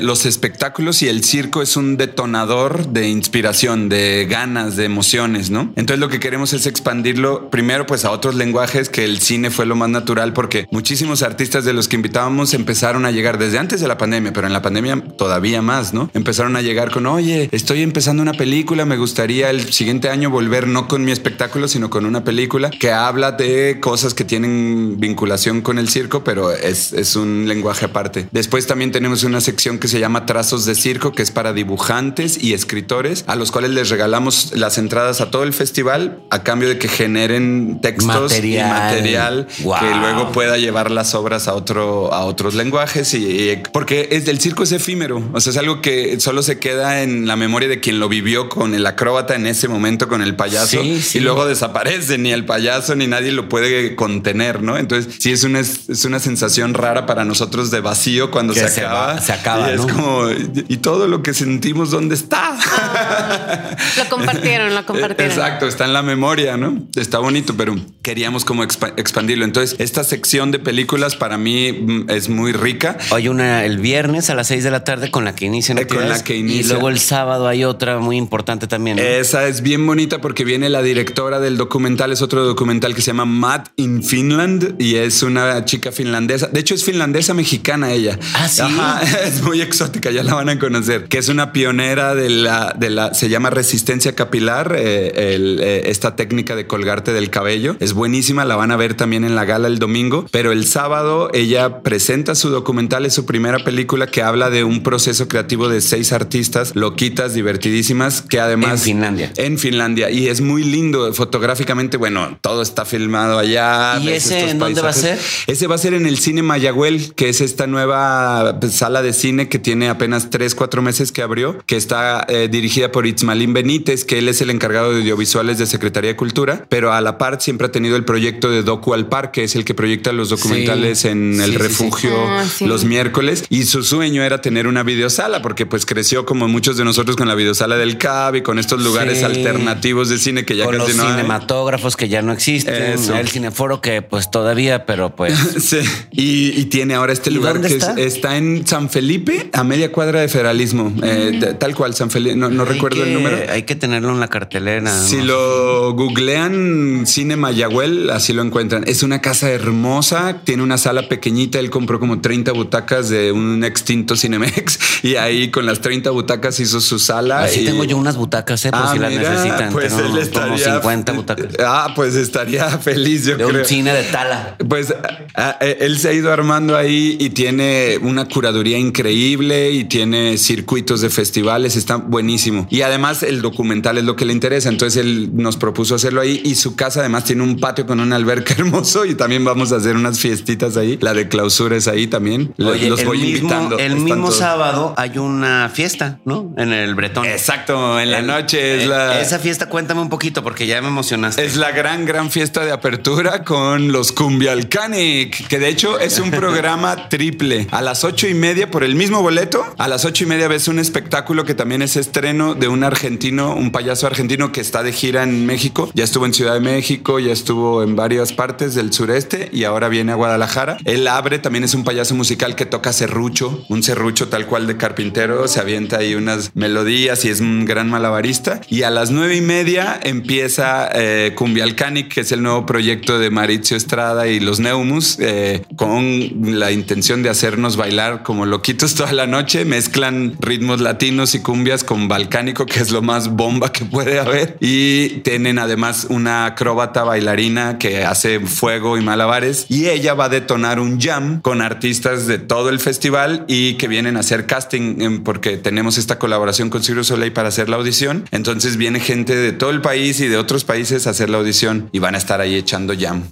los 0.01 0.25
espectáculos 0.25 1.01
y 1.01 1.09
el 1.09 1.25
circo 1.25 1.61
es 1.61 1.75
un 1.75 1.97
detonador 1.97 2.87
de 2.87 3.09
inspiración, 3.09 3.89
de 3.89 4.25
ganas, 4.29 4.77
de 4.77 4.85
emociones, 4.85 5.49
¿no? 5.49 5.73
Entonces 5.75 5.99
lo 5.99 6.07
que 6.07 6.21
queremos 6.21 6.53
es 6.53 6.65
expandirlo 6.65 7.49
primero 7.49 7.85
pues 7.85 8.05
a 8.05 8.11
otros 8.11 8.35
lenguajes, 8.35 8.87
que 8.87 9.03
el 9.03 9.19
cine 9.19 9.51
fue 9.51 9.65
lo 9.65 9.75
más 9.75 9.89
natural 9.89 10.31
porque 10.31 10.67
muchísimos 10.71 11.21
artistas 11.21 11.65
de 11.65 11.73
los 11.73 11.89
que 11.89 11.97
invitábamos 11.97 12.53
empezaron 12.53 13.05
a 13.05 13.11
llegar 13.11 13.37
desde 13.37 13.59
antes 13.59 13.81
de 13.81 13.89
la 13.89 13.97
pandemia, 13.97 14.31
pero 14.31 14.47
en 14.47 14.53
la 14.53 14.61
pandemia 14.61 15.03
todavía 15.17 15.61
más, 15.61 15.93
¿no? 15.93 16.09
Empezaron 16.13 16.55
a 16.55 16.61
llegar 16.61 16.89
con, 16.89 17.05
oye, 17.05 17.49
estoy 17.51 17.81
empezando 17.81 18.23
una 18.23 18.31
película, 18.31 18.85
me 18.85 18.95
gustaría 18.95 19.49
el 19.49 19.73
siguiente 19.73 20.09
año 20.09 20.29
volver 20.29 20.67
no 20.67 20.87
con 20.87 21.03
mi 21.03 21.11
espectáculo, 21.11 21.67
sino 21.67 21.89
con 21.89 22.05
una 22.05 22.23
película 22.23 22.69
que 22.69 22.91
ha 22.91 23.08
habla 23.09 23.31
de 23.31 23.79
cosas 23.81 24.13
que 24.13 24.23
tienen 24.23 24.99
vinculación 24.99 25.61
con 25.61 25.79
el 25.79 25.89
circo, 25.89 26.23
pero 26.23 26.51
es, 26.51 26.93
es, 26.93 27.15
un 27.15 27.47
lenguaje 27.47 27.85
aparte. 27.85 28.29
Después 28.31 28.67
también 28.67 28.91
tenemos 28.91 29.23
una 29.23 29.41
sección 29.41 29.79
que 29.79 29.87
se 29.87 29.99
llama 29.99 30.27
Trazos 30.27 30.65
de 30.65 30.75
Circo, 30.75 31.11
que 31.11 31.23
es 31.23 31.31
para 31.31 31.53
dibujantes 31.53 32.41
y 32.41 32.53
escritores, 32.53 33.23
a 33.27 33.35
los 33.35 33.51
cuales 33.51 33.71
les 33.71 33.89
regalamos 33.89 34.51
las 34.55 34.77
entradas 34.77 35.21
a 35.21 35.31
todo 35.31 35.43
el 35.43 35.53
festival 35.53 36.21
a 36.29 36.43
cambio 36.43 36.69
de 36.69 36.77
que 36.77 36.87
generen 36.87 37.79
textos 37.81 38.37
y 38.37 38.57
material 38.57 39.47
que 39.57 39.95
luego 39.95 40.31
pueda 40.31 40.57
llevar 40.57 40.91
las 40.91 41.15
obras 41.15 41.47
a, 41.47 41.55
otro, 41.55 42.13
a 42.13 42.25
otros 42.25 42.53
lenguajes. 42.53 43.13
Y, 43.15 43.57
porque 43.73 44.09
es, 44.11 44.27
el 44.27 44.39
circo 44.39 44.63
es 44.63 44.71
efímero, 44.71 45.23
o 45.33 45.41
sea, 45.41 45.49
es 45.49 45.57
algo 45.57 45.81
que 45.81 46.19
solo 46.19 46.43
se 46.43 46.59
queda 46.59 47.01
en 47.01 47.25
la 47.25 47.35
memoria 47.35 47.67
de 47.67 47.79
quien 47.79 47.99
lo 47.99 48.07
vivió 48.07 48.49
con 48.49 48.75
el 48.75 48.85
acróbata 48.85 49.35
en 49.35 49.47
ese 49.47 49.67
momento, 49.67 50.07
con 50.07 50.21
el 50.21 50.35
payaso, 50.35 50.83
y 50.83 51.19
luego 51.19 51.47
desaparece 51.47 52.19
ni 52.19 52.31
el 52.31 52.45
payaso 52.45 52.95
ni 52.99 53.07
nadie 53.07 53.31
lo 53.31 53.49
puede 53.49 53.95
contener, 53.95 54.61
¿no? 54.61 54.77
Entonces, 54.77 55.15
sí 55.19 55.31
es 55.31 55.43
una, 55.43 55.59
es 55.59 56.05
una 56.05 56.19
sensación 56.19 56.73
rara 56.73 57.05
para 57.05 57.25
nosotros 57.25 57.71
de 57.71 57.81
vacío 57.81 58.29
cuando 58.31 58.53
se, 58.53 58.65
acaba. 58.65 59.19
se 59.19 59.33
acaba. 59.33 59.71
Y 59.71 59.75
es 59.75 59.81
como, 59.81 60.29
y 60.29 60.77
todo 60.77 61.07
lo 61.07 61.23
que 61.23 61.33
sentimos, 61.33 61.91
¿dónde 61.91 62.15
está? 62.15 62.57
Ah, 62.59 63.75
lo 63.97 64.09
compartieron, 64.09 64.75
lo 64.75 64.85
compartieron. 64.85 65.31
Exacto, 65.31 65.67
está 65.67 65.85
en 65.85 65.93
la 65.93 66.03
memoria, 66.03 66.57
¿no? 66.57 66.87
Está 66.95 67.19
bonito, 67.19 67.55
pero 67.57 67.75
queríamos 68.01 68.45
como 68.45 68.63
expandirlo. 68.63 69.45
Entonces, 69.45 69.79
esta 69.79 70.03
sección 70.03 70.51
de 70.51 70.59
películas 70.59 71.15
para 71.15 71.37
mí 71.37 71.71
mm, 71.71 72.09
es 72.09 72.29
muy 72.29 72.51
rica. 72.51 72.97
Hay 73.11 73.27
una 73.27 73.65
el 73.65 73.79
viernes 73.79 74.29
a 74.29 74.35
las 74.35 74.47
6 74.47 74.63
de 74.63 74.71
la 74.71 74.83
tarde 74.83 75.11
con 75.11 75.25
la 75.25 75.35
que 75.35 75.45
inician 75.45 75.77
eh, 75.77 75.87
con 75.87 76.07
la 76.07 76.23
que 76.23 76.35
inicia. 76.35 76.61
Y 76.61 76.69
luego 76.69 76.89
el 76.89 76.99
sábado 76.99 77.47
hay 77.47 77.63
otra 77.63 77.99
muy 77.99 78.17
importante 78.17 78.67
también. 78.67 78.99
Esa 78.99 79.47
es 79.47 79.61
bien 79.61 79.85
bonita 79.85 80.21
porque 80.21 80.43
viene 80.43 80.69
la 80.69 80.81
directora 80.81 81.39
del 81.39 81.57
documental, 81.57 82.11
es 82.11 82.21
otro 82.21 82.45
documental 82.45 82.88
documental 82.89 82.95
que 82.95 83.01
se 83.01 83.07
llama 83.07 83.25
Mad 83.25 83.67
in 83.77 84.03
Finland 84.03 84.75
y 84.79 84.95
es 84.95 85.23
una 85.23 85.65
chica 85.65 85.91
finlandesa. 85.91 86.47
De 86.47 86.59
hecho, 86.59 86.75
es 86.75 86.83
finlandesa 86.83 87.33
mexicana 87.33 87.91
ella. 87.91 88.17
Ah, 88.35 88.47
sí. 88.47 88.61
es 89.25 89.41
muy 89.41 89.61
exótica, 89.61 90.11
ya 90.11 90.23
la 90.23 90.33
van 90.33 90.49
a 90.49 90.59
conocer. 90.59 91.05
Que 91.05 91.17
es 91.17 91.29
una 91.29 91.51
pionera 91.51 92.15
de 92.15 92.29
la, 92.29 92.75
de 92.77 92.89
la 92.89 93.13
se 93.13 93.29
llama 93.29 93.49
resistencia 93.49 94.15
capilar, 94.15 94.75
eh, 94.77 95.35
el, 95.35 95.59
eh, 95.61 95.89
esta 95.89 96.15
técnica 96.15 96.55
de 96.55 96.67
colgarte 96.67 97.13
del 97.13 97.29
cabello. 97.29 97.75
Es 97.79 97.93
buenísima, 97.93 98.45
la 98.45 98.55
van 98.55 98.71
a 98.71 98.77
ver 98.77 98.93
también 98.93 99.23
en 99.23 99.35
la 99.35 99.45
gala 99.45 99.67
el 99.67 99.79
domingo. 99.79 100.25
Pero 100.31 100.51
el 100.51 100.65
sábado 100.65 101.29
ella 101.33 101.81
presenta 101.81 102.35
su 102.35 102.49
documental, 102.49 103.05
es 103.05 103.13
su 103.13 103.25
primera 103.25 103.63
película 103.63 104.07
que 104.07 104.21
habla 104.21 104.49
de 104.49 104.63
un 104.63 104.83
proceso 104.83 105.27
creativo 105.27 105.69
de 105.69 105.81
seis 105.81 106.11
artistas 106.11 106.75
loquitas, 106.75 107.33
divertidísimas, 107.33 108.21
que 108.21 108.39
además. 108.39 108.71
En 108.71 108.79
Finlandia. 108.79 109.33
En 109.37 109.57
Finlandia. 109.57 110.09
Y 110.09 110.27
es 110.27 110.41
muy 110.41 110.63
lindo 110.63 111.13
fotográficamente. 111.13 111.97
Bueno, 111.97 112.37
todo 112.41 112.61
está 112.61 112.78
filmado 112.85 113.37
allá. 113.39 113.97
¿Y 114.01 114.05
ves 114.07 114.25
ese 114.25 114.37
estos 114.37 114.51
en 114.51 114.59
dónde 114.59 114.81
va 114.81 114.89
a 114.89 114.93
ser? 114.93 115.19
Ese 115.47 115.67
va 115.67 115.75
a 115.75 115.77
ser 115.77 115.93
en 115.93 116.05
el 116.05 116.17
cine 116.17 116.41
Mayagüel, 116.43 117.13
que 117.15 117.29
es 117.29 117.41
esta 117.41 117.67
nueva 117.67 118.57
pues, 118.59 118.73
sala 118.73 119.01
de 119.01 119.13
cine 119.13 119.49
que 119.49 119.59
tiene 119.59 119.89
apenas 119.89 120.29
tres, 120.29 120.55
cuatro 120.55 120.81
meses 120.81 121.11
que 121.11 121.21
abrió, 121.21 121.57
que 121.65 121.75
está 121.77 122.25
eh, 122.29 122.47
dirigida 122.51 122.91
por 122.91 123.05
Itzmalín 123.07 123.53
Benítez, 123.53 124.05
que 124.05 124.19
él 124.19 124.29
es 124.29 124.41
el 124.41 124.49
encargado 124.49 124.91
de 124.91 124.99
audiovisuales 124.99 125.57
de 125.57 125.65
Secretaría 125.65 126.09
de 126.11 126.15
Cultura, 126.15 126.65
pero 126.69 126.93
a 126.93 127.01
la 127.01 127.17
par 127.17 127.41
siempre 127.41 127.67
ha 127.67 127.71
tenido 127.71 127.95
el 127.95 128.05
proyecto 128.05 128.49
de 128.49 128.63
Docu 128.63 128.93
al 128.93 129.07
Par, 129.07 129.31
que 129.31 129.43
es 129.43 129.55
el 129.55 129.65
que 129.65 129.73
proyecta 129.73 130.11
los 130.11 130.29
documentales 130.29 131.05
en 131.05 131.33
Sí, 131.35 131.41
el 131.41 131.45
sí, 131.45 131.51
sí. 131.51 131.57
refugio 131.57 132.11
Ah, 132.27 132.43
sí. 132.45 132.65
los 132.65 132.83
miércoles. 132.85 133.43
Y 133.49 133.63
su 133.63 133.83
sueño 133.83 134.23
era 134.23 134.41
tener 134.41 134.67
una 134.67 134.83
videosala, 134.83 135.41
porque 135.41 135.65
pues 135.65 135.85
creció 135.85 136.25
como 136.25 136.47
muchos 136.47 136.77
de 136.77 136.85
nosotros 136.85 137.15
con 137.15 137.27
la 137.27 137.35
videosala 137.35 137.77
del 137.77 137.97
CAB 137.97 138.35
y 138.37 138.41
con 138.41 138.59
estos 138.59 138.81
lugares 138.81 139.19
Sí. 139.19 139.23
alternativos 139.25 140.09
de 140.09 140.17
cine 140.17 140.45
que 140.45 140.55
ya 140.55 140.65
Con 140.65 140.77
los 140.77 140.87
casi 140.87 140.97
no 140.97 141.03
hay. 141.03 141.09
cinematógrafos 141.11 141.95
que 141.97 142.07
ya 142.09 142.21
no 142.21 142.31
existen, 142.31 142.58
Eso. 142.67 143.15
el 143.15 143.27
cineforo 143.27 143.81
que 143.81 144.01
pues 144.01 144.29
todavía, 144.31 144.85
pero 144.85 145.15
pues 145.15 145.33
Sí, 145.59 145.77
y, 146.11 146.59
y 146.59 146.65
tiene 146.65 146.95
ahora 146.95 147.13
este 147.13 147.29
¿Y 147.29 147.33
lugar 147.33 147.61
que 147.61 147.67
está? 147.67 147.91
es- 147.93 148.15
está 148.15 148.37
en 148.37 148.65
San 148.67 148.89
Felipe, 148.89 149.49
a 149.53 149.63
media 149.63 149.91
cuadra 149.91 150.21
de 150.21 150.27
federalismo, 150.27 150.91
eh, 151.03 151.37
de- 151.39 151.53
tal 151.53 151.75
cual, 151.75 151.93
San 151.93 152.09
Felipe, 152.09 152.35
no, 152.35 152.65
recuerdo 152.65 152.97
que- 153.03 153.09
el 153.09 153.13
número. 153.13 153.37
Hay 153.51 153.63
que 153.63 153.75
tenerlo 153.75 154.09
en 154.11 154.19
la 154.19 154.27
cartelera. 154.27 154.91
Si 154.99 155.17
¿no? 155.17 155.25
lo 155.25 155.93
googlean 155.93 157.05
Cine 157.05 157.35
Mayagüel, 157.35 158.09
así 158.09 158.33
lo 158.33 158.41
encuentran. 158.41 158.83
Es 158.87 159.03
una 159.03 159.21
casa 159.21 159.49
hermosa, 159.49 160.41
tiene 160.43 160.63
una 160.63 160.77
sala 160.77 161.07
pequeñita. 161.07 161.59
Él 161.59 161.69
compró 161.69 161.99
como 161.99 162.19
30 162.21 162.51
butacas 162.51 163.09
de 163.09 163.31
un 163.31 163.63
extinto 163.63 164.15
Cinemex 164.15 164.79
y 165.03 165.15
ahí 165.15 165.51
con 165.51 165.65
las 165.65 165.81
30 165.81 166.09
butacas 166.11 166.59
hizo 166.59 166.81
su 166.81 166.99
sala. 166.99 167.43
Así 167.43 167.61
y- 167.61 167.65
tengo 167.65 167.83
yo 167.83 167.97
unas 167.97 168.17
butacas, 168.17 168.63
eh, 168.65 168.71
por 168.71 168.79
Ah, 168.81 168.89
si 168.93 168.99
las 168.99 169.11
necesitan. 169.13 169.71
Pues 169.71 169.93
él 169.93 170.03
como 170.03 170.17
estaría 170.17 170.73
50 170.75 171.11
butacas. 171.13 171.45
Ah, 171.65 171.93
pues 171.95 172.15
estaría 172.15 172.48
feliz, 172.81 173.25
yo 173.25 173.37
De 173.37 173.45
creo. 173.45 173.59
un 173.59 173.65
cine 173.65 173.93
de 173.93 174.03
tala. 174.03 174.55
Pues 174.67 174.93
ah, 175.35 175.57
eh, 175.61 175.77
él 175.81 175.97
se 175.99 176.09
ha 176.09 176.13
ido 176.13 176.31
armando 176.31 176.75
ahí 176.77 177.17
y 177.19 177.29
tiene 177.29 177.97
una 178.01 178.25
curaduría 178.25 178.77
increíble 178.77 179.71
y 179.71 179.83
tiene 179.85 180.37
circuitos 180.37 181.01
de 181.01 181.09
festivales, 181.09 181.75
está 181.75 181.95
buenísimo. 181.97 182.67
Y 182.69 182.81
además 182.81 183.23
el 183.23 183.41
documental 183.41 183.97
es 183.97 184.03
lo 184.03 184.15
que 184.15 184.25
le 184.25 184.33
interesa, 184.33 184.69
entonces 184.69 184.97
él 185.03 185.29
nos 185.33 185.57
propuso 185.57 185.95
hacerlo 185.95 186.21
ahí 186.21 186.41
y 186.43 186.55
su 186.55 186.75
casa 186.75 186.99
además 187.01 187.23
tiene 187.23 187.43
un 187.43 187.59
patio 187.59 187.85
con 187.85 187.99
una 187.99 188.15
alberca 188.15 188.53
hermoso 188.57 189.05
y 189.05 189.15
también 189.15 189.43
vamos 189.45 189.71
a 189.71 189.77
hacer 189.77 189.95
unas 189.95 190.19
fiestitas 190.19 190.77
ahí. 190.77 190.97
La 191.01 191.13
de 191.13 191.27
clausura 191.27 191.75
es 191.77 191.87
ahí 191.87 192.07
también. 192.07 192.53
Oye, 192.59 192.89
Los 192.89 193.01
el 193.01 193.07
voy 193.07 193.17
mismo, 193.19 193.37
invitando. 193.49 193.77
el 193.79 193.91
Están 193.91 194.03
mismo 194.03 194.25
todos. 194.25 194.37
sábado 194.37 194.93
hay 194.97 195.17
una 195.17 195.69
fiesta, 195.73 196.19
¿no? 196.25 196.53
En 196.57 196.73
el 196.73 196.95
Bretón. 196.95 197.25
Exacto, 197.25 197.99
en 197.99 198.11
la 198.11 198.19
El- 198.19 198.27
noche 198.27 198.77
es 198.77 198.83
eh, 198.83 198.87
la... 198.87 199.21
Esa 199.21 199.39
fiesta, 199.39 199.67
cuéntame 199.69 200.01
un 200.01 200.09
poquito 200.09 200.43
porque 200.43 200.67
ya 200.67 200.81
me 200.81 200.87
emocionaste. 200.87 201.43
Es 201.45 201.55
la 201.55 201.71
gran, 201.71 202.05
gran 202.05 202.29
fiesta 202.31 202.38
de 202.39 202.71
apertura 202.71 203.43
con 203.43 203.91
los 203.91 204.13
Cumbialcanic, 204.13 205.49
que 205.49 205.59
de 205.59 205.67
hecho 205.67 205.99
es 205.99 206.19
un 206.19 206.31
programa 206.31 206.95
triple. 207.09 207.67
A 207.69 207.81
las 207.81 208.05
ocho 208.05 208.29
y 208.29 208.33
media, 208.33 208.71
por 208.71 208.85
el 208.85 208.95
mismo 208.95 209.21
boleto, 209.21 209.65
a 209.77 209.89
las 209.89 210.05
ocho 210.05 210.23
y 210.23 210.27
media 210.27 210.47
ves 210.47 210.69
un 210.69 210.79
espectáculo 210.79 211.43
que 211.43 211.53
también 211.53 211.81
es 211.81 211.97
estreno 211.97 212.55
de 212.55 212.69
un 212.69 212.85
argentino, 212.85 213.55
un 213.55 213.73
payaso 213.73 214.07
argentino 214.07 214.53
que 214.53 214.61
está 214.61 214.83
de 214.83 214.93
gira 214.93 215.23
en 215.23 215.45
México. 215.45 215.91
Ya 215.93 216.05
estuvo 216.05 216.25
en 216.25 216.33
Ciudad 216.33 216.53
de 216.53 216.61
México, 216.61 217.19
ya 217.19 217.33
estuvo 217.33 217.83
en 217.83 217.97
varias 217.97 218.31
partes 218.31 218.73
del 218.73 218.93
sureste 218.93 219.49
y 219.51 219.65
ahora 219.65 219.89
viene 219.89 220.13
a 220.13 220.15
Guadalajara. 220.15 220.77
Él 220.85 221.09
abre, 221.09 221.39
también 221.39 221.65
es 221.65 221.73
un 221.73 221.83
payaso 221.83 222.15
musical 222.15 222.55
que 222.55 222.65
toca 222.65 222.93
serrucho, 222.93 223.65
un 223.67 223.83
serrucho 223.83 224.29
tal 224.29 224.45
cual 224.45 224.65
de 224.65 224.77
carpintero, 224.77 225.45
se 225.49 225.59
avienta 225.59 225.97
ahí 225.97 226.15
unas 226.15 226.55
melodías 226.55 227.25
y 227.25 227.29
es 227.29 227.41
un 227.41 227.65
gran 227.65 227.89
malabarista. 227.89 228.61
Y 228.69 228.83
a 228.83 228.89
las 228.89 229.11
nueve 229.11 229.35
y 229.35 229.41
media 229.41 229.99
empieza 230.01 230.89
eh, 230.93 231.33
Cumbialcanic, 231.35 232.07
que 232.13 232.23
es 232.29 232.33
el 232.33 232.43
nuevo 232.43 232.67
proyecto 232.67 233.17
de 233.17 233.31
Mauricio 233.31 233.75
Estrada 233.75 234.27
y 234.27 234.39
los 234.39 234.59
Neumus, 234.59 235.17
eh, 235.19 235.63
con 235.75 236.29
la 236.59 236.71
intención 236.71 237.23
de 237.23 237.29
hacernos 237.29 237.75
bailar 237.75 238.21
como 238.21 238.45
loquitos 238.45 238.93
toda 238.93 239.13
la 239.13 239.25
noche. 239.25 239.65
Mezclan 239.65 240.35
ritmos 240.39 240.79
latinos 240.79 241.33
y 241.33 241.39
cumbias 241.39 241.83
con 241.83 242.07
balcánico, 242.07 242.67
que 242.67 242.81
es 242.81 242.91
lo 242.91 243.01
más 243.01 243.29
bomba 243.29 243.71
que 243.71 243.83
puede 243.83 244.19
haber. 244.19 244.57
Y 244.59 245.21
tienen 245.21 245.57
además 245.57 246.05
una 246.09 246.45
acróbata 246.45 247.03
bailarina 247.03 247.79
que 247.79 248.05
hace 248.05 248.39
fuego 248.41 248.99
y 248.99 249.01
malabares. 249.01 249.65
Y 249.67 249.87
ella 249.87 250.13
va 250.13 250.25
a 250.25 250.29
detonar 250.29 250.79
un 250.79 250.99
jam 251.01 251.41
con 251.41 251.63
artistas 251.63 252.27
de 252.27 252.37
todo 252.37 252.69
el 252.69 252.79
festival 252.79 253.45
y 253.47 253.73
que 253.75 253.87
vienen 253.87 254.17
a 254.17 254.19
hacer 254.19 254.45
casting 254.45 255.01
em, 255.01 255.23
porque 255.23 255.57
tenemos 255.57 255.97
esta 255.97 256.19
colaboración 256.19 256.69
con 256.69 256.83
du 256.83 257.03
Soleil 257.03 257.33
para 257.33 257.47
hacer 257.47 257.69
la 257.69 257.77
audición. 257.77 258.25
Entonces 258.29 258.77
viene 258.77 258.99
gente 258.99 259.35
de 259.35 259.51
todo 259.51 259.71
el 259.71 259.81
país 259.81 260.19
y 260.19 260.27
de 260.27 260.37
otros 260.37 260.63
países 260.63 261.07
a 261.07 261.09
hacer 261.09 261.31
la 261.31 261.39
audición 261.39 261.89
y 261.91 261.97
van 261.97 262.13
a 262.13 262.18
estar 262.19 262.39
ahí 262.41 262.55
echando 262.55 262.93
jam. 262.97 263.23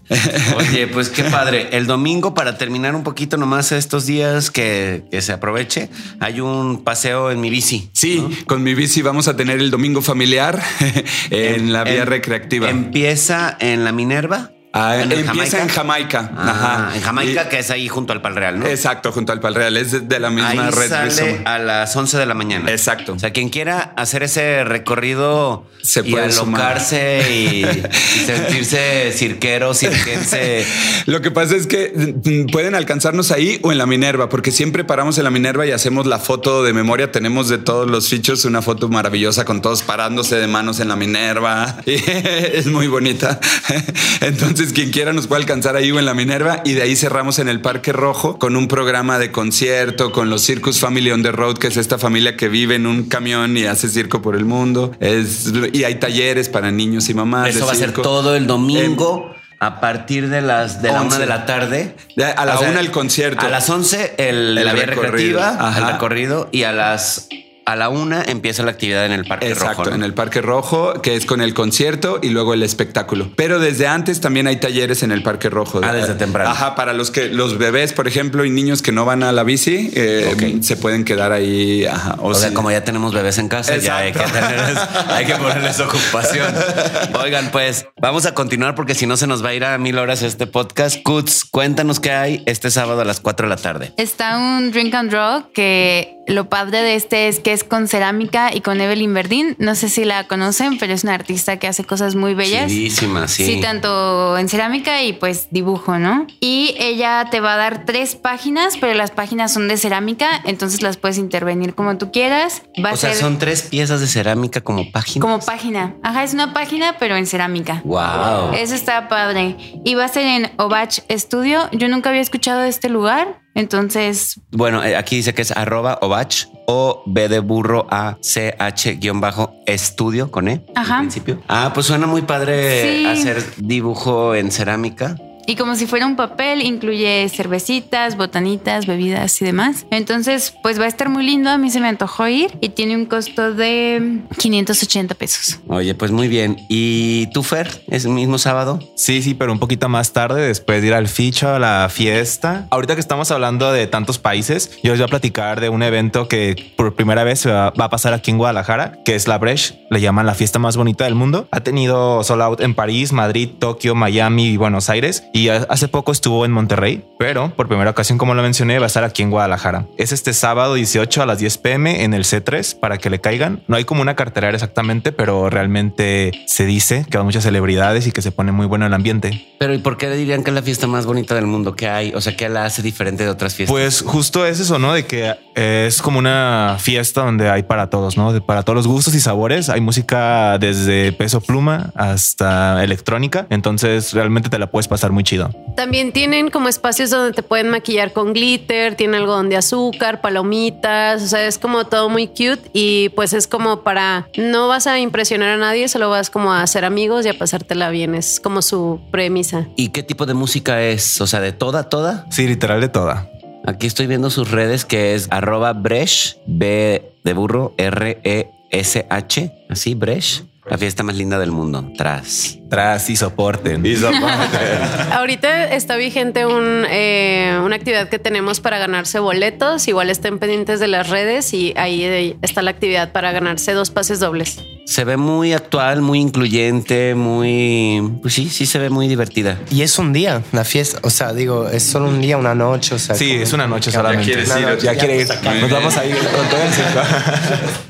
Oye, 0.58 0.88
pues 0.94 1.10
qué 1.10 1.24
padre. 1.24 1.70
El 1.72 1.86
domingo, 1.86 2.34
para 2.34 2.58
terminar 2.58 2.96
un 2.96 3.04
poquito 3.04 3.38
nomás 3.38 3.72
estos 3.72 4.06
días 4.06 4.50
que, 4.50 5.04
que 5.12 5.22
se 5.22 5.34
aproveche, 5.34 5.90
hay 6.20 6.42
un 6.42 6.84
paseo 6.84 7.30
en 7.30 7.40
mi 7.40 7.50
bici. 7.50 7.90
Sí, 7.94 8.18
¿no? 8.22 8.30
con 8.48 8.64
mi 8.64 8.74
bici 8.74 9.02
vamos 9.02 9.28
a 9.28 9.36
tener 9.36 9.60
el 9.60 9.70
domingo 9.70 10.02
familiar 10.02 10.62
en 11.30 11.72
la 11.72 11.84
vía 11.84 12.06
recreativa. 12.06 12.70
Empieza 12.70 13.56
en 13.60 13.84
la 13.84 13.92
Minerva. 13.92 14.52
Ah, 14.80 15.02
¿En 15.02 15.12
el 15.12 15.20
empieza 15.20 15.62
en 15.62 15.68
Jamaica. 15.70 16.32
Ah, 16.38 16.92
en 16.96 17.02
Jamaica, 17.02 17.44
Y- 17.46 17.50
que 17.50 17.60
es 17.60 17.72
ahí 17.72 17.88
junto 17.88 18.14
al 18.14 18.22
Palreal, 18.22 18.60
¿no? 18.60 18.66
Exacto, 18.68 19.12
junto 19.12 19.32
al 19.32 19.40
Palreal. 19.40 19.76
Es 19.78 19.92
de, 19.92 20.00
de 20.02 20.20
la 20.20 20.30
misma 20.30 20.50
Ahí 20.50 20.72
red. 20.72 20.90
sale 20.90 21.10
Rizoma. 21.10 21.32
a 21.46 21.60
las 21.60 21.96
11 21.96 22.18
de 22.18 22.26
la 22.26 22.34
mañana. 22.34 22.70
Exacto. 22.72 23.14
O 23.14 23.20
sea, 23.20 23.32
quien 23.34 23.50
quiera 23.50 23.94
hacer 23.98 24.24
ese 24.24 24.64
recorrido 24.64 25.66
Se 25.82 26.02
y 26.02 26.12
puede 26.12 26.26
alocarse 26.26 27.26
y, 27.32 27.66
y 28.22 28.26
sentirse 28.26 29.12
cirquero, 29.14 29.74
cirquense. 29.74 30.66
Lo 31.06 31.22
que 31.22 31.32
pasa 31.32 31.56
es 31.56 31.68
que 31.68 31.94
mm, 32.24 32.52
pueden 32.52 32.76
alcanzarnos 32.76 33.32
ahí 33.32 33.60
o 33.64 33.72
en 33.72 33.78
la 33.78 33.86
Minerva, 33.86 34.30
porque 34.30 34.52
siempre 34.52 34.84
paramos 34.84 35.18
en 35.18 35.24
la 35.24 35.30
Minerva 35.32 35.66
y 35.66 35.72
hacemos 35.72 36.06
la 36.06 36.20
foto 36.20 36.64
de 36.64 36.74
memoria. 36.74 37.12
Tenemos 37.12 37.50
de 37.50 37.58
todos 37.58 37.90
los 37.90 38.10
fichos 38.10 38.46
una 38.46 38.62
foto 38.62 38.90
maravillosa 38.90 39.46
con 39.46 39.62
todos 39.62 39.82
parándose 39.82 40.36
de 40.36 40.48
manos 40.48 40.80
en 40.80 40.90
la 40.90 40.96
Minerva. 40.96 41.78
Es 41.88 42.68
muy 42.68 42.88
bonita. 42.88 43.40
Entonces, 44.22 44.67
quien 44.74 44.92
quiera 44.92 45.14
nos 45.14 45.28
puede 45.28 45.42
alcanzar 45.42 45.76
ahí 45.76 45.92
o 45.92 46.00
en 46.00 46.06
la 46.06 46.14
Minerva 46.14 46.62
y 46.66 46.74
de 46.74 46.82
ahí 46.84 46.96
cerramos 46.96 47.40
en 47.40 47.50
el 47.50 47.62
Parque 47.62 47.92
Rojo 47.94 48.38
con 48.40 48.56
un 48.56 48.68
programa 48.68 49.20
de 49.20 49.32
concierto 49.32 50.12
con 50.12 50.30
los 50.30 50.42
Circus 50.44 50.80
Family 50.80 51.12
on 51.12 51.24
the 51.24 51.32
Road, 51.32 51.58
que 51.58 51.68
es 51.68 51.78
esta 51.78 51.98
familia 51.98 52.36
que 52.38 52.48
vive 52.50 52.76
en 52.76 52.86
un 52.88 53.04
camión 53.10 53.58
y 53.58 53.66
hace 53.66 53.90
circo 53.90 54.22
por 54.22 54.36
el 54.36 54.46
mundo. 54.46 54.92
Es, 55.00 55.52
y 55.74 55.84
hay 55.84 55.96
talleres 55.96 56.50
para 56.50 56.72
niños 56.72 57.10
y 57.10 57.14
mamás. 57.14 57.50
Eso 57.50 57.60
de 57.60 57.66
va 57.66 57.72
a 57.72 57.76
ser 57.76 57.94
todo 57.94 58.36
el 58.36 58.48
domingo. 58.48 59.34
A 59.60 59.80
partir 59.80 60.30
de 60.30 60.42
las 60.44 60.84
de 60.84 60.92
la 60.92 61.02
11. 61.02 61.08
una 61.08 61.18
de 61.18 61.26
la 61.26 61.46
tarde. 61.48 61.96
A 62.38 62.46
la 62.46 62.60
una 62.60 62.80
el 62.80 62.92
concierto. 62.92 63.44
A 63.44 63.50
las 63.50 63.68
11 63.68 64.14
el, 64.20 64.56
El 64.56 64.66
la 64.66 64.74
vía 64.74 64.86
recorrido. 64.86 65.40
recreativa, 65.40 65.68
Ajá. 65.68 65.80
el 65.80 65.94
recorrido. 65.94 66.50
Y 66.52 66.62
a 66.62 66.72
las 66.72 67.28
a 67.68 67.76
la 67.76 67.90
una 67.90 68.24
empieza 68.24 68.64
la 68.64 68.72
actividad 68.72 69.06
en 69.06 69.12
el 69.12 69.26
Parque 69.26 69.50
Exacto, 69.50 69.84
Rojo. 69.84 69.90
¿no? 69.90 69.96
en 69.98 70.04
el 70.04 70.14
Parque 70.14 70.42
Rojo, 70.42 71.02
que 71.02 71.18
es 71.18 71.26
con 71.26 71.42
el 71.42 71.54
concierto 71.54 72.20
y 72.24 72.30
luego 72.30 72.54
el 72.54 72.64
espectáculo. 72.64 73.30
Pero 73.36 73.60
desde 73.60 73.88
antes 73.88 74.22
también 74.22 74.48
hay 74.48 74.56
talleres 74.56 75.04
en 75.04 75.12
el 75.12 75.22
Parque 75.22 75.50
Rojo. 75.50 75.82
Ah, 75.84 75.92
desde 75.92 76.14
temprano. 76.14 76.50
Ajá, 76.50 76.76
para 76.76 76.94
los 76.94 77.12
que 77.12 77.28
los 77.28 77.58
bebés, 77.58 77.92
por 77.92 78.08
ejemplo, 78.08 78.46
y 78.46 78.50
niños 78.52 78.82
que 78.82 78.94
no 78.94 79.04
van 79.04 79.22
a 79.22 79.34
la 79.34 79.44
bici, 79.44 79.92
eh, 79.96 80.60
se 80.62 80.78
pueden 80.78 81.04
quedar 81.04 81.34
ahí. 81.34 81.86
Ajá, 81.86 82.16
O 82.22 82.34
sea, 82.34 82.54
como 82.54 82.72
ya 82.72 82.86
tenemos 82.86 83.14
bebés 83.14 83.38
en 83.38 83.50
casa, 83.50 83.76
ya 83.76 83.98
hay 83.98 84.14
que, 84.14 84.20
Exacto. 84.20 84.48
tenerles, 84.48 84.78
hay 85.10 85.26
que 85.26 85.36
ponerles 85.36 85.80
ocupación. 85.82 86.56
Oigan, 87.22 87.52
pues 87.52 87.88
vamos 88.00 88.26
a 88.26 88.34
continuar 88.34 88.76
porque 88.76 88.96
si 88.96 89.06
no 89.08 89.18
se 89.18 89.28
nos 89.28 89.44
va 89.44 89.50
a 89.50 89.54
ir 89.54 89.66
a 89.66 89.78
mil 89.78 89.98
horas 89.98 90.22
este 90.22 90.48
podcast. 90.48 91.04
Kuts, 91.04 91.44
cuéntanos 91.44 92.00
qué 92.00 92.12
hay 92.12 92.44
este 92.46 92.72
sábado 92.72 93.02
a 93.02 93.06
las 93.06 93.20
4 93.20 93.48
de 93.48 93.50
la 93.50 93.62
tarde. 93.62 93.92
Está 93.98 94.38
un 94.38 94.72
drink 94.72 94.94
and 94.94 95.12
draw 95.12 95.52
que 95.54 96.17
lo 96.28 96.50
padre 96.50 96.82
de 96.82 96.96
este 96.96 97.28
es 97.28 97.40
que 97.40 97.54
es 97.54 97.64
con 97.64 97.88
cerámica 97.88 98.54
y 98.54 98.62
con 98.62 98.80
Evelyn 98.82 99.14
Verdín. 99.14 99.56
No 99.60 99.76
sé 99.76 99.90
si 99.90 100.06
la 100.06 100.28
conocen, 100.28 100.78
pero 100.78 100.94
es 100.94 101.04
una 101.04 101.14
artista 101.14 101.58
que 101.58 101.68
hace 101.68 101.84
cosas 101.84 102.16
muy 102.16 102.34
bellas. 102.34 102.68
Chidísima, 102.70 103.28
sí. 103.28 103.46
Sí, 103.46 103.62
tanto 103.62 104.38
en 104.38 104.50
cerámica 104.50 105.04
y 105.04 105.14
pues 105.14 105.48
dibujo, 105.52 105.98
¿no? 105.98 106.28
Y 106.40 106.76
ella 106.80 107.28
te 107.32 107.40
va 107.40 107.54
a 107.54 107.58
dar 107.58 107.86
tres 107.86 108.16
páginas, 108.16 108.78
pero 108.80 108.94
las 108.94 109.12
páginas 109.12 109.54
son 109.54 109.68
de 109.68 109.78
cerámica, 109.78 110.42
entonces 110.44 110.82
las 110.82 110.98
puedes 110.98 111.18
intervenir 111.18 111.76
como 111.76 111.98
tú 111.98 112.12
quieras. 112.12 112.64
Va 112.84 112.92
o 112.92 112.94
a 112.94 112.98
sea, 112.98 113.12
ser 113.12 113.22
son 113.22 113.40
tres 113.40 113.64
piezas 113.64 114.02
de 114.02 114.08
cerámica 114.08 114.62
como 114.62 114.92
páginas. 114.92 115.22
como 115.22 115.40
página. 115.40 115.96
Ajá, 116.04 116.24
es 116.24 116.34
una 116.34 116.54
página, 116.54 116.98
pero 117.00 117.16
en 117.16 117.26
cerámica. 117.26 117.82
Wow. 117.86 118.54
Eso 118.54 118.76
está 118.76 119.08
padre. 119.08 119.56
Y 119.86 119.96
va 119.96 120.06
a 120.06 120.10
ser 120.10 120.26
en 120.26 120.52
Obach 120.58 121.00
Studio. 121.10 121.70
Yo 121.72 121.88
nunca 121.88 122.10
había 122.10 122.22
escuchado 122.22 122.62
de 122.62 122.70
este 122.70 122.90
lugar. 122.90 123.40
Entonces, 123.58 124.40
Bueno, 124.52 124.84
eh, 124.84 124.96
aquí 124.96 125.16
dice 125.18 125.34
que 125.34 125.42
es 125.42 125.52
arroba 125.52 125.98
ovach 126.02 126.46
o 126.68 127.02
B 127.08 127.28
de 127.28 127.40
burro 127.40 127.88
a 127.90 128.18
C 128.22 128.56
H 128.60 128.96
guion 128.96 129.20
bajo 129.20 129.54
estudio 129.66 130.30
con 130.32 130.48
E 130.48 130.64
Ajá. 130.76 130.96
al 130.96 131.02
principio. 131.02 131.42
Ah, 131.48 131.72
pues 131.74 131.88
suena 131.88 132.06
muy 132.08 132.22
padre 132.22 133.00
Sí. 133.00 133.06
hacer 133.06 133.44
dibujo 133.58 134.36
en 134.36 134.52
cerámica. 134.52 135.16
Y 135.48 135.56
como 135.56 135.76
si 135.76 135.88
fuera 135.88 136.06
un 136.06 136.18
papel, 136.18 136.62
incluye 136.62 137.28
cervecitas, 137.30 138.18
botanitas, 138.18 138.86
bebidas 138.86 139.42
y 139.42 139.46
demás. 139.46 139.88
Entonces, 139.92 140.54
pues 140.62 140.78
va 140.80 140.84
a 140.84 140.88
estar 140.90 141.08
muy 141.08 141.24
lindo. 141.24 141.50
A 141.50 141.58
mí 141.58 141.72
se 141.72 141.80
me 141.80 141.88
antojó 141.88 142.28
ir 142.28 142.58
y 142.60 142.70
tiene 142.70 142.96
un 142.98 143.06
costo 143.06 143.54
de 143.54 144.20
580 144.38 145.16
pesos. 145.16 145.60
Oye, 145.68 145.96
pues 145.96 146.12
muy 146.12 146.28
bien. 146.28 146.58
¿Y 146.68 147.28
tú, 147.28 147.44
Fer? 147.44 147.86
¿Es 147.88 148.04
el 148.04 148.12
mismo 148.12 148.38
sábado? 148.38 148.80
Sí, 148.98 149.22
sí, 149.22 149.34
pero 149.36 149.54
un 149.54 149.60
poquito 149.60 149.88
más 149.88 150.12
tarde, 150.12 150.46
después 150.46 150.82
de 150.82 150.90
ir 150.90 150.94
al 150.94 151.08
ficho, 151.08 151.48
a 151.48 151.60
la 151.60 151.88
fiesta. 151.90 152.68
Ahorita 152.70 152.96
que 152.96 153.02
estamos 153.02 153.32
hablando 153.32 153.72
de 153.72 153.88
tantos 153.88 154.20
países, 154.20 154.78
yo 154.84 154.92
les 154.92 155.00
voy 155.00 155.06
a 155.06 155.10
platicar 155.10 155.62
de 155.62 155.70
un 155.70 155.82
evento 155.82 156.28
que 156.28 156.74
por 156.76 156.94
primera 156.96 157.24
vez 157.24 157.40
se 157.40 157.52
va, 157.52 157.70
va 157.72 157.86
a 157.86 157.90
pasar 157.90 158.14
aquí 158.14 158.32
en 158.32 158.38
Guadalajara, 158.38 159.00
que 159.06 159.16
es 159.16 159.30
la 159.30 159.38
Breche. 159.38 159.80
Le 159.90 160.02
llaman 160.02 160.26
la 160.26 160.36
fiesta 160.36 160.60
más 160.60 160.76
bonita 160.76 161.06
del 161.06 161.16
mundo. 161.16 161.48
Ha 161.52 161.62
tenido 161.62 162.22
sold 162.24 162.42
out 162.42 162.60
en 162.60 162.76
París, 162.76 163.14
Madrid, 163.14 163.48
Tokio, 163.58 163.96
Miami 163.96 164.48
y 164.48 164.58
Buenos 164.58 164.90
Aires. 164.90 165.24
Y 165.38 165.50
ha- 165.50 165.66
hace 165.70 165.88
poco 165.88 166.12
estuvo 166.12 166.46
en 166.46 166.52
Monterrey, 166.52 167.06
pero 167.20 167.54
por 167.56 167.68
primera 167.68 167.92
ocasión, 167.92 168.18
como 168.18 168.34
lo 168.34 168.42
mencioné, 168.42 168.80
va 168.80 168.86
a 168.86 168.88
estar 168.88 169.04
aquí 169.04 169.22
en 169.24 169.30
Guadalajara. 169.30 169.86
Es 169.98 170.12
este 170.12 170.34
sábado 170.34 170.74
18 170.76 171.22
a 171.22 171.26
las 171.26 171.40
10 171.40 171.58
pm 171.60 172.04
en 172.04 172.14
el 172.14 172.24
C3 172.24 172.80
para 172.80 172.98
que 172.98 173.10
le 173.10 173.20
caigan. 173.22 173.62
No 173.68 173.76
hay 173.76 173.86
como 173.86 174.02
una 174.02 174.16
cartelera 174.16 174.54
exactamente, 174.54 175.12
pero 175.12 175.50
realmente 175.50 176.32
se 176.48 176.66
dice 176.66 177.06
que 177.10 177.18
hay 177.18 177.24
muchas 177.24 177.44
celebridades 177.44 178.08
y 178.08 178.12
que 178.12 178.22
se 178.22 178.32
pone 178.32 178.52
muy 178.52 178.66
bueno 178.66 178.86
el 178.88 178.94
ambiente. 178.94 179.48
Pero 179.60 179.74
¿y 179.74 179.78
por 179.80 179.98
qué 179.98 180.10
dirían 180.10 180.44
que 180.44 180.52
es 180.52 180.56
la 180.56 180.62
fiesta 180.62 180.88
más 180.88 181.06
bonita 181.06 181.36
del 181.36 181.46
mundo 181.48 181.76
que 181.76 181.88
hay? 181.88 182.14
O 182.14 182.22
sea, 182.22 182.36
¿qué 182.36 182.50
la 182.50 182.66
hace 182.66 182.82
diferente 182.82 183.24
de 183.24 183.30
otras 183.30 183.54
fiestas? 183.56 183.72
Pues 183.74 184.02
justo 184.02 184.46
es 184.46 184.60
eso, 184.60 184.80
¿no? 184.80 184.94
De 184.94 185.06
que 185.06 185.36
eh, 185.56 185.86
es 185.88 186.02
como 186.02 186.20
una 186.20 186.78
fiesta 186.80 187.22
donde 187.24 187.50
hay 187.50 187.64
para 187.64 187.90
todos, 187.90 188.18
¿no? 188.18 188.34
De- 188.34 188.42
para 188.42 188.64
todos 188.64 188.76
los 188.78 188.88
gustos 188.88 189.14
y 189.16 189.20
sabores. 189.20 189.70
Hay 189.70 189.82
música 189.82 190.58
desde 190.60 191.12
peso 191.12 191.42
pluma 191.42 191.92
hasta 191.96 192.84
electrónica. 192.84 193.48
Entonces 193.50 194.14
realmente 194.14 194.50
te 194.50 194.60
la 194.60 194.68
puedes 194.68 194.88
pasar 194.88 195.12
muy 195.12 195.24
chido. 195.28 195.50
También 195.76 196.12
tienen 196.12 196.50
como 196.50 196.70
espacios 196.70 197.12
donde 197.12 197.34
te 197.34 197.44
pueden 197.44 197.70
maquillar 197.70 198.12
con 198.12 198.34
glitter, 198.34 198.96
tiene 198.96 199.18
algodón 199.18 199.50
de 199.50 199.58
azúcar, 199.58 200.22
palomitas, 200.22 201.22
o 201.22 201.28
sea, 201.28 201.46
es 201.46 201.60
como 201.60 201.86
todo 201.86 202.10
muy 202.10 202.28
cute 202.28 202.62
y 202.74 203.10
pues 203.10 203.34
es 203.34 203.46
como 203.46 203.82
para, 203.82 204.28
no 204.38 204.68
vas 204.68 204.88
a 204.88 205.00
impresionar 205.00 205.50
a 205.50 205.58
nadie, 205.58 205.88
solo 205.88 206.10
vas 206.10 206.32
como 206.32 206.52
a 206.52 206.64
hacer 206.64 206.84
amigos 206.84 207.26
y 207.26 207.30
a 207.30 207.38
pasártela 207.38 207.90
bien, 207.90 208.16
es 208.16 208.40
como 208.40 208.64
su 208.64 209.00
premisa. 209.12 209.68
¿Y 209.76 209.90
qué 209.90 210.02
tipo 210.02 210.26
de 210.26 210.34
música 210.34 210.82
es? 210.82 211.22
O 211.22 211.28
sea, 211.28 211.42
de 211.42 211.52
toda, 211.52 211.90
toda. 211.90 212.26
Sí, 212.32 212.48
literal 212.48 212.82
de 212.82 212.90
toda. 212.90 213.30
Aquí 213.66 213.86
estoy 213.86 214.08
viendo 214.08 214.30
sus 214.30 214.50
redes 214.50 214.86
que 214.86 215.14
es 215.14 215.28
arroba 215.30 215.74
bresh, 215.74 216.38
B 216.48 217.12
de 217.24 217.34
burro, 217.34 217.76
R 217.78 218.18
E 218.24 218.50
S 218.72 219.06
H, 219.10 219.52
así 219.70 219.94
bresh, 219.94 220.44
la 220.70 220.78
fiesta 220.78 221.04
más 221.04 221.16
linda 221.16 221.40
del 221.40 221.52
mundo. 221.52 221.92
Tras. 221.98 222.60
Tras 222.70 223.10
y 223.10 223.16
soporten. 223.16 223.84
Ahorita 225.12 225.74
está 225.74 225.96
vigente 225.96 226.46
un, 226.46 226.86
eh, 226.90 227.60
una 227.64 227.76
actividad 227.76 228.10
que 228.10 228.20
tenemos 228.20 228.60
para 228.60 228.78
ganarse 228.78 229.20
boletos, 229.20 229.88
igual 229.88 230.10
estén 230.10 230.40
pendientes 230.40 230.80
de 230.80 230.88
las 230.88 231.10
redes 231.10 231.54
y 231.54 231.74
ahí 231.78 232.38
está 232.42 232.62
la 232.62 232.72
actividad 232.72 233.12
para 233.12 233.32
ganarse 233.32 233.74
dos 233.74 233.92
pases 233.92 234.20
dobles. 234.20 234.60
Se 234.88 235.04
ve 235.04 235.18
muy 235.18 235.52
actual, 235.52 236.02
muy 236.02 236.22
incluyente, 236.22 237.14
muy, 237.14 238.02
pues 238.22 238.34
sí, 238.34 238.48
sí 238.50 238.66
se 238.66 238.80
ve 238.80 238.90
muy 238.90 239.10
divertida. 239.10 239.60
Y 239.70 239.82
es 239.82 240.00
un 240.00 240.14
día, 240.14 240.44
la 240.54 240.64
fiesta. 240.64 241.00
O 241.04 241.10
sea, 241.10 241.34
digo, 241.34 241.68
es 241.68 241.84
solo 241.84 242.08
un 242.08 242.22
día, 242.22 242.38
una 242.38 242.56
noche. 242.56 242.96
O 242.96 243.00
sea, 243.00 243.14
Sí, 243.16 243.32
es 243.34 243.52
una 243.52 243.68
noche 243.68 243.92
Ya 243.92 243.98
solamente. 244.00 244.24
quieres 244.32 244.48
ir, 244.56 244.78
ya 244.82 244.94
ya 244.94 244.98
quiere 244.98 245.22
ir. 245.24 245.28
Nos 245.60 245.70
vamos 245.70 245.98
a 245.98 246.06
ir 246.06 246.16
con 246.16 246.48
todo 246.50 246.62
el 246.64 246.74
circo. 246.74 247.00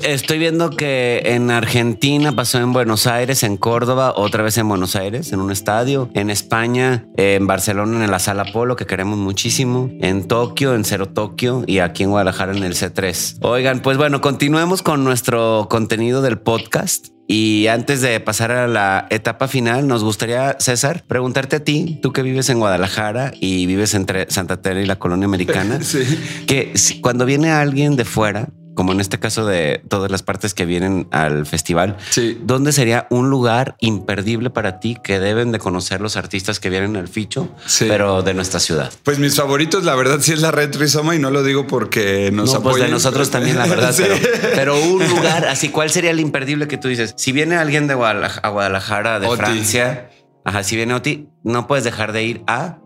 Estoy 0.02 0.38
viendo 0.40 0.70
que 0.70 1.22
en 1.24 1.52
Argentina 1.52 2.32
pasó 2.34 2.58
en 2.58 2.72
Buenos 2.72 3.06
Aires, 3.06 3.44
en 3.44 3.58
Córdoba, 3.58 4.14
otra 4.16 4.42
vez 4.42 4.58
en 4.58 4.68
Buenos 4.68 4.96
Aires, 4.96 5.32
en 5.32 5.40
un 5.40 5.52
estadio, 5.52 6.10
en 6.14 6.30
España, 6.30 7.06
en 7.16 7.46
Barcelona, 7.46 8.04
en 8.04 8.10
la 8.10 8.18
Sala 8.18 8.44
Polo, 8.52 8.74
que 8.74 8.86
queremos 8.86 9.18
muchísimo, 9.18 9.88
en 10.00 10.26
Tokio, 10.26 10.74
en 10.74 10.84
Cero 10.84 11.06
Tokio 11.06 11.62
y 11.64 11.78
aquí 11.78 12.02
en 12.02 12.10
Guadalajara 12.10 12.56
en 12.56 12.64
el 12.64 12.74
C3. 12.74 13.36
Oigan, 13.42 13.82
pues 13.82 13.96
bueno, 13.98 14.20
continuemos 14.20 14.82
con 14.82 15.04
nuestro 15.04 15.68
contenido 15.70 16.22
del 16.22 16.38
podcast. 16.38 16.87
Y 17.30 17.66
antes 17.66 18.00
de 18.00 18.18
pasar 18.20 18.50
a 18.52 18.66
la 18.66 19.06
etapa 19.10 19.48
final, 19.48 19.86
nos 19.86 20.02
gustaría, 20.02 20.56
César, 20.60 21.04
preguntarte 21.06 21.56
a 21.56 21.64
ti, 21.64 21.98
tú 22.02 22.10
que 22.12 22.22
vives 22.22 22.48
en 22.48 22.58
Guadalajara 22.58 23.32
y 23.38 23.66
vives 23.66 23.92
entre 23.92 24.30
Santa 24.30 24.62
Teresa 24.62 24.82
y 24.82 24.86
la 24.86 24.98
colonia 24.98 25.26
americana, 25.26 25.80
Sí. 25.82 25.98
que 26.46 26.72
si- 26.74 27.00
cuando 27.02 27.26
viene 27.26 27.50
alguien 27.50 27.96
de 27.96 28.06
fuera, 28.06 28.48
como 28.78 28.92
en 28.92 29.00
este 29.00 29.18
caso 29.18 29.44
de 29.44 29.82
todas 29.88 30.08
las 30.08 30.22
partes 30.22 30.54
que 30.54 30.64
vienen 30.64 31.08
al 31.10 31.46
festival, 31.46 31.96
Sí. 32.10 32.38
¿dónde 32.44 32.70
sería 32.70 33.08
un 33.10 33.28
lugar 33.28 33.74
imperdible 33.80 34.50
para 34.50 34.78
ti 34.78 34.96
que 35.02 35.18
deben 35.18 35.50
de 35.50 35.58
conocer 35.58 36.00
los 36.00 36.16
artistas 36.16 36.60
que 36.60 36.70
vienen 36.70 36.94
al 36.94 37.08
ficho, 37.08 37.48
Sí. 37.66 37.86
pero 37.88 38.22
de 38.22 38.34
nuestra 38.34 38.60
ciudad? 38.60 38.92
Pues 39.02 39.18
mis 39.18 39.34
favoritos, 39.34 39.82
la 39.82 39.96
verdad, 39.96 40.20
sí 40.20 40.32
es 40.32 40.40
la 40.40 40.52
red 40.52 40.72
Rizoma 40.76 41.16
y 41.16 41.18
no 41.18 41.32
lo 41.32 41.42
digo 41.42 41.66
porque 41.66 42.30
nos 42.32 42.54
no, 42.54 42.62
pues 42.62 42.76
de 42.76 42.86
nosotros 42.86 43.30
también, 43.30 43.58
la 43.58 43.66
verdad, 43.66 43.92
Sí. 43.96 44.04
pero, 44.06 44.16
pero 44.54 44.80
un 44.80 45.08
lugar 45.08 45.48
así, 45.48 45.70
¿cuál 45.70 45.90
sería 45.90 46.12
el 46.12 46.20
imperdible 46.20 46.68
que 46.68 46.76
tú 46.78 46.86
dices? 46.86 47.14
Si 47.16 47.32
viene 47.32 47.56
alguien 47.56 47.88
de 47.88 47.94
a 47.94 48.48
Guadalajara, 48.48 49.18
de 49.18 49.26
Oti. 49.26 49.38
Francia, 49.38 50.08
ajá, 50.44 50.62
si 50.62 50.76
viene 50.76 50.94
Oti, 50.94 51.26
no 51.42 51.66
puedes 51.66 51.82
dejar 51.82 52.12
de 52.12 52.22
ir 52.22 52.42
a 52.46 52.78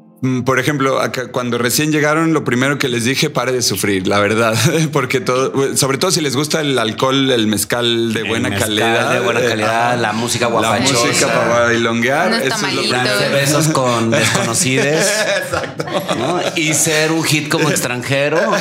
Por 0.44 0.60
ejemplo, 0.60 1.00
acá, 1.00 1.32
cuando 1.32 1.58
recién 1.58 1.90
llegaron, 1.90 2.32
lo 2.32 2.44
primero 2.44 2.78
que 2.78 2.88
les 2.88 3.04
dije, 3.04 3.28
pare 3.28 3.50
de 3.50 3.60
sufrir, 3.60 4.06
la 4.06 4.20
verdad, 4.20 4.54
porque 4.92 5.20
todo, 5.20 5.76
sobre 5.76 5.98
todo 5.98 6.12
si 6.12 6.20
les 6.20 6.36
gusta 6.36 6.60
el 6.60 6.78
alcohol, 6.78 7.28
el 7.32 7.48
mezcal 7.48 8.12
de 8.12 8.22
buena 8.22 8.48
mezcal 8.50 8.68
calidad, 8.68 9.14
de 9.14 9.20
buena 9.20 9.40
eh, 9.40 9.48
calidad, 9.48 9.98
la 10.00 10.12
música 10.12 10.44
la 10.44 10.52
guapachosa. 10.52 11.06
música 11.08 11.26
para 11.26 11.64
bailonguear, 11.64 12.34
eso 12.34 12.66
es 12.66 12.72
lo 12.74 12.82
primero. 12.82 13.30
besos 13.32 13.68
con 13.68 14.10
desconocidos 14.12 14.86
¿no? 16.16 16.40
y 16.54 16.72
ser 16.74 17.10
un 17.10 17.24
hit 17.24 17.48
como 17.48 17.68
extranjero. 17.70 18.38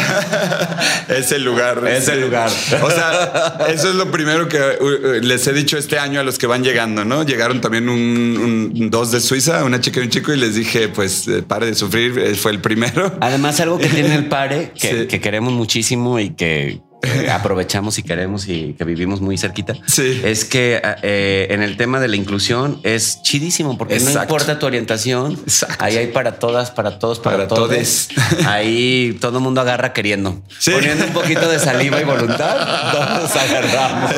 Es 1.07 1.31
el 1.33 1.43
lugar. 1.43 1.85
Es 1.87 2.07
el 2.07 2.21
lugar. 2.21 2.49
O 2.81 2.89
sea, 2.89 3.57
eso 3.69 3.89
es 3.89 3.95
lo 3.95 4.09
primero 4.11 4.47
que 4.47 4.57
uh, 4.59 4.85
uh, 4.85 5.21
les 5.21 5.45
he 5.45 5.51
dicho 5.53 5.77
este 5.77 5.99
año 5.99 6.19
a 6.21 6.23
los 6.23 6.37
que 6.37 6.47
van 6.47 6.63
llegando, 6.63 7.03
¿no? 7.03 7.23
Llegaron 7.23 7.59
también 7.59 7.89
un, 7.89 8.71
un- 8.75 8.89
dos 8.89 9.11
de 9.11 9.19
Suiza, 9.19 9.63
una 9.65 9.79
chica 9.81 9.99
y 9.99 10.03
un 10.03 10.09
chico, 10.09 10.33
y 10.33 10.37
les 10.37 10.55
dije, 10.55 10.87
pues, 10.87 11.27
eh, 11.27 11.43
pare 11.51 11.65
de 11.65 11.75
sufrir, 11.75 12.17
eh, 12.17 12.33
fue 12.35 12.51
el 12.51 12.61
primero. 12.61 13.13
Además, 13.19 13.59
algo 13.59 13.77
que 13.77 13.89
tiene 13.89 14.15
el 14.15 14.25
pare, 14.29 14.71
que, 14.79 15.01
Sí. 15.01 15.07
que 15.07 15.19
queremos 15.19 15.51
muchísimo 15.51 16.17
y 16.17 16.29
que 16.29 16.79
eh, 17.03 17.29
aprovechamos 17.31 17.97
y 17.97 18.03
queremos 18.03 18.47
y 18.47 18.73
que 18.77 18.83
vivimos 18.83 19.21
muy 19.21 19.37
cerquita, 19.37 19.73
Sí. 19.87 20.21
es 20.23 20.45
que 20.45 20.81
eh, 21.03 21.47
en 21.51 21.61
el 21.61 21.77
tema 21.77 21.99
de 21.99 22.07
la 22.07 22.15
inclusión 22.15 22.79
es 22.83 23.21
chidísimo 23.23 23.77
porque 23.77 23.99
no 23.99 24.11
importa 24.11 24.59
tu 24.59 24.65
orientación, 24.65 25.33
Exacto. 25.33 25.83
ahí 25.83 25.97
hay 25.97 26.07
para 26.07 26.39
todas, 26.39 26.71
para 26.71 26.99
todos, 26.99 27.19
para, 27.19 27.37
Para 27.37 27.47
todos. 27.47 27.69
todes. 27.69 28.09
Ahí 28.47 29.17
todo 29.21 29.37
el 29.37 29.43
mundo 29.43 29.61
agarra 29.61 29.93
queriendo. 29.93 30.41
Sí. 30.59 30.71
Poniendo 30.71 31.05
un 31.05 31.13
poquito 31.13 31.49
de 31.49 31.59
saliva 31.59 32.01
y 32.01 32.03
voluntad, 32.03 32.91
todos 32.91 33.35
agarramos. 33.35 34.11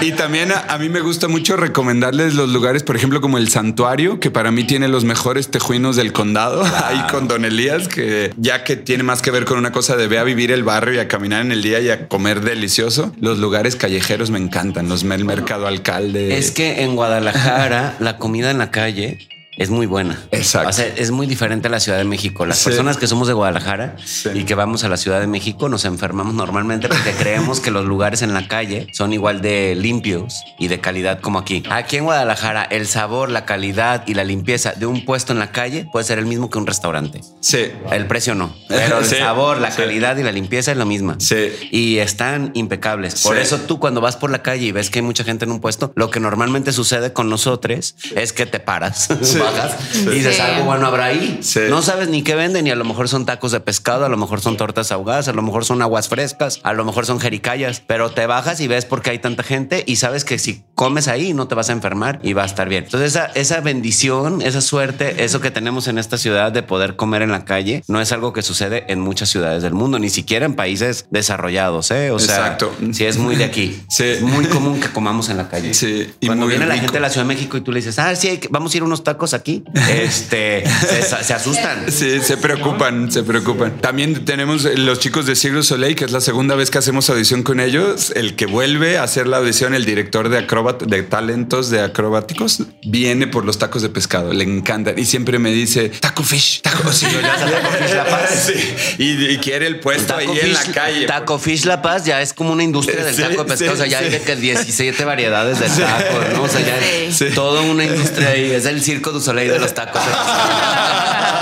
Y 0.00 0.12
también 0.12 0.52
a, 0.52 0.60
a 0.68 0.78
mí 0.78 0.88
me 0.88 1.00
gusta 1.00 1.28
mucho 1.28 1.56
recomendarles 1.56 2.34
los 2.34 2.48
lugares, 2.50 2.82
por 2.82 2.96
ejemplo, 2.96 3.20
como 3.20 3.38
el 3.38 3.48
Santuario, 3.48 4.20
que 4.20 4.30
para 4.30 4.50
mí 4.50 4.64
tiene 4.64 4.88
los 4.88 5.04
mejores 5.04 5.50
tejuinos 5.50 5.96
del 5.96 6.12
condado, 6.12 6.62
ahí 6.84 7.02
con 7.10 7.28
Don 7.28 7.44
Elías, 7.44 7.88
que 7.88 8.32
ya 8.36 8.64
que 8.64 8.76
tiene 8.76 9.02
más 9.02 9.22
que 9.22 9.30
ver 9.30 9.44
con 9.44 9.58
una 9.58 9.72
cosa 9.72 9.96
de 9.96 10.06
ve 10.06 10.18
a 10.18 10.24
vivir 10.24 10.50
el 10.52 10.64
barrio 10.64 10.94
y 10.94 10.98
a 10.98 11.08
caminar 11.08 11.40
en 11.42 11.52
el 11.52 11.62
día 11.62 11.80
y 11.80 11.90
a 11.90 12.08
comer 12.12 12.42
delicioso. 12.42 13.10
Los 13.22 13.38
lugares 13.38 13.74
callejeros 13.74 14.30
me 14.30 14.38
encantan, 14.38 14.86
los 14.86 15.02
el 15.02 15.24
mercado 15.24 15.66
alcalde. 15.66 16.36
Es 16.36 16.50
que 16.50 16.82
en 16.82 16.94
Guadalajara 16.94 17.96
la 18.00 18.18
comida 18.18 18.50
en 18.50 18.58
la 18.58 18.70
calle 18.70 19.16
es 19.56 19.70
muy 19.70 19.86
buena. 19.86 20.18
Exacto. 20.30 20.70
O 20.70 20.72
sea, 20.72 20.86
es 20.86 21.10
muy 21.10 21.26
diferente 21.26 21.68
a 21.68 21.70
la 21.70 21.78
Ciudad 21.80 21.98
de 21.98 22.04
México. 22.04 22.46
Las 22.46 22.58
Sí. 22.58 22.64
personas 22.66 22.96
que 22.96 23.06
somos 23.06 23.28
de 23.28 23.34
Guadalajara 23.34 23.96
Sí. 24.04 24.30
y 24.34 24.44
que 24.44 24.54
vamos 24.54 24.84
a 24.84 24.88
la 24.88 24.96
Ciudad 24.96 25.20
de 25.20 25.26
México 25.26 25.68
nos 25.68 25.84
enfermamos 25.84 26.34
normalmente 26.34 26.88
porque 26.88 27.12
creemos 27.18 27.60
que 27.60 27.70
los 27.70 27.84
lugares 27.84 28.22
en 28.22 28.32
la 28.34 28.48
calle 28.48 28.86
son 28.92 29.12
igual 29.12 29.42
de 29.42 29.74
limpios 29.74 30.42
y 30.58 30.68
de 30.68 30.80
calidad 30.80 31.20
como 31.20 31.38
aquí. 31.38 31.62
Aquí 31.70 31.96
en 31.98 32.04
Guadalajara, 32.04 32.62
el 32.64 32.86
sabor, 32.86 33.30
la 33.30 33.44
calidad 33.44 34.04
y 34.06 34.14
la 34.14 34.24
limpieza 34.24 34.72
de 34.72 34.86
un 34.86 35.04
puesto 35.04 35.32
en 35.32 35.38
la 35.38 35.52
calle 35.52 35.86
puede 35.92 36.04
ser 36.06 36.18
el 36.18 36.26
mismo 36.26 36.48
que 36.50 36.58
un 36.58 36.66
restaurante. 36.66 37.20
Sí. 37.40 37.66
El 37.90 38.06
precio 38.06 38.34
no, 38.34 38.54
pero 38.68 38.98
el 39.00 39.04
Sí, 39.04 39.16
sabor, 39.16 39.58
la 39.60 39.70
calidad 39.70 40.16
y 40.16 40.22
la 40.22 40.32
limpieza 40.32 40.70
es 40.72 40.76
la 40.78 40.84
misma. 40.84 41.16
Sí. 41.18 41.50
Y 41.70 41.98
están 41.98 42.52
impecables. 42.54 43.22
Por 43.22 43.36
eso 43.36 43.58
tú 43.58 43.78
cuando 43.78 44.00
vas 44.00 44.16
por 44.16 44.30
la 44.30 44.42
calle 44.42 44.66
y 44.66 44.72
ves 44.72 44.88
que 44.90 45.00
hay 45.00 45.04
mucha 45.04 45.24
gente 45.24 45.44
en 45.44 45.50
un 45.52 45.60
puesto, 45.60 45.92
lo 45.94 46.10
que 46.10 46.20
normalmente 46.20 46.72
sucede 46.72 47.12
con 47.12 47.28
nosotros 47.28 47.94
es 48.16 48.32
que 48.32 48.46
te 48.46 48.60
paras, 48.60 49.08
bajas 49.42 49.76
y 49.94 50.10
dices 50.10 50.36
Sí. 50.36 50.40
algo 50.42 50.64
bueno 50.64 50.86
habrá 50.86 51.06
ahí. 51.06 51.38
Sí. 51.42 51.60
No 51.68 51.82
sabes 51.82 52.08
ni 52.08 52.22
qué 52.22 52.34
venden 52.34 52.66
y 52.66 52.70
a 52.70 52.76
lo 52.76 52.84
mejor 52.84 53.08
son 53.08 53.26
tacos 53.26 53.52
de 53.52 53.60
pescado, 53.60 54.04
a 54.04 54.08
lo 54.08 54.16
mejor 54.16 54.40
son 54.40 54.56
tortas 54.56 54.92
ahogadas, 54.92 55.28
a 55.28 55.32
lo 55.32 55.42
mejor 55.42 55.64
son 55.64 55.82
aguas 55.82 56.08
frescas, 56.08 56.60
a 56.62 56.72
lo 56.72 56.84
mejor 56.84 57.06
son 57.06 57.20
jericayas, 57.20 57.82
pero 57.86 58.10
te 58.10 58.26
bajas 58.26 58.60
y 58.60 58.68
ves 58.68 58.84
por 58.84 59.02
qué 59.02 59.10
hay 59.10 59.18
tanta 59.18 59.42
gente 59.42 59.84
y 59.86 59.96
sabes 59.96 60.24
que 60.24 60.38
si 60.38 60.62
comes 60.74 61.08
ahí 61.08 61.34
no 61.34 61.48
te 61.48 61.54
vas 61.54 61.68
a 61.68 61.72
enfermar 61.72 62.18
y 62.22 62.32
va 62.32 62.42
a 62.42 62.46
estar 62.46 62.68
bien. 62.68 62.84
Entonces 62.84 63.10
esa, 63.10 63.26
esa 63.26 63.60
bendición, 63.60 64.42
esa 64.42 64.60
suerte, 64.60 65.24
eso 65.24 65.40
que 65.40 65.50
tenemos 65.50 65.86
en 65.88 65.98
esta 65.98 66.18
ciudad 66.18 66.52
de 66.52 66.62
poder 66.62 66.96
comer 66.96 67.22
en 67.22 67.30
la 67.30 67.44
calle, 67.44 67.82
no 67.88 68.00
es 68.00 68.12
algo 68.12 68.32
que 68.32 68.42
sucede 68.42 68.84
en 68.88 69.00
muchas 69.00 69.28
ciudades 69.28 69.62
del 69.62 69.74
mundo, 69.74 69.98
ni 69.98 70.10
siquiera 70.10 70.46
en 70.46 70.54
países 70.54 71.06
desarrollados, 71.10 71.90
¿eh? 71.90 72.10
O 72.10 72.18
sea, 72.18 72.36
Exacto. 72.36 72.74
sí 72.92 73.04
es 73.04 73.18
muy 73.18 73.36
de 73.36 73.44
aquí. 73.44 73.80
Sí. 73.88 74.04
Es 74.04 74.22
muy 74.22 74.46
común 74.46 74.80
que 74.80 74.88
comamos 74.88 75.28
en 75.28 75.36
la 75.36 75.48
calle. 75.48 75.74
Sí, 75.74 76.10
y 76.20 76.26
Cuando 76.26 76.46
viene 76.46 76.66
la 76.66 76.74
rico. 76.74 76.84
gente 76.86 76.96
de 76.98 77.00
la 77.00 77.10
Ciudad 77.10 77.26
de 77.26 77.34
México 77.34 77.56
y 77.56 77.60
tú 77.60 77.70
le 77.72 77.78
dices, 77.78 77.98
ah, 77.98 78.14
sí, 78.16 78.40
vamos 78.50 78.72
a 78.72 78.76
ir 78.76 78.82
a 78.82 78.86
unos 78.86 79.04
tacos 79.04 79.34
aquí, 79.34 79.64
este, 79.90 80.64
se, 80.66 81.24
se 81.24 81.34
asustan. 81.34 81.86
Sí, 81.92 82.20
se 82.20 82.36
preocupan, 82.36 83.12
se 83.12 83.22
preocupan. 83.22 83.80
También 83.80 84.24
tenemos 84.24 84.64
los 84.64 84.98
chicos 84.98 85.26
de 85.26 85.34
du 85.50 85.62
Soleil, 85.62 85.94
que 85.94 86.04
es 86.04 86.12
la 86.12 86.20
segunda 86.20 86.54
vez 86.54 86.70
que 86.70 86.78
hacemos 86.78 87.08
audición 87.10 87.42
con 87.42 87.60
ellos. 87.60 88.12
El 88.16 88.34
que 88.34 88.46
vuelve 88.46 88.98
a 88.98 89.02
hacer 89.02 89.26
la 89.26 89.36
audición, 89.38 89.74
el 89.74 89.84
director 89.84 90.28
de 90.28 90.38
de 90.86 91.02
talentos 91.02 91.70
de 91.70 91.80
acrobáticos, 91.80 92.62
viene 92.84 93.26
por 93.26 93.44
los 93.44 93.58
tacos 93.58 93.82
de 93.82 93.88
pescado. 93.88 94.32
Le 94.32 94.44
encanta 94.44 94.92
y 94.96 95.04
siempre 95.06 95.38
me 95.38 95.50
dice 95.50 95.88
taco 95.88 96.22
fish, 96.22 96.60
taco. 96.62 96.92
Sí, 96.92 97.06
ya 97.10 97.34
Taco 97.36 97.68
Fish 97.78 97.94
La 97.94 98.04
Paz. 98.04 98.50
Sí, 98.52 98.74
y, 98.98 99.26
y 99.32 99.38
quiere 99.38 99.66
el 99.66 99.80
puesto 99.80 100.16
ahí 100.16 100.28
en 100.40 100.52
la 100.52 100.62
calle. 100.72 101.06
Taco 101.06 101.38
Fish 101.38 101.64
La 101.64 101.82
Paz 101.82 102.04
ya 102.04 102.20
es 102.22 102.32
como 102.32 102.52
una 102.52 102.62
industria 102.62 103.04
del 103.04 103.14
Sí, 103.14 103.22
taco 103.22 103.44
de 103.44 103.50
pescado. 103.50 103.70
sí, 103.70 103.74
o 103.74 103.76
sea, 103.76 103.86
ya 103.86 103.98
hay 103.98 104.10
de 104.10 104.20
que 104.20 104.36
17 104.36 105.04
variedades 105.04 105.58
de 105.60 105.66
taco, 105.68 106.20
¿no? 106.34 106.42
O 106.42 106.48
sea, 106.48 106.60
ya 106.60 107.34
toda 107.34 107.62
una 107.62 107.84
industria 107.84 108.28
ahí. 108.30 108.50
Es 108.52 108.64
el 108.66 108.82
circo 108.82 109.10
du 109.12 109.20
soleil 109.20 109.50
de 109.52 109.58
los 109.58 109.74
tacos. 109.74 110.02
de 110.04 110.10
pescado. 110.10 111.41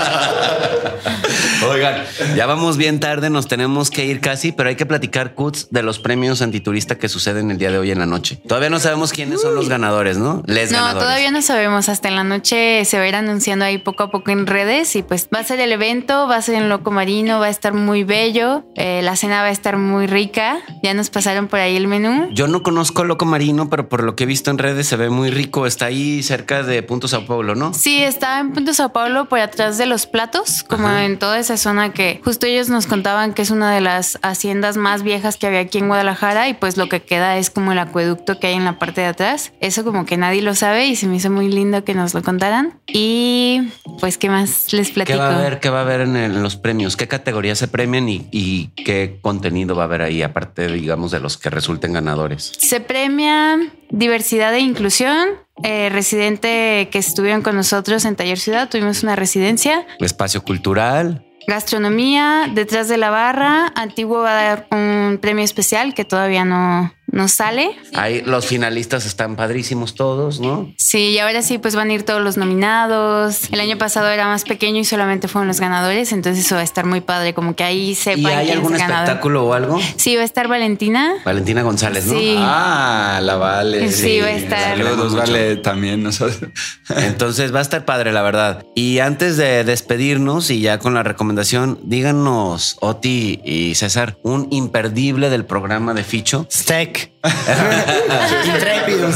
Oigan, 1.69 2.03
ya 2.35 2.45
vamos 2.47 2.77
bien 2.77 2.99
tarde, 2.99 3.29
nos 3.29 3.47
tenemos 3.47 3.91
que 3.91 4.05
ir 4.05 4.19
casi, 4.19 4.51
pero 4.51 4.69
hay 4.69 4.75
que 4.75 4.85
platicar, 4.85 5.35
Cuts, 5.35 5.67
de 5.69 5.83
los 5.83 5.99
premios 5.99 6.41
antiturista 6.41 6.97
que 6.97 7.07
suceden 7.07 7.51
el 7.51 7.57
día 7.59 7.71
de 7.71 7.77
hoy 7.77 7.91
en 7.91 7.99
la 7.99 8.05
noche. 8.07 8.37
Todavía 8.47 8.69
no 8.69 8.79
sabemos 8.79 9.11
quiénes 9.11 9.41
son 9.41 9.53
los 9.53 9.69
ganadores, 9.69 10.17
¿no? 10.17 10.41
Les 10.47 10.71
No, 10.71 10.77
ganadores. 10.79 11.03
todavía 11.03 11.31
no 11.31 11.41
sabemos. 11.41 11.87
Hasta 11.89 12.07
en 12.07 12.15
la 12.15 12.23
noche 12.23 12.83
se 12.85 12.97
va 12.97 13.03
a 13.03 13.07
ir 13.07 13.15
anunciando 13.15 13.63
ahí 13.65 13.77
poco 13.77 14.03
a 14.03 14.11
poco 14.11 14.31
en 14.31 14.47
redes 14.47 14.95
y 14.95 15.03
pues 15.03 15.27
va 15.33 15.39
a 15.39 15.43
ser 15.43 15.59
el 15.59 15.71
evento, 15.71 16.27
va 16.27 16.37
a 16.37 16.41
ser 16.41 16.55
en 16.55 16.67
Loco 16.69 16.89
Marino, 16.91 17.39
va 17.39 17.45
a 17.45 17.49
estar 17.49 17.73
muy 17.73 18.03
bello, 18.03 18.63
eh, 18.75 19.01
la 19.03 19.15
cena 19.15 19.41
va 19.41 19.47
a 19.49 19.51
estar 19.51 19.77
muy 19.77 20.07
rica. 20.07 20.59
Ya 20.83 20.93
nos 20.95 21.09
pasaron 21.09 21.47
por 21.47 21.59
ahí 21.59 21.75
el 21.75 21.87
menú. 21.87 22.29
Yo 22.33 22.47
no 22.47 22.63
conozco 22.63 23.03
Loco 23.03 23.25
Marino, 23.25 23.69
pero 23.69 23.87
por 23.87 24.03
lo 24.03 24.15
que 24.15 24.23
he 24.23 24.27
visto 24.27 24.49
en 24.51 24.57
redes 24.57 24.87
se 24.87 24.95
ve 24.95 25.09
muy 25.09 25.29
rico. 25.29 25.67
Está 25.67 25.85
ahí 25.85 26.23
cerca 26.23 26.63
de 26.63 26.81
Punto 26.81 27.07
Sao 27.07 27.25
Paulo, 27.25 27.53
¿no? 27.55 27.73
Sí, 27.73 28.01
está 28.01 28.39
en 28.39 28.51
Punto 28.53 28.73
Sao 28.73 28.91
Paulo, 28.93 29.29
por 29.29 29.39
atrás 29.39 29.77
de 29.77 29.85
los 29.85 30.07
platos, 30.07 30.63
como 30.63 30.89
en 30.89 31.19
toda 31.19 31.37
esa 31.39 31.50
zona 31.57 31.93
que 31.93 32.21
justo 32.23 32.45
ellos 32.45 32.69
nos 32.69 32.87
contaban 32.87 33.33
que 33.33 33.41
es 33.41 33.51
una 33.51 33.73
de 33.73 33.81
las 33.81 34.19
haciendas 34.21 34.77
más 34.77 35.03
viejas 35.03 35.37
que 35.37 35.47
había 35.47 35.59
aquí 35.61 35.77
en 35.77 35.87
Guadalajara 35.87 36.47
y 36.49 36.53
pues 36.53 36.77
lo 36.77 36.89
que 36.89 37.01
queda 37.01 37.37
es 37.37 37.49
como 37.49 37.71
el 37.71 37.79
acueducto 37.79 38.39
que 38.39 38.47
hay 38.47 38.53
en 38.55 38.65
la 38.65 38.79
parte 38.79 39.01
de 39.01 39.07
atrás. 39.07 39.53
Eso 39.61 39.83
como 39.83 40.05
que 40.05 40.17
nadie 40.17 40.41
lo 40.41 40.55
sabe 40.55 40.85
y 40.87 40.95
se 40.95 41.07
me 41.07 41.15
hizo 41.17 41.29
muy 41.29 41.49
lindo 41.49 41.83
que 41.83 41.93
nos 41.93 42.13
lo 42.13 42.21
contaran. 42.23 42.79
Y 42.87 43.69
pues, 43.99 44.17
¿qué 44.17 44.29
más 44.29 44.71
les 44.73 44.89
¿Qué 44.89 44.93
platico? 44.95 45.19
va 45.19 45.29
a 45.29 45.39
haber? 45.39 45.59
¿Qué 45.59 45.69
va 45.69 45.79
a 45.79 45.81
haber 45.81 46.01
en, 46.01 46.15
el- 46.15 46.35
en 46.35 46.43
los 46.43 46.55
premios? 46.55 46.95
¿Qué 46.97 47.07
categorías 47.07 47.57
se 47.57 47.67
premian 47.67 48.07
y, 48.09 48.27
y 48.31 48.67
qué 48.83 49.19
contenido 49.21 49.75
va 49.75 49.83
a 49.83 49.85
haber 49.85 50.01
ahí, 50.01 50.21
aparte, 50.21 50.67
digamos, 50.67 51.11
de 51.11 51.19
los 51.19 51.37
que 51.37 51.49
resulten 51.49 51.93
ganadores? 51.93 52.51
Se 52.57 52.79
premia 52.79 53.57
diversidad 53.91 54.53
e 54.55 54.59
inclusión. 54.59 55.29
Eh, 55.63 55.89
residente 55.89 56.89
que 56.91 56.97
estuvieron 56.97 57.43
con 57.43 57.55
nosotros 57.55 58.05
en 58.05 58.15
Taller 58.15 58.39
Ciudad, 58.39 58.67
tuvimos 58.69 59.03
una 59.03 59.15
residencia. 59.15 59.85
Espacio 59.99 60.43
cultural. 60.43 61.23
Gastronomía, 61.47 62.49
detrás 62.53 62.87
de 62.87 62.97
la 62.97 63.09
barra. 63.09 63.71
Antiguo 63.75 64.21
va 64.21 64.31
a 64.31 64.43
dar 64.43 64.67
un 64.71 65.19
premio 65.21 65.43
especial 65.43 65.93
que 65.93 66.05
todavía 66.05 66.45
no, 66.45 66.93
no 67.11 67.27
sale. 67.27 67.71
Ahí 67.93 68.21
los 68.25 68.45
finalistas 68.45 69.05
están 69.05 69.35
padrísimos 69.35 69.95
todos, 69.95 70.39
¿no? 70.39 70.73
Sí, 70.77 71.09
y 71.09 71.19
ahora 71.19 71.41
sí, 71.41 71.57
pues 71.57 71.75
van 71.75 71.89
a 71.89 71.93
ir 71.93 72.03
todos 72.03 72.21
los 72.21 72.37
nominados. 72.37 73.51
El 73.51 73.59
año 73.59 73.77
pasado 73.77 74.07
era 74.07 74.27
más 74.27 74.43
pequeño 74.43 74.79
y 74.79 74.85
solamente 74.85 75.27
fueron 75.27 75.47
los 75.47 75.59
ganadores, 75.59 76.11
entonces 76.11 76.45
eso 76.45 76.55
va 76.55 76.61
a 76.61 76.63
estar 76.63 76.85
muy 76.85 77.01
padre, 77.01 77.33
como 77.33 77.55
que 77.55 77.63
ahí 77.63 77.95
sepan 77.95 78.21
¿Y 78.21 78.25
hay 78.27 78.45
quién 78.45 78.57
algún 78.59 78.75
es 78.75 78.81
espectáculo 78.81 79.45
o 79.45 79.53
algo? 79.53 79.79
Sí, 79.97 80.15
va 80.15 80.21
a 80.21 80.25
estar 80.25 80.47
Valentina. 80.47 81.15
Valentina 81.25 81.61
González, 81.63 82.05
¿no? 82.05 82.17
Sí. 82.17 82.35
Ah, 82.37 83.19
la 83.21 83.41
Vale. 83.41 83.91
Sí, 83.91 84.19
va 84.19 84.27
a 84.27 84.31
estar. 84.31 84.77
Saludos. 84.77 85.15
Vale, 85.15 85.57
también 85.57 86.03
nosotros. 86.03 86.51
Entonces 86.89 87.53
va 87.53 87.59
a 87.59 87.61
estar 87.63 87.85
padre, 87.85 88.11
la 88.11 88.21
verdad. 88.21 88.65
Y 88.75 88.99
antes 88.99 89.35
de 89.35 89.63
despedirnos 89.63 90.51
y 90.51 90.61
ya 90.61 90.77
con 90.77 90.93
la 90.93 91.03
recomendación, 91.03 91.79
díganos, 91.83 92.77
Oti 92.81 93.41
y 93.43 93.75
César, 93.75 94.17
un 94.23 94.47
imperdible 94.51 95.29
del 95.29 95.45
programa 95.45 95.93
de 95.93 96.03
Ficho. 96.03 96.47
Steak. 96.51 97.00
week. 97.01 97.10
Intrépidos. 98.45 99.15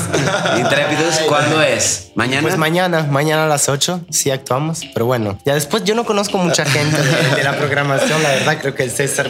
Intrépidos, 0.58 1.20
¿cuándo 1.28 1.62
es? 1.62 2.12
¿Mañana? 2.16 2.42
Pues 2.44 2.58
mañana, 2.58 3.04
mañana 3.10 3.46
a 3.46 3.48
las 3.48 3.68
8 3.68 4.06
sí 4.10 4.32
actuamos, 4.32 4.82
pero 4.94 5.06
bueno, 5.06 5.38
ya 5.46 5.54
después 5.56 5.84
yo 5.84 5.96
no 5.96 6.06
conozco 6.06 6.38
mucha 6.38 6.64
gente 6.66 6.96
de, 7.02 7.36
de 7.36 7.44
la 7.44 7.58
programación, 7.58 8.24
la 8.24 8.30
verdad 8.30 8.58
creo 8.62 8.74
que 8.76 8.84
el 8.84 8.92
César 8.92 9.30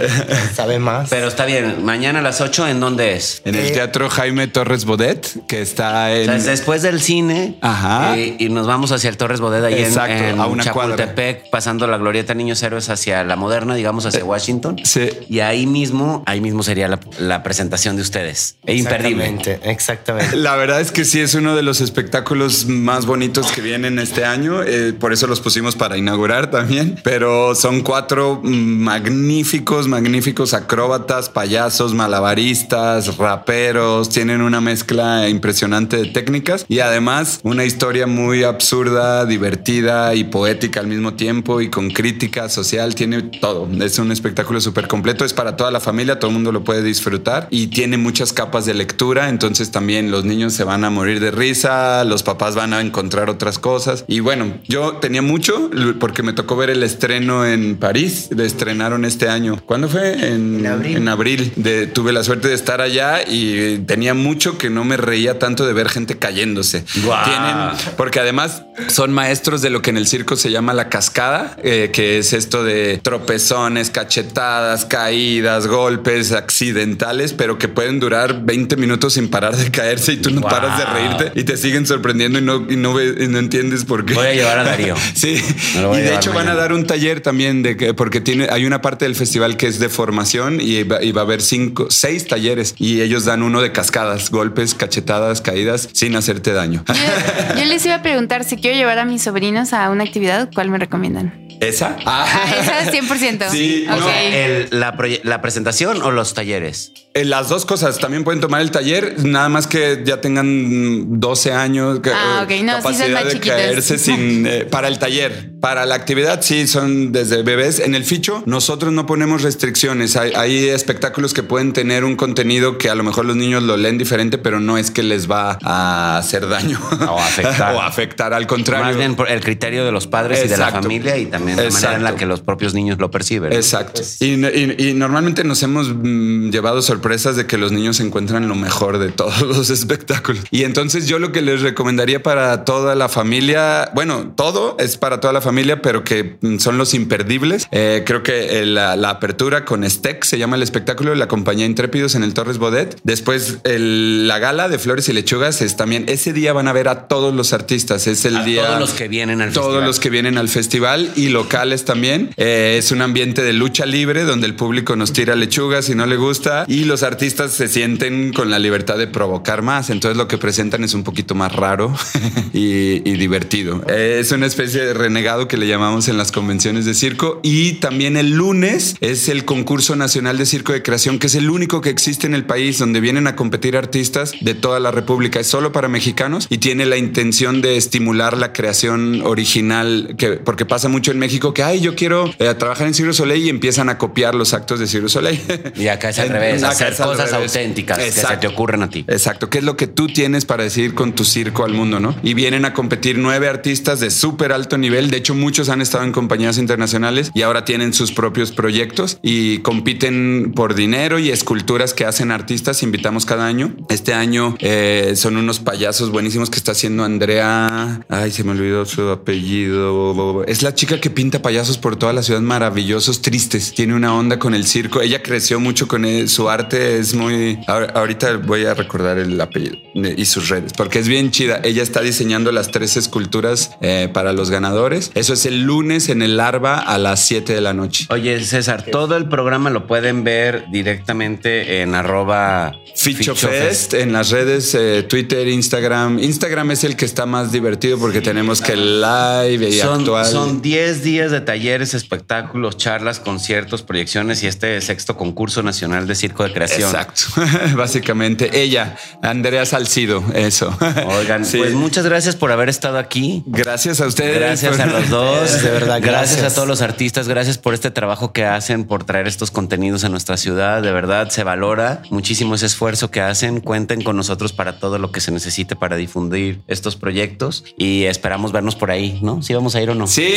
sabe 0.54 0.78
más. 0.78 1.10
Pero 1.10 1.28
está 1.28 1.46
bien, 1.46 1.84
mañana 1.84 2.20
a 2.20 2.22
las 2.22 2.42
8, 2.42 2.68
¿en 2.68 2.80
dónde 2.80 3.16
es? 3.16 3.42
En 3.46 3.56
el 3.56 3.66
Eh, 3.68 3.72
Teatro 3.72 4.10
Jaime 4.10 4.48
Torres 4.48 4.86
Bodet, 4.86 5.46
que 5.48 5.62
está 5.62 6.06
O 6.06 6.08
en. 6.10 6.26
sea, 6.26 6.36
es 6.36 6.46
después 6.46 6.82
del 6.84 7.02
cine 7.02 7.58
Ajá. 7.62 8.16
eh, 8.18 8.36
y 8.38 8.50
nos 8.50 8.68
vamos 8.68 8.92
hacia 8.92 9.10
el 9.10 9.18
Torres 9.18 9.40
Bodega 9.40 9.68
ahí 9.68 9.80
en- 9.80 9.86
Exacto, 9.86 10.24
en, 10.24 10.40
a 10.40 10.46
una 10.46 10.64
Chapultepec, 10.64 11.50
pasando 11.50 11.88
la 11.88 11.98
glorieta 11.98 12.34
Niños 12.36 12.62
Héroes 12.62 12.90
hacia 12.90 13.24
la 13.24 13.36
moderna, 13.36 13.74
digamos, 13.76 14.06
hacia 14.06 14.24
Washington. 14.24 14.80
Sí. 14.84 15.10
Y 15.30 15.40
ahí 15.40 15.66
mismo, 15.66 16.24
ahí 16.28 16.40
mismo 16.42 16.62
sería 16.62 16.88
la, 16.88 17.00
la 17.18 17.42
presentación 17.42 17.96
de 17.96 18.04
ustedes. 18.04 18.58
E 18.68 18.76
imperdible. 18.76 19.26
Exactamente, 19.26 19.72
exactamente. 19.72 20.36
La 20.38 20.56
verdad 20.56 20.82
es 20.82 20.92
que 20.92 21.06
sí 21.06 21.20
es 21.20 21.36
uno 21.36 21.56
de 21.56 21.62
los 21.62 21.82
espectáculos 21.82 22.66
más 22.66 23.06
bonitos 23.06 23.52
que 23.52 23.62
vienen 23.62 24.00
este 24.00 24.26
año. 24.26 24.64
eh, 24.64 24.94
por 24.94 25.14
eso 25.14 25.28
los 25.28 25.40
pusimos 25.40 25.76
para 25.76 25.98
inaugurar 25.98 26.50
también. 26.50 27.00
Pero 27.04 27.54
son 27.56 27.82
cuatro 27.82 28.42
magníficos, 28.44 29.88
magníficos 29.88 30.54
acróbatas, 30.54 31.30
payasos, 31.30 31.94
malabaristas, 31.94 33.18
raperos. 33.18 34.10
Tienen 34.10 34.42
una 34.42 34.62
mezcla 34.62 35.30
impresionante 35.30 35.98
de 35.98 36.06
técnicas 36.08 36.66
y 36.68 36.80
además 36.80 37.40
una 37.44 37.66
historia 37.66 38.08
muy 38.08 38.44
absurda, 38.44 39.26
divertida 39.26 40.16
y 40.16 40.24
poética 40.24 40.80
al 40.80 40.88
mismo 40.88 41.14
tiempo 41.14 41.62
y 41.62 41.70
con 41.70 41.92
crítica 41.92 42.50
social. 42.50 42.96
Tiene 42.96 43.22
todo. 43.22 43.68
Es 43.84 44.00
un 44.00 44.12
espectáculo 44.12 44.60
súper 44.60 44.88
completo. 44.88 45.24
Es 45.24 45.34
para 45.34 45.56
toda 45.56 45.72
la 45.72 45.80
familia. 45.80 46.20
Todo 46.20 46.30
el 46.30 46.36
mundo 46.36 46.52
lo 46.52 46.64
puede 46.64 46.82
disfrutar 46.82 47.48
y 47.52 47.68
tiene 47.68 47.98
muchas 47.98 48.34
capas 48.34 48.55
de 48.64 48.74
lectura. 48.74 49.28
Entonces 49.28 49.72
también 49.72 50.12
los 50.12 50.24
niños 50.24 50.54
se 50.54 50.64
van 50.64 50.86
a 50.86 50.90
morir 50.90 51.20
de 51.20 51.32
risa, 51.32 52.06
los 52.06 52.24
papás 52.24 52.56
van 52.56 52.74
a 52.74 52.80
encontrar 52.80 53.30
otras 53.30 53.60
cosas. 53.60 54.06
Y 54.08 54.22
bueno, 54.22 54.54
yo 54.66 54.94
tenía 54.94 55.22
mucho 55.22 55.70
porque 56.00 56.24
me 56.24 56.32
tocó 56.32 56.56
ver 56.56 56.70
el 56.70 56.84
estreno 56.84 57.46
en 57.46 57.76
París. 57.76 58.30
Le 58.34 58.46
estrenaron 58.46 59.04
este 59.04 59.28
año. 59.28 59.62
¿Cuándo 59.66 59.90
fue? 59.90 60.14
En, 60.14 60.60
En 60.60 60.68
abril. 60.68 60.96
en 60.96 61.08
abril. 61.10 61.52
De, 61.58 61.88
tuve 61.88 62.14
la 62.14 62.24
suerte 62.24 62.48
de 62.48 62.54
estar 62.54 62.80
allá 62.80 63.28
y 63.28 63.80
tenía 63.80 64.14
mucho 64.14 64.58
que 64.58 64.70
no 64.70 64.86
me 64.86 64.96
reía 64.96 65.38
tanto 65.40 65.66
de 65.66 65.74
ver 65.74 65.90
gente 65.90 66.18
cayéndose. 66.18 66.86
Guau. 67.04 67.26
Tienen, 67.26 67.96
porque 67.98 68.22
además 68.22 68.64
son 68.88 69.12
maestros 69.12 69.62
de 69.62 69.70
lo 69.70 69.82
que 69.82 69.90
en 69.90 69.98
el 69.98 70.08
circo 70.08 70.36
se 70.36 70.52
llama 70.52 70.74
la 70.74 70.90
cascada, 70.90 71.58
eh, 71.64 71.90
que 71.92 72.20
es 72.20 72.34
esto 72.34 72.64
de 72.64 73.00
tropezones, 73.02 73.90
cachetadas, 73.90 74.86
caídas, 74.86 75.68
golpes 75.68 76.32
accidentales, 76.32 77.34
pero 77.34 77.58
que 77.58 77.68
pueden 77.68 78.00
durar 78.00 78.45
20 78.46 78.76
minutos 78.78 79.14
sin 79.14 79.30
parar 79.30 79.56
de 79.56 79.72
caerse 79.72 80.14
y 80.14 80.18
tú 80.18 80.30
no 80.32 80.42
Wow. 80.42 80.50
paras 80.50 80.78
de 80.78 80.86
reírte 80.86 81.32
y 81.40 81.44
te 81.44 81.58
siguen 81.58 81.86
sorprendiendo 81.88 82.40
y 82.40 82.42
no, 82.42 82.66
y 82.70 82.76
no, 82.76 82.94
ve- 82.94 83.16
y 83.24 83.28
no 83.28 83.40
entiendes 83.40 83.84
por 83.86 84.06
qué. 84.06 84.14
Voy 84.14 84.28
a 84.28 84.34
llevar 84.34 84.60
a 84.60 84.64
Darío. 84.64 84.96
Sí, 85.16 85.42
y 85.76 85.98
de 86.02 86.16
hecho 86.16 86.34
van 86.34 86.48
a 86.50 86.56
dar 86.56 86.72
un 86.74 86.86
taller 86.86 87.22
también 87.22 87.64
de 87.64 87.78
que 87.78 87.94
porque 87.94 88.22
tiene 88.22 88.48
hay 88.52 88.66
una 88.66 88.82
parte 88.82 89.06
del 89.06 89.16
festival 89.16 89.58
que 89.58 89.68
es 89.68 89.80
de 89.80 89.90
formación 89.90 90.60
y 90.62 90.84
va, 90.84 91.02
y 91.04 91.12
va 91.12 91.22
a 91.22 91.24
haber 91.26 91.42
cinco, 91.42 91.88
seis 91.90 92.28
talleres 92.28 92.76
y 92.78 93.02
ellos 93.02 93.26
dan 93.26 93.42
uno 93.44 93.62
de 93.62 93.72
cascadas, 93.72 94.30
golpes, 94.30 94.74
cachetadas, 94.76 95.42
caídas 95.42 95.90
sin 95.94 96.16
hacerte 96.16 96.52
daño. 96.54 96.84
Yo, 96.88 97.60
yo 97.60 97.66
les 97.66 97.86
iba 97.86 97.96
a 97.96 98.02
preguntar 98.02 98.44
si 98.44 98.58
quiero 98.58 98.78
llevar 98.78 99.00
a 99.00 99.06
mis 99.06 99.24
sobrinos 99.24 99.74
a 99.74 99.90
una 99.90 100.04
actividad, 100.04 100.50
¿cuál 100.54 100.70
me 100.70 100.78
recomiendan? 100.78 101.46
¿Esa? 101.62 101.96
Ah, 102.06 102.28
esa 102.62 102.92
100%. 102.92 103.50
Sí, 103.50 103.86
Ok. 103.90 103.98
no, 104.00 104.10
El- 104.10 104.68
la, 104.72 104.94
la 105.24 105.42
presentación 105.42 106.02
o 106.02 106.12
los 106.12 106.34
talleres? 106.34 106.92
Eh, 107.14 107.24
Las 107.24 107.48
dos 107.48 107.66
cosas. 107.66 107.98
También 107.98 108.26
pueden 108.36 108.42
tomar 108.42 108.62
el 108.62 108.72
taller, 108.72 109.24
nada 109.24 109.50
más 109.50 109.68
que 109.68 110.02
ya 110.06 110.20
tengan 110.22 111.20
12 111.20 111.54
años. 111.54 112.02
Ah, 112.14 112.42
ok. 112.44 112.52
No, 112.64 112.76
sí 112.78 112.82
son 112.82 112.82
capacidad 112.82 113.24
más 113.24 113.34
de 113.34 113.40
caerse 113.40 113.98
sin, 113.98 114.46
eh, 114.48 114.66
para 114.70 114.88
el 114.88 115.00
taller. 115.00 115.54
Para 115.62 115.86
la 115.86 115.96
actividad, 115.96 116.42
sí, 116.42 116.68
son 116.68 117.12
desde 117.12 117.42
bebés. 117.42 117.80
En 117.80 117.96
el 117.96 118.04
ficho, 118.04 118.44
nosotros 118.46 118.94
no 118.94 119.06
ponemos 119.06 119.42
restricciones. 119.42 120.16
Hay, 120.16 120.32
hay 120.36 120.68
espectáculos 120.70 121.34
que 121.34 121.42
pueden 121.44 121.74
tener 121.74 122.04
un 122.04 122.16
contenido 122.16 122.78
que 122.78 122.90
a 122.90 122.96
lo 122.96 123.04
mejor 123.04 123.26
los 123.26 123.36
niños 123.36 123.64
lo 123.64 123.76
leen 123.78 123.98
diferente, 123.98 124.38
pero 124.38 124.60
no 124.60 124.78
es 124.78 124.92
que 124.92 125.02
les 125.02 125.30
va 125.30 125.58
a 125.64 126.18
hacer 126.18 126.48
daño 126.48 126.80
O 127.10 127.20
afectar. 127.20 127.74
o 127.76 127.82
afectar. 127.82 128.34
Al 128.34 128.46
contrario. 128.48 128.86
Más 128.86 128.98
bien 128.98 129.16
por 129.16 129.30
el 129.32 129.42
criterio 129.42 129.86
de 129.86 129.92
los 129.92 130.06
padres 130.08 130.44
y 130.46 130.48
de 130.48 130.58
la 130.58 130.70
familia 130.72 131.18
y 131.18 131.26
también 131.28 131.58
la 131.58 131.70
manera 131.70 131.96
en 131.96 132.04
la 132.04 132.16
que 132.16 132.26
los 132.26 132.42
propios 132.42 132.74
niños 132.74 133.00
lo 133.00 133.10
perciben. 133.10 133.52
Exacto. 133.54 134.02
Y, 134.20 134.26
y- 134.46 134.76
y 134.90 134.94
normalmente 134.94 135.44
nos 135.44 135.64
hemos 135.64 135.90
mm, 135.90 136.50
llevado 136.52 136.82
sorpresas 136.82 137.36
de 137.38 137.48
que 137.48 137.58
los 137.58 137.72
niños 137.72 138.00
encuentran 138.02 138.25
lo 138.30 138.56
mejor 138.56 138.98
de 138.98 139.10
todos 139.10 139.42
los 139.44 139.70
espectáculos. 139.70 140.44
Y 140.52 140.64
entonces 140.64 141.08
yo 141.08 141.20
lo 141.20 141.32
que 141.32 141.42
les 141.42 141.62
recomendaría 141.62 142.22
para 142.24 142.66
toda 142.66 142.96
la 142.96 143.10
familia, 143.10 143.92
bueno, 143.94 144.34
todo 144.36 144.76
es 144.80 144.98
para 144.98 145.20
toda 145.20 145.34
la 145.34 145.42
familia, 145.42 145.82
pero 145.82 146.04
que 146.04 146.38
son 146.60 146.78
los 146.78 146.94
imperdibles. 146.94 147.68
Eh, 147.72 148.04
creo 148.06 148.24
que 148.24 148.62
eh, 148.62 148.66
la, 148.66 148.96
la 148.96 149.10
apertura 149.10 149.66
con 149.66 149.90
Steck 149.90 150.24
se 150.24 150.38
llama 150.38 150.56
el 150.56 150.64
espectáculo 150.64 151.12
de 151.12 151.18
la 151.18 151.28
compañía 151.28 151.66
Intrépidos 151.66 152.16
en 152.16 152.24
el 152.24 152.34
Torres 152.34 152.58
Bodet. 152.58 152.98
Después 153.04 153.58
el- 153.64 154.28
la 154.28 154.40
gala 154.40 154.70
de 154.70 154.80
Flores 154.80 155.08
y 155.10 155.14
Lechugas 155.14 155.62
es 155.62 155.76
también, 155.78 156.06
ese 156.08 156.34
día 156.34 156.54
van 156.54 156.68
a 156.68 156.74
ver 156.74 156.88
a 156.88 157.08
todos 157.08 157.34
los 157.34 157.54
artistas. 157.54 158.08
Es 158.08 158.26
el 158.26 158.38
A 158.38 158.44
día... 158.44 158.66
todos 158.68 158.80
los 158.80 158.94
que 158.94 159.08
vienen 159.08 159.42
al 159.42 159.52
Todos 159.52 159.68
festival. 159.68 159.88
los 159.88 160.00
que 160.00 160.10
vienen 160.10 160.38
al 160.38 160.50
festival 160.50 161.12
y 161.16 161.30
locales 161.30 161.86
también. 161.86 162.32
Eh, 162.38 162.78
es 162.80 162.92
un 162.92 163.02
ambiente 163.02 163.44
de 163.44 163.54
lucha 163.54 163.86
libre 163.86 164.24
donde 164.24 164.48
el 164.48 164.56
público 164.56 164.96
nos 164.96 165.14
tira 165.14 165.36
lechugas 165.36 165.86
si 165.86 165.96
no 165.96 166.06
le 166.06 166.16
gusta 166.16 166.66
y 166.68 166.86
los 166.86 167.04
artistas 167.04 167.52
se 167.54 167.68
sienten 167.68 168.15
con 168.34 168.50
la 168.50 168.60
libertad 168.60 168.98
de 168.98 169.08
provocar 169.08 169.62
más. 169.62 169.90
Entonces 169.90 170.18
lo 170.18 170.28
que 170.28 170.38
presentan 170.38 170.84
es 170.84 170.94
un 170.94 171.04
poquito 171.04 171.36
más 171.36 171.54
raro 171.54 171.94
y, 172.54 173.08
y 173.10 173.16
divertido. 173.18 173.86
Es 173.88 174.32
una 174.32 174.46
especie 174.46 174.82
de 174.82 174.94
renegado 174.94 175.48
que 175.48 175.58
le 175.58 175.68
llamamos 175.68 176.08
en 176.08 176.18
las 176.18 176.32
convenciones 176.32 176.86
de 176.86 176.94
circo 176.94 177.40
y 177.44 177.74
también 177.74 178.18
el 178.18 178.32
lunes 178.32 178.96
es 179.02 179.30
el 179.30 179.46
concurso 179.46 179.96
nacional 179.96 180.38
de 180.38 180.46
circo 180.46 180.74
de 180.74 180.82
creación 180.82 181.20
que 181.20 181.28
es 181.28 181.36
el 181.36 181.50
único 181.50 181.82
que 181.82 181.90
existe 181.90 182.28
en 182.28 182.34
el 182.34 182.46
país 182.46 182.80
donde 182.80 183.00
vienen 183.00 183.28
a 183.28 183.36
competir 183.36 183.78
artistas 183.78 184.34
de 184.42 184.54
toda 184.54 184.80
la 184.80 184.92
república. 184.92 185.40
Es 185.40 185.48
solo 185.48 185.72
para 185.72 185.88
mexicanos 185.88 186.48
y 186.50 186.58
tiene 186.58 186.86
la 186.86 186.98
intención 186.98 187.62
de 187.62 187.78
estimular 187.78 188.38
la 188.38 188.54
creación 188.54 189.22
original, 189.24 190.16
que, 190.18 190.32
porque 190.34 190.66
pasa 190.66 190.90
mucho 190.90 191.12
en 191.12 191.20
México 191.20 191.54
que, 191.54 191.64
ay, 191.64 191.80
yo 191.80 191.96
quiero 191.96 192.34
eh, 192.40 192.54
trabajar 192.56 192.88
en 192.88 192.94
du 192.94 193.14
Soleil 193.14 193.46
y 193.46 193.50
empiezan 193.50 193.90
a 193.90 193.98
copiar 193.98 194.36
los 194.36 194.54
actos 194.54 194.80
de 194.80 195.00
du 195.00 195.10
Soleil. 195.10 195.40
Y 195.76 195.88
acá 195.88 196.10
es 196.10 196.20
al 196.20 196.30
revés, 196.36 196.64
hacer 196.64 196.94
es 196.94 197.00
al 197.00 197.50
auténticas 197.96 198.06
que 198.06 198.12
se 198.12 198.20
Exacto. 198.22 198.48
te 198.48 198.54
ocurren 198.54 198.84
a 198.84 198.90
ti. 198.90 199.06
Exacto, 199.08 199.50
¿qué 199.50 199.60
es 199.60 199.64
lo 199.64 199.78
que 199.78 199.88
tú 199.88 200.08
tienes 200.08 200.46
para 200.46 200.64
decir 200.64 200.94
con 200.94 201.14
tu 201.14 201.26
circo 201.26 201.64
al 201.66 201.74
mundo, 201.74 202.00
no? 202.00 202.16
Y 202.24 202.34
vienen 202.34 202.66
a 202.66 202.74
competir 202.74 203.18
nueve 203.18 203.48
artistas 203.48 204.00
de 204.00 204.12
súper 204.12 204.52
alto 204.52 204.78
nivel. 204.78 205.10
De 205.10 205.18
hecho, 205.18 205.36
muchos 205.36 205.70
han 205.70 205.82
estado 205.82 206.04
en 206.04 206.12
compañías 206.12 206.58
internacionales 206.58 207.32
y 207.34 207.42
ahora 207.42 207.66
tienen 207.66 207.94
sus 207.94 208.12
propios 208.12 208.52
proyectos 208.52 209.20
y 209.22 209.60
compiten 209.60 210.54
por 210.56 210.76
dinero 210.76 211.20
y 211.20 211.30
esculturas 211.30 211.94
que 211.94 212.06
hacen 212.06 212.32
artistas. 212.32 212.84
Invitamos 212.84 213.26
cada 213.26 213.46
año. 213.46 213.76
Este 213.90 214.14
año 214.14 214.56
eh, 214.60 215.14
son 215.16 215.38
unos 215.38 215.60
payasos 215.60 216.12
buenísimos 216.12 216.50
que 216.50 216.58
está 216.58 216.72
haciendo 216.72 217.04
Andrea. 217.04 218.02
Ay, 218.10 218.32
se 218.32 218.44
me 218.44 218.52
olvidó 218.52 218.86
su 218.86 219.10
apellido. 219.10 220.44
Es 220.46 220.64
la 220.64 220.74
chica 220.74 221.00
que 221.00 221.10
pinta 221.10 221.42
payasos 221.42 221.78
por 221.78 221.96
toda 221.96 222.14
la 222.14 222.24
ciudad, 222.24 222.42
maravillosos, 222.42 223.22
tristes. 223.22 223.74
Tiene 223.74 223.96
una 223.96 224.14
onda 224.16 224.40
con 224.40 224.54
el 224.54 224.66
circo. 224.66 225.02
Ella 225.02 225.22
creció 225.24 225.60
mucho 225.60 225.88
con 225.88 226.06
él. 226.06 226.30
Su 226.30 226.50
arte 226.50 226.98
es 227.00 227.14
muy. 227.14 227.60
Ahorita 227.94 228.38
voy 228.38 228.66
a 228.66 228.74
recordar 228.74 229.18
el 229.18 229.40
apellido 229.40 229.78
y 229.96 230.26
sus 230.26 230.50
redes 230.50 230.74
porque 230.74 231.00
es 231.00 231.08
bien 231.08 231.32
chida. 231.32 231.60
Ella 231.64 231.84
está 231.84 232.02
diseñando 232.02 232.52
las 232.52 232.72
tres 232.72 232.98
esculturas 232.98 233.72
eh, 233.82 234.10
para 234.14 234.34
los 234.34 234.50
ganadores. 234.50 235.12
Eso 235.16 235.34
es 235.34 235.46
el 235.46 235.64
lunes 235.64 236.10
en 236.10 236.22
el 236.22 236.38
Larva 236.38 236.80
a 236.80 236.98
las 236.98 237.26
7 237.26 237.54
de 237.54 237.62
la 237.62 237.74
noche. 237.74 238.06
Oye, 238.10 238.40
César, 238.44 238.84
todo 238.84 239.18
el 239.18 239.28
programa 239.28 239.70
lo 239.70 239.88
pueden 239.88 240.24
ver 240.24 240.66
directamente 240.72 241.82
en 241.82 241.96
arroba 241.96 242.74
Ficho 242.96 243.36
Fest 243.36 243.94
en 243.94 244.14
las 244.14 244.32
redes 244.32 244.74
eh, 244.76 245.04
Twitter, 245.04 245.48
Instagram. 245.48 246.20
Instagram 246.20 246.72
es 246.72 246.84
el 246.84 246.96
que 246.96 247.06
está 247.06 247.26
más 247.26 247.52
divertido 247.52 247.98
porque 247.98 248.22
tenemos 248.22 248.62
que 248.62 248.76
live 248.76 249.70
y 249.70 249.80
Son, 249.80 250.02
actual. 250.02 250.26
son 250.26 250.62
10 250.62 251.04
días 251.04 251.32
de 251.32 251.42
talleres, 251.42 251.94
espectáculos, 251.94 252.78
charlas, 252.78 253.20
conciertos, 253.20 253.82
proyecciones 253.84 254.44
y 254.44 254.48
este 254.48 254.80
sexto 254.82 255.18
concurso 255.18 255.64
nacional 255.64 256.08
de 256.08 256.16
circo 256.16 256.44
de 256.44 256.54
creación. 256.54 256.90
Exacto. 256.90 257.24
Básicamente 257.86 258.62
ella, 258.62 258.96
Andrea 259.22 259.66
Salcido, 259.66 260.24
eso. 260.34 260.76
Oigan, 261.08 261.46
Sí. 261.46 261.58
pues 261.58 261.74
muchas 261.74 262.06
gracias 262.06 262.36
por 262.36 262.52
haber 262.52 262.70
estado 262.70 262.98
aquí. 262.98 263.44
Gracias 263.46 264.02
a 264.02 264.08
ustedes. 264.08 264.40
Gracias 264.40 264.80
a 264.80 264.86
los 264.86 265.10
dos. 265.10 265.62
De 265.62 265.70
verdad, 265.70 266.00
gracias. 266.02 266.38
gracias. 266.38 266.52
a 266.52 266.56
todos 266.56 266.68
los 266.68 266.82
artistas. 266.82 267.28
Gracias 267.28 267.58
por 267.58 267.74
este 267.74 267.92
trabajo 267.92 268.32
que 268.34 268.46
hacen, 268.46 268.86
por 268.86 269.04
traer 269.04 269.28
estos 269.28 269.52
contenidos 269.52 270.04
a 270.04 270.10
nuestra 270.10 270.38
ciudad. 270.38 270.82
De 270.82 270.92
verdad, 270.92 271.30
se 271.30 271.44
valora 271.44 272.02
muchísimo 272.10 272.56
ese 272.56 272.66
esfuerzo 272.66 273.12
que 273.12 273.22
hacen. 273.22 273.60
Cuenten 273.62 274.02
con 274.02 274.16
nosotros 274.18 274.54
para 274.54 274.80
todo 274.80 274.98
lo 274.98 275.12
que 275.12 275.22
se 275.22 275.32
necesite 275.32 275.76
para 275.76 275.96
difundir 275.98 276.62
estos 276.68 276.96
proyectos 276.96 277.64
y 277.78 278.06
esperamos 278.06 278.52
vernos 278.52 278.76
por 278.76 278.92
ahí, 278.92 279.20
¿no? 279.22 279.42
Si 279.42 279.54
vamos 279.54 279.76
a 279.76 279.82
ir 279.82 279.90
o 279.90 279.96
no. 279.96 280.08
Sí, 280.08 280.34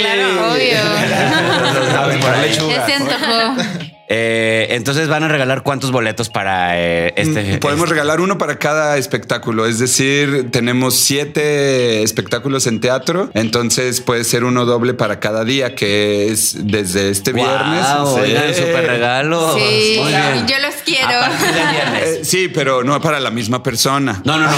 claro, 0.00 0.52
obvio. 0.52 2.20
Por 2.20 2.34
ahí. 2.34 2.54
Se 2.54 2.92
antojó. 2.94 3.99
Eh, 4.12 4.66
entonces 4.70 5.06
van 5.06 5.22
a 5.22 5.28
regalar 5.28 5.62
cuántos 5.62 5.92
boletos 5.92 6.28
para 6.30 6.78
eh, 6.80 7.12
este. 7.16 7.58
Podemos 7.58 7.88
regalar 7.88 8.20
uno 8.20 8.38
para 8.38 8.58
cada 8.58 8.96
espectáculo, 8.98 9.66
es 9.66 9.78
decir, 9.78 10.50
tenemos 10.50 10.96
siete 10.96 12.02
espectáculos 12.02 12.66
en 12.66 12.80
teatro, 12.80 13.30
entonces 13.34 14.00
puede 14.00 14.24
ser 14.24 14.42
uno 14.42 14.64
doble 14.64 14.94
para 14.94 15.20
cada 15.20 15.44
día, 15.44 15.76
que 15.76 16.26
es 16.28 16.56
desde 16.66 17.10
este 17.10 17.32
viernes. 17.32 17.86
oigan, 18.06 18.52
Sí. 18.52 18.62
súper 18.62 18.86
regalos. 18.88 19.54
Sí, 19.54 19.96
Muy 20.00 20.08
bien. 20.08 20.46
yo 20.48 20.58
los 20.58 20.74
quiero. 20.84 21.10
Eh, 22.02 22.20
sí, 22.24 22.48
pero 22.48 22.82
no 22.82 23.00
para 23.00 23.20
la 23.20 23.30
misma 23.30 23.62
persona. 23.62 24.22
No, 24.24 24.38
no, 24.38 24.46
no. 24.46 24.56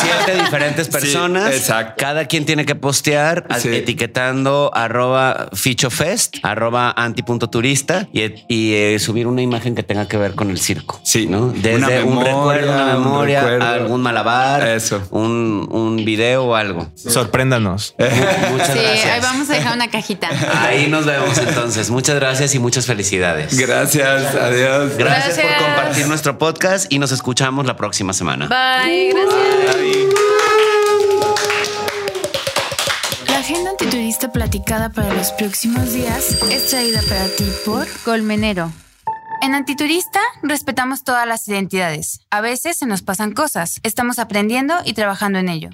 Siete 0.00 0.42
diferentes 0.44 0.88
personas. 0.88 1.54
exacto. 1.54 1.94
Cada 1.98 2.26
quien 2.26 2.44
tiene 2.44 2.64
que 2.66 2.74
postear 2.74 3.46
Sí. 3.58 3.68
etiquetando 3.68 4.70
arroba 4.74 5.48
fichofest, 5.54 6.36
arroba 6.42 6.92
anti.turista 6.96 8.08
y, 8.12 8.22
y, 8.48 8.89
subir 8.98 9.26
una 9.26 9.42
imagen 9.42 9.74
que 9.74 9.82
tenga 9.82 10.08
que 10.08 10.16
ver 10.16 10.34
con 10.34 10.50
el 10.50 10.58
circo. 10.58 11.00
Sí. 11.04 11.26
¿no? 11.26 11.48
Desde 11.48 11.76
Una 11.76 11.86
un 11.88 11.94
memoria, 12.18 12.32
recuerdo, 12.32 12.72
una 12.72 12.96
un 12.96 13.02
memoria, 13.04 13.40
recuerdo. 13.42 13.66
algún 13.66 14.00
malabar, 14.02 14.66
Eso. 14.68 15.02
Un, 15.10 15.68
un 15.70 15.96
video 16.04 16.44
o 16.44 16.54
algo. 16.54 16.90
Sorpréndanos. 16.96 17.94
Muchas 17.98 18.68
Sí, 18.72 18.78
gracias. 18.78 19.06
ahí 19.06 19.20
vamos 19.20 19.50
a 19.50 19.54
dejar 19.54 19.74
una 19.76 19.88
cajita. 19.90 20.28
Ahí 20.66 20.86
nos 20.88 21.06
vemos 21.06 21.36
entonces. 21.38 21.90
Muchas 21.90 22.16
gracias 22.16 22.54
y 22.54 22.58
muchas 22.58 22.86
felicidades. 22.86 23.56
Gracias, 23.58 24.34
adiós. 24.34 24.96
Gracias, 24.96 25.38
por 25.38 25.50
compartir 25.66 26.06
nuestro 26.08 26.38
podcast 26.38 26.92
y 26.92 26.98
nos 26.98 27.12
escuchamos 27.12 27.66
la 27.66 27.76
próxima 27.76 28.12
semana. 28.12 28.46
Bye, 28.46 29.10
gracias. 29.12 29.76
La 29.76 30.39
antiturista 33.80 34.30
platicada 34.30 34.90
para 34.90 35.14
los 35.14 35.32
próximos 35.32 35.94
días 35.94 36.42
es 36.50 36.68
traída 36.68 37.00
para 37.08 37.26
ti 37.28 37.46
por 37.64 37.86
Colmenero. 38.04 38.70
En 39.40 39.54
Antiturista 39.54 40.20
respetamos 40.42 41.02
todas 41.02 41.26
las 41.26 41.48
identidades. 41.48 42.20
A 42.30 42.42
veces 42.42 42.76
se 42.76 42.84
nos 42.84 43.00
pasan 43.00 43.32
cosas. 43.32 43.80
Estamos 43.82 44.18
aprendiendo 44.18 44.74
y 44.84 44.92
trabajando 44.92 45.38
en 45.38 45.48
ello. 45.48 45.70